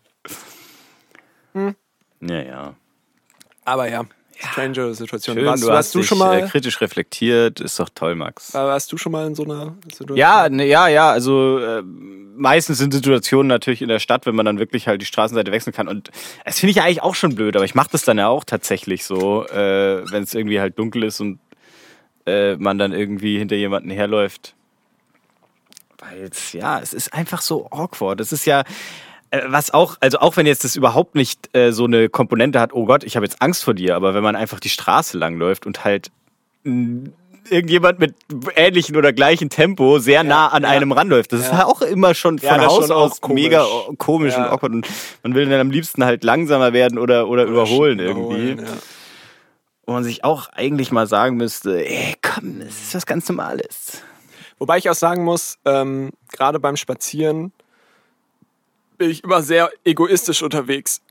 [1.53, 1.75] Hm.
[2.21, 2.75] Ja, ja.
[3.65, 4.05] Aber ja,
[4.37, 5.37] strange Situation.
[5.37, 7.59] Schön, warst, du warst hast du dich schon mal, äh, kritisch reflektiert.
[7.59, 8.53] Ist doch toll, Max.
[8.53, 10.17] warst du schon mal in so einer Situation?
[10.17, 11.09] Ja, ne, ja, ja.
[11.09, 15.05] Also äh, meistens sind Situationen natürlich in der Stadt, wenn man dann wirklich halt die
[15.05, 15.87] Straßenseite wechseln kann.
[15.87, 16.11] Und
[16.45, 18.43] das finde ich ja eigentlich auch schon blöd, aber ich mache das dann ja auch
[18.43, 21.39] tatsächlich so, äh, wenn es irgendwie halt dunkel ist und
[22.25, 24.55] äh, man dann irgendwie hinter jemanden herläuft.
[25.99, 28.19] Weil es, ja, es ist einfach so awkward.
[28.21, 28.63] Es ist ja.
[29.31, 32.73] äh, Was auch, also auch wenn jetzt das überhaupt nicht äh, so eine Komponente hat,
[32.73, 35.65] oh Gott, ich habe jetzt Angst vor dir, aber wenn man einfach die Straße langläuft
[35.65, 36.09] und halt
[37.49, 38.15] irgendjemand mit
[38.55, 40.69] ähnlichen oder gleichen Tempo sehr nah an ja.
[40.69, 41.31] einem ranläuft.
[41.33, 41.57] Das ist Ja.
[41.59, 43.43] halt auch immer schon Ja, von ist Haus schon aus komisch.
[43.43, 43.65] mega
[43.97, 44.45] komisch Ja.
[44.45, 44.87] und awkward und
[45.23, 48.51] man will dann am liebsten halt langsamer werden oder, oder, überholen irgendwie.
[48.51, 48.73] Überholen, ja.
[49.85, 54.03] Wo man sich auch eigentlich mal sagen müsste, ey, komm, es ist was ganz Normales.
[54.59, 57.51] Wobei ich auch sagen muss, ähm, gerade beim Spazieren
[58.97, 61.01] bin ich immer sehr egoistisch unterwegs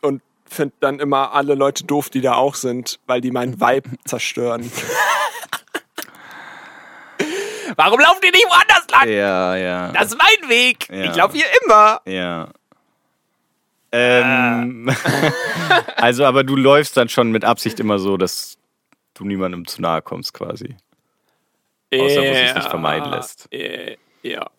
[0.00, 3.90] und finde dann immer alle Leute doof, die da auch sind, weil die meinen Vibe
[4.04, 4.70] zerstören.
[7.76, 9.08] Warum lauft ihr nicht woanders lang?
[9.08, 9.90] Ja, ja.
[9.92, 10.88] Das ist mein Weg.
[10.88, 11.10] Ja.
[11.10, 12.00] Ich laufe hier immer.
[12.06, 12.50] Ja.
[13.90, 14.94] Ähm,
[15.96, 18.58] also, aber du läufst dann schon mit Absicht immer so, dass
[19.14, 20.76] du niemandem zu nahe kommst, quasi.
[22.00, 23.52] Außer, wo sich's nicht vermeiden lässt.
[23.52, 24.50] Äh, ja.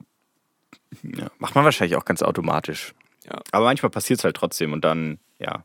[1.03, 1.27] Ja.
[1.39, 2.93] Macht man wahrscheinlich auch ganz automatisch.
[3.25, 3.41] Ja.
[3.51, 5.63] Aber manchmal passiert es halt trotzdem und dann, ja.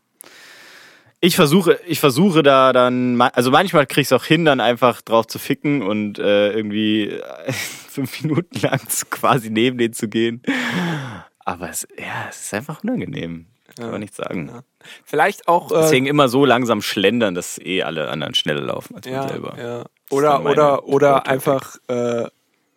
[1.21, 5.03] Ich versuche, ich versuche da dann, also manchmal krieg ich es auch hin, dann einfach
[5.03, 8.81] drauf zu ficken und äh, irgendwie äh, fünf Minuten lang
[9.11, 10.43] quasi neben denen zu gehen.
[11.41, 13.47] Aber es, ja, es ist einfach unangenehm.
[13.77, 14.63] Kann man nicht sagen.
[15.05, 15.71] Vielleicht auch.
[15.71, 19.29] Äh, Deswegen immer so langsam schlendern, dass eh alle anderen schneller laufen als man ja,
[19.29, 19.57] selber.
[19.59, 19.85] ja.
[20.11, 22.27] Oder, oder, oder einfach äh,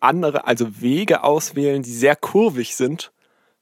[0.00, 3.12] andere, also Wege auswählen, die sehr kurvig sind,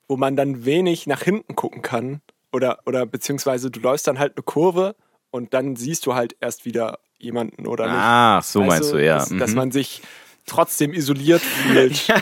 [0.09, 2.21] wo man dann wenig nach hinten gucken kann.
[2.53, 4.95] Oder, oder beziehungsweise du läufst dann halt eine Kurve
[5.31, 7.97] und dann siehst du halt erst wieder jemanden oder nicht.
[7.99, 9.19] Ach, so Weißt meinst du, ja.
[9.19, 9.57] Dass, dass Mhm.
[9.57, 10.03] man sich
[10.47, 12.13] trotzdem isoliert fühlt.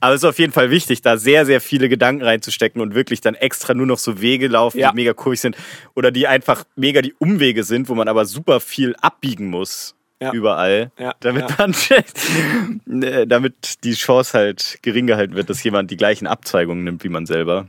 [0.00, 3.20] Aber es ist auf jeden Fall wichtig, da sehr, sehr viele Gedanken reinzustecken und wirklich
[3.20, 4.90] dann extra nur noch so Wege laufen, Ja.
[4.90, 5.56] die mega kurvig sind
[5.94, 9.94] oder die einfach mega die Umwege sind, wo man aber super viel abbiegen muss.
[10.22, 10.32] Ja.
[10.32, 11.56] überall, Ja, damit ja.
[11.58, 17.04] man äh, damit die Chance halt gering gehalten wird, dass jemand die gleichen Abzweigungen nimmt
[17.04, 17.66] wie man selber.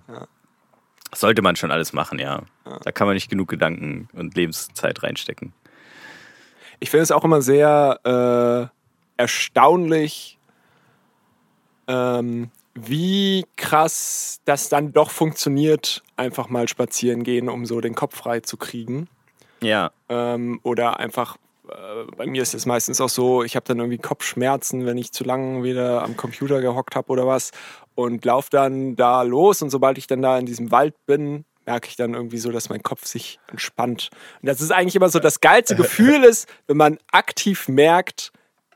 [1.09, 2.43] Das sollte man schon alles machen, ja.
[2.83, 5.53] Da kann man nicht genug Gedanken und Lebenszeit reinstecken.
[6.79, 8.69] Ich finde es auch immer sehr
[9.17, 10.37] äh, erstaunlich,
[11.87, 18.17] ähm, wie krass das dann doch funktioniert, einfach mal spazieren gehen, um so den Kopf
[18.17, 19.07] frei zu kriegen.
[19.61, 19.91] Ja.
[20.09, 21.37] Ähm, oder einfach,
[22.17, 25.23] bei mir ist es meistens auch so, ich habe dann irgendwie Kopfschmerzen, wenn ich zu
[25.23, 27.51] lange wieder am Computer gehockt habe oder was
[27.95, 31.87] und laufe dann da los und sobald ich dann da in diesem Wald bin, merke
[31.87, 34.09] ich dann irgendwie so, dass mein Kopf sich entspannt.
[34.41, 38.31] Und das ist eigentlich immer so das geilste Gefühl ist, wenn man aktiv merkt,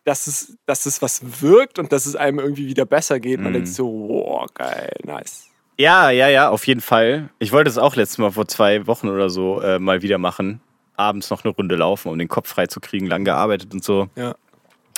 [0.05, 3.41] dass es, dass es was wirkt und dass es einem irgendwie wieder besser geht.
[3.41, 3.55] Man Mhm.
[3.55, 5.47] denkt so, wow, geil, nice.
[5.77, 7.29] Ja, ja, ja, auf jeden Fall.
[7.39, 10.61] Ich wollte es auch letztes Mal vor zwei Wochen oder so äh, mal wieder machen.
[10.97, 14.09] Abends noch eine Runde laufen, um den Kopf frei zu kriegen, lang gearbeitet und so.
[14.15, 14.35] Ja.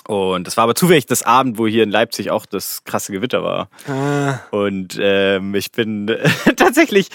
[0.07, 3.43] Und das war aber zufällig das Abend, wo hier in Leipzig auch das krasse Gewitter
[3.43, 3.69] war.
[3.87, 6.07] Ah, Und ähm, ich bin
[6.55, 7.09] tatsächlich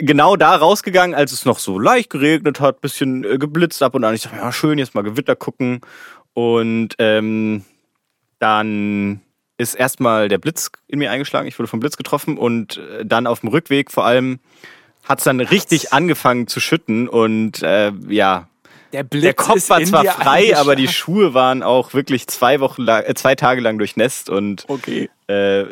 [0.00, 4.02] genau da rausgegangen, als es noch so leicht geregnet hat, bisschen äh, geblitzt ab und
[4.02, 4.14] an.
[4.16, 5.82] Ich dachte, ja, schön, jetzt mal Gewitter gucken.
[6.34, 7.64] Und ähm,
[8.40, 9.20] dann
[9.56, 11.46] ist erstmal der Blitz in mir eingeschlagen.
[11.46, 14.40] Ich wurde vom Blitz getroffen und äh, dann auf dem Rückweg vor allem
[15.08, 18.48] hat es dann richtig angefangen zu schütten und äh, ja,
[18.92, 20.88] der Blitz der Kopf war zwar frei, aber die.
[20.88, 25.10] Schuhe waren auch wirklich zwei Wochen lang, äh, zwei Tage lang durchnässt und Okay.
[25.26, 25.64] äh,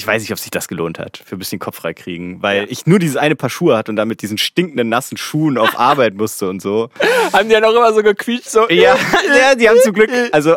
[0.00, 2.66] ich weiß nicht, ob sich das gelohnt hat, für ein bisschen Kopf frei kriegen, weil
[2.70, 5.78] ich nur dieses eine Paar Schuhe hatte und dann mit diesen stinkenden nassen Schuhen auf
[5.78, 6.88] Arbeit musste und so.
[7.34, 8.66] Haben die ja noch immer so gequietscht, so.
[8.70, 8.96] Ja,
[9.36, 10.56] ja die haben zum Glück, also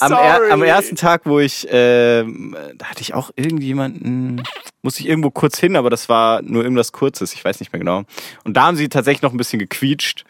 [0.00, 4.42] am, er, am ersten Tag, wo ich, ähm, da hatte ich auch irgendjemanden,
[4.82, 7.80] musste ich irgendwo kurz hin, aber das war nur irgendwas Kurzes, ich weiß nicht mehr
[7.80, 8.02] genau.
[8.44, 10.26] Und da haben sie tatsächlich noch ein bisschen gequietscht,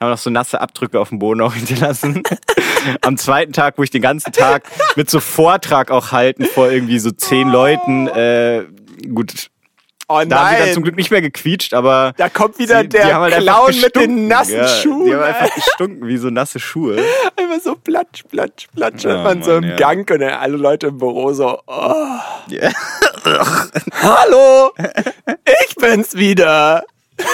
[0.00, 2.22] haben noch so nasse Abdrücke auf dem Boden auch hinterlassen.
[3.02, 4.64] Am zweiten Tag, wo ich den ganzen Tag
[4.96, 8.64] mit so Vortrag auch halten vor irgendwie so zehn Leuten, äh,
[9.12, 9.50] gut,
[10.12, 12.80] Oh da haben sie dann nein, zum Glück nicht mehr gequietscht, aber da kommt wieder
[12.80, 15.06] sie- der halt Clown mit den nassen ja, Schuhen.
[15.06, 16.96] Die haben einfach gestunken wie so nasse Schuhe.
[17.36, 19.04] Einfach so platsch, platsch, platsch.
[19.04, 19.76] Ja, man so im ja.
[19.76, 21.94] Gang und dann alle Leute im Büro so, oh,
[22.48, 22.70] Ja.
[24.02, 24.72] hallo,
[25.68, 26.82] ich bin's wieder.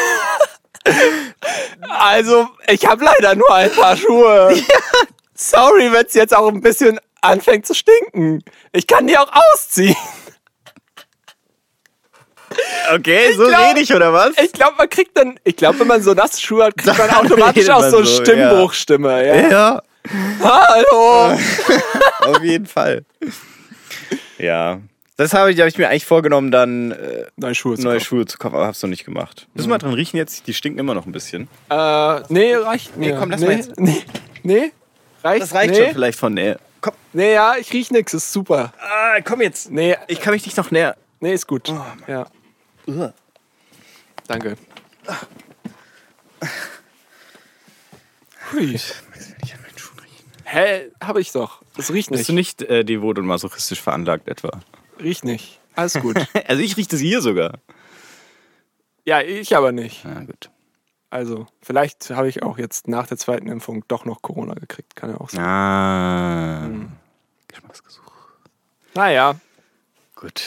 [1.99, 4.57] Also, ich habe leider nur ein paar Schuhe.
[5.35, 8.43] Sorry, wenn's jetzt auch ein bisschen anfängt zu stinken.
[8.73, 9.97] Ich kann die auch ausziehen.
[12.95, 14.31] Okay, so glaub- rede ich oder was?
[14.43, 17.09] Ich glaube, man kriegt dann, ich glaube, wenn man so nasse Schuhe hat, kriegt man
[17.09, 19.27] Dann automatisch redet auch man so eine so, Stimmbruchstimme.
[19.27, 19.49] Ja.
[19.51, 19.83] ja,
[20.43, 21.39] Hallo.
[22.21, 23.05] auf jeden Fall.
[24.39, 24.81] Ja.
[25.17, 28.05] Das habe ich, hab ich mir eigentlich vorgenommen, dann äh, Neue Schuhe zu neue kaufen.
[28.05, 29.47] Schuhe zu kaufen, aber hab's noch nicht gemacht.
[29.55, 30.47] Müssen wir mal dran riechen jetzt?
[30.47, 31.49] Die stinken immer noch ein bisschen.
[31.71, 32.97] Äh, nee, reicht.
[32.99, 33.73] Nee, komm, lass nee, mal jetzt.
[33.81, 34.03] Nee,
[34.43, 34.73] nee,
[35.25, 35.85] reicht Das reicht nee.
[35.85, 36.59] schon vielleicht von näher.
[36.83, 38.73] Komm, Nee, ja, ich riech nix, ist super.
[38.79, 39.71] ah, komm jetzt.
[39.71, 40.97] Nee, Ich kann mich nicht noch näher.
[41.21, 41.71] nee, ist gut.
[41.71, 42.27] Oh, ja,
[44.29, 44.57] danke.
[48.53, 48.73] Hui.
[48.73, 50.27] Max will nicht an meinen Schuhen riechen.
[50.45, 51.63] Hä, hab ich doch.
[51.77, 52.29] Das riecht Bist nicht.
[52.29, 54.61] du nicht äh, devot und masochistisch veranlagt etwa?
[55.01, 55.61] Riecht nicht.
[55.75, 56.17] Alles gut.
[56.47, 57.59] Also ich rieche das hier sogar.
[59.05, 60.05] ja, ich aber nicht.
[60.05, 60.51] Na gut.
[61.11, 64.97] Also, vielleicht habe ich auch jetzt nach der zweiten Impfung doch noch Corona gekriegt.
[64.97, 65.41] Kann ja auch sein.
[65.45, 66.69] Ah.
[67.49, 68.03] Geschmacksgesuch.
[68.95, 69.37] Naja,
[70.17, 70.43] Gut.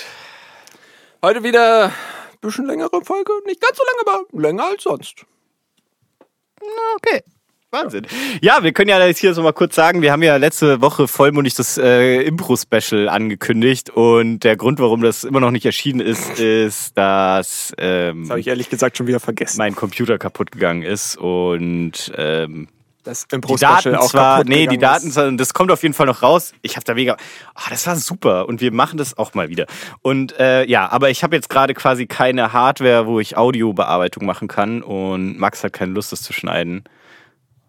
[1.21, 1.93] heute wieder ein
[2.41, 3.31] bisschen längere Folge.
[3.45, 5.25] Nicht ganz so lange, aber länger als sonst.
[6.97, 7.23] Okay.
[7.71, 8.07] Wahnsinn.
[8.41, 11.07] Ja, wir können ja jetzt hier so mal kurz sagen, wir haben ja letzte Woche
[11.07, 16.39] vollmundig das äh, Impro-Special angekündigt und der Grund, warum das immer noch nicht erschienen ist,
[16.39, 19.59] ist, dass ähm, Das habe ich ehrlich gesagt schon wieder vergessen.
[19.59, 22.69] mein Computer kaputt gegangen ist und ähm,
[23.03, 25.13] Das die Impro-Special Daten zwar, kaputt nee, die Daten ist.
[25.13, 26.53] zwar, das kommt auf jeden Fall noch raus.
[26.63, 27.17] Ich habe da mega,
[27.53, 29.67] ah, das war super und wir machen das auch mal wieder.
[30.01, 34.47] Und äh, ja, aber ich habe jetzt gerade quasi keine Hardware, wo ich Audiobearbeitung machen
[34.47, 36.83] kann und Max hat keine Lust, das zu schneiden,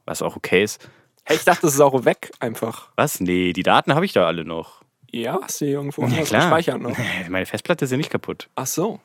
[0.06, 0.88] was auch okay ist.
[1.24, 2.88] Hey, ich dachte, das ist auch weg einfach.
[2.96, 3.20] Was?
[3.20, 4.80] Nee, die Daten habe ich da alle noch.
[5.12, 6.42] Ja, hast du die irgendwo Ja, klar.
[6.42, 6.96] gespeichert noch?
[7.28, 8.48] Meine Festplatte ist ja nicht kaputt.
[8.54, 9.00] Ach so.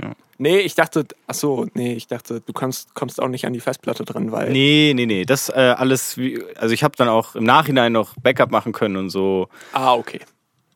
[0.00, 0.12] Ja.
[0.38, 3.60] Nee, ich dachte, ach so, nee, ich dachte, du kommst, kommst auch nicht an die
[3.60, 4.50] Festplatte dran, weil.
[4.52, 5.24] Nee, nee, nee.
[5.24, 8.96] Das äh, alles, wie, also ich habe dann auch im Nachhinein noch Backup machen können
[8.96, 9.48] und so.
[9.72, 10.20] Ah, okay.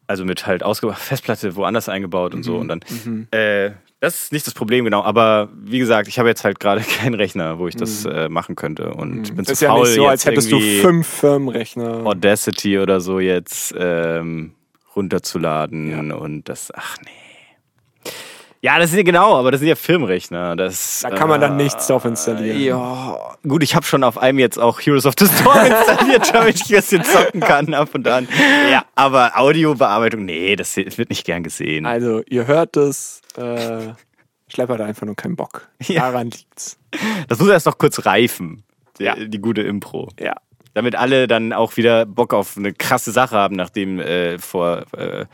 [0.07, 2.57] Also mit halt ausgebaut, Festplatte woanders eingebaut und so.
[2.57, 2.81] Und dann,
[3.31, 3.71] äh,
[4.05, 5.03] das ist nicht das Problem, genau.
[5.03, 8.55] Aber wie gesagt, ich habe jetzt halt gerade keinen Rechner, wo ich das äh, machen
[8.55, 8.93] könnte.
[8.93, 11.07] Und ich bin Das zu ist ja faul, nicht so, als jetzt hättest du fünf
[11.07, 12.05] Firmenrechner.
[12.05, 14.53] Audacity oder so jetzt ähm,
[14.95, 16.13] runterzuladen.
[16.13, 17.11] Und das, ach nee.
[18.61, 20.57] Ja, das sind ja genau, aber das sind ja Filmrechner.
[20.57, 22.61] Das, Da kann man dann nichts drauf installieren.
[22.61, 26.57] Ja, gut, ich habe schon auf einem jetzt auch Heroes of the Storm installiert, damit
[26.57, 28.27] ich ein bisschen zocken kann ab und an.
[28.71, 31.85] Ja, aber Audiobearbeitung, nee, das wird nicht gern gesehen.
[31.85, 33.21] Also, ihr hört es.
[33.37, 33.93] Äh,
[34.49, 35.69] Schlepper hat einfach nur keinen Bock.
[35.87, 36.11] Ja.
[36.11, 36.79] Daran liegt's.
[37.29, 38.63] Das muss erst noch kurz reifen,
[38.99, 39.17] die, Ja.
[39.17, 40.09] die gute Impro.
[40.19, 40.35] Ja.
[40.75, 45.27] Damit alle dann auch wieder Bock auf eine krasse Sache haben, nachdem äh, vor, äh,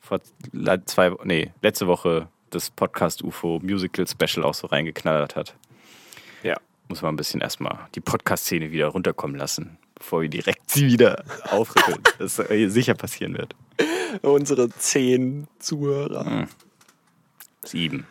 [0.00, 0.20] vor
[0.86, 5.54] zwei, nee, letzte Woche das Podcast UFO Musical Special auch so reingeknallert hat.
[6.42, 6.56] Ja.
[6.88, 11.24] Muss man ein bisschen erstmal die Podcast-Szene wieder runterkommen lassen, bevor wir direkt sie wieder
[11.50, 11.98] aufrütteln.
[12.18, 13.54] das äh, sicher passieren wird.
[14.22, 16.46] Unsere zehn Zuhörer.
[17.66, 18.06] Sieben.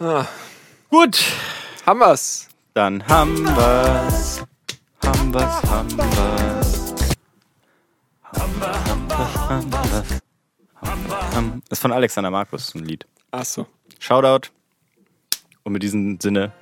[0.00, 0.26] Ah,
[0.90, 1.18] Gut,
[1.86, 2.48] haben wir's.
[2.72, 4.44] dann haben wir's.
[5.02, 6.94] Haben wir's, haben wir's.
[8.22, 10.20] Haben wir, haben wir, haben wir's.
[11.34, 13.06] Haben ist von Alexander Markus, ein Lied.
[13.32, 13.66] Achso.
[13.98, 14.50] Shoutout.
[15.64, 16.52] Und mit diesem Sinne,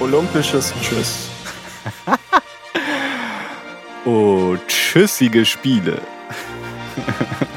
[0.00, 1.28] Olympisches Tschüss.
[4.04, 6.00] oh, tschüssige Spiele.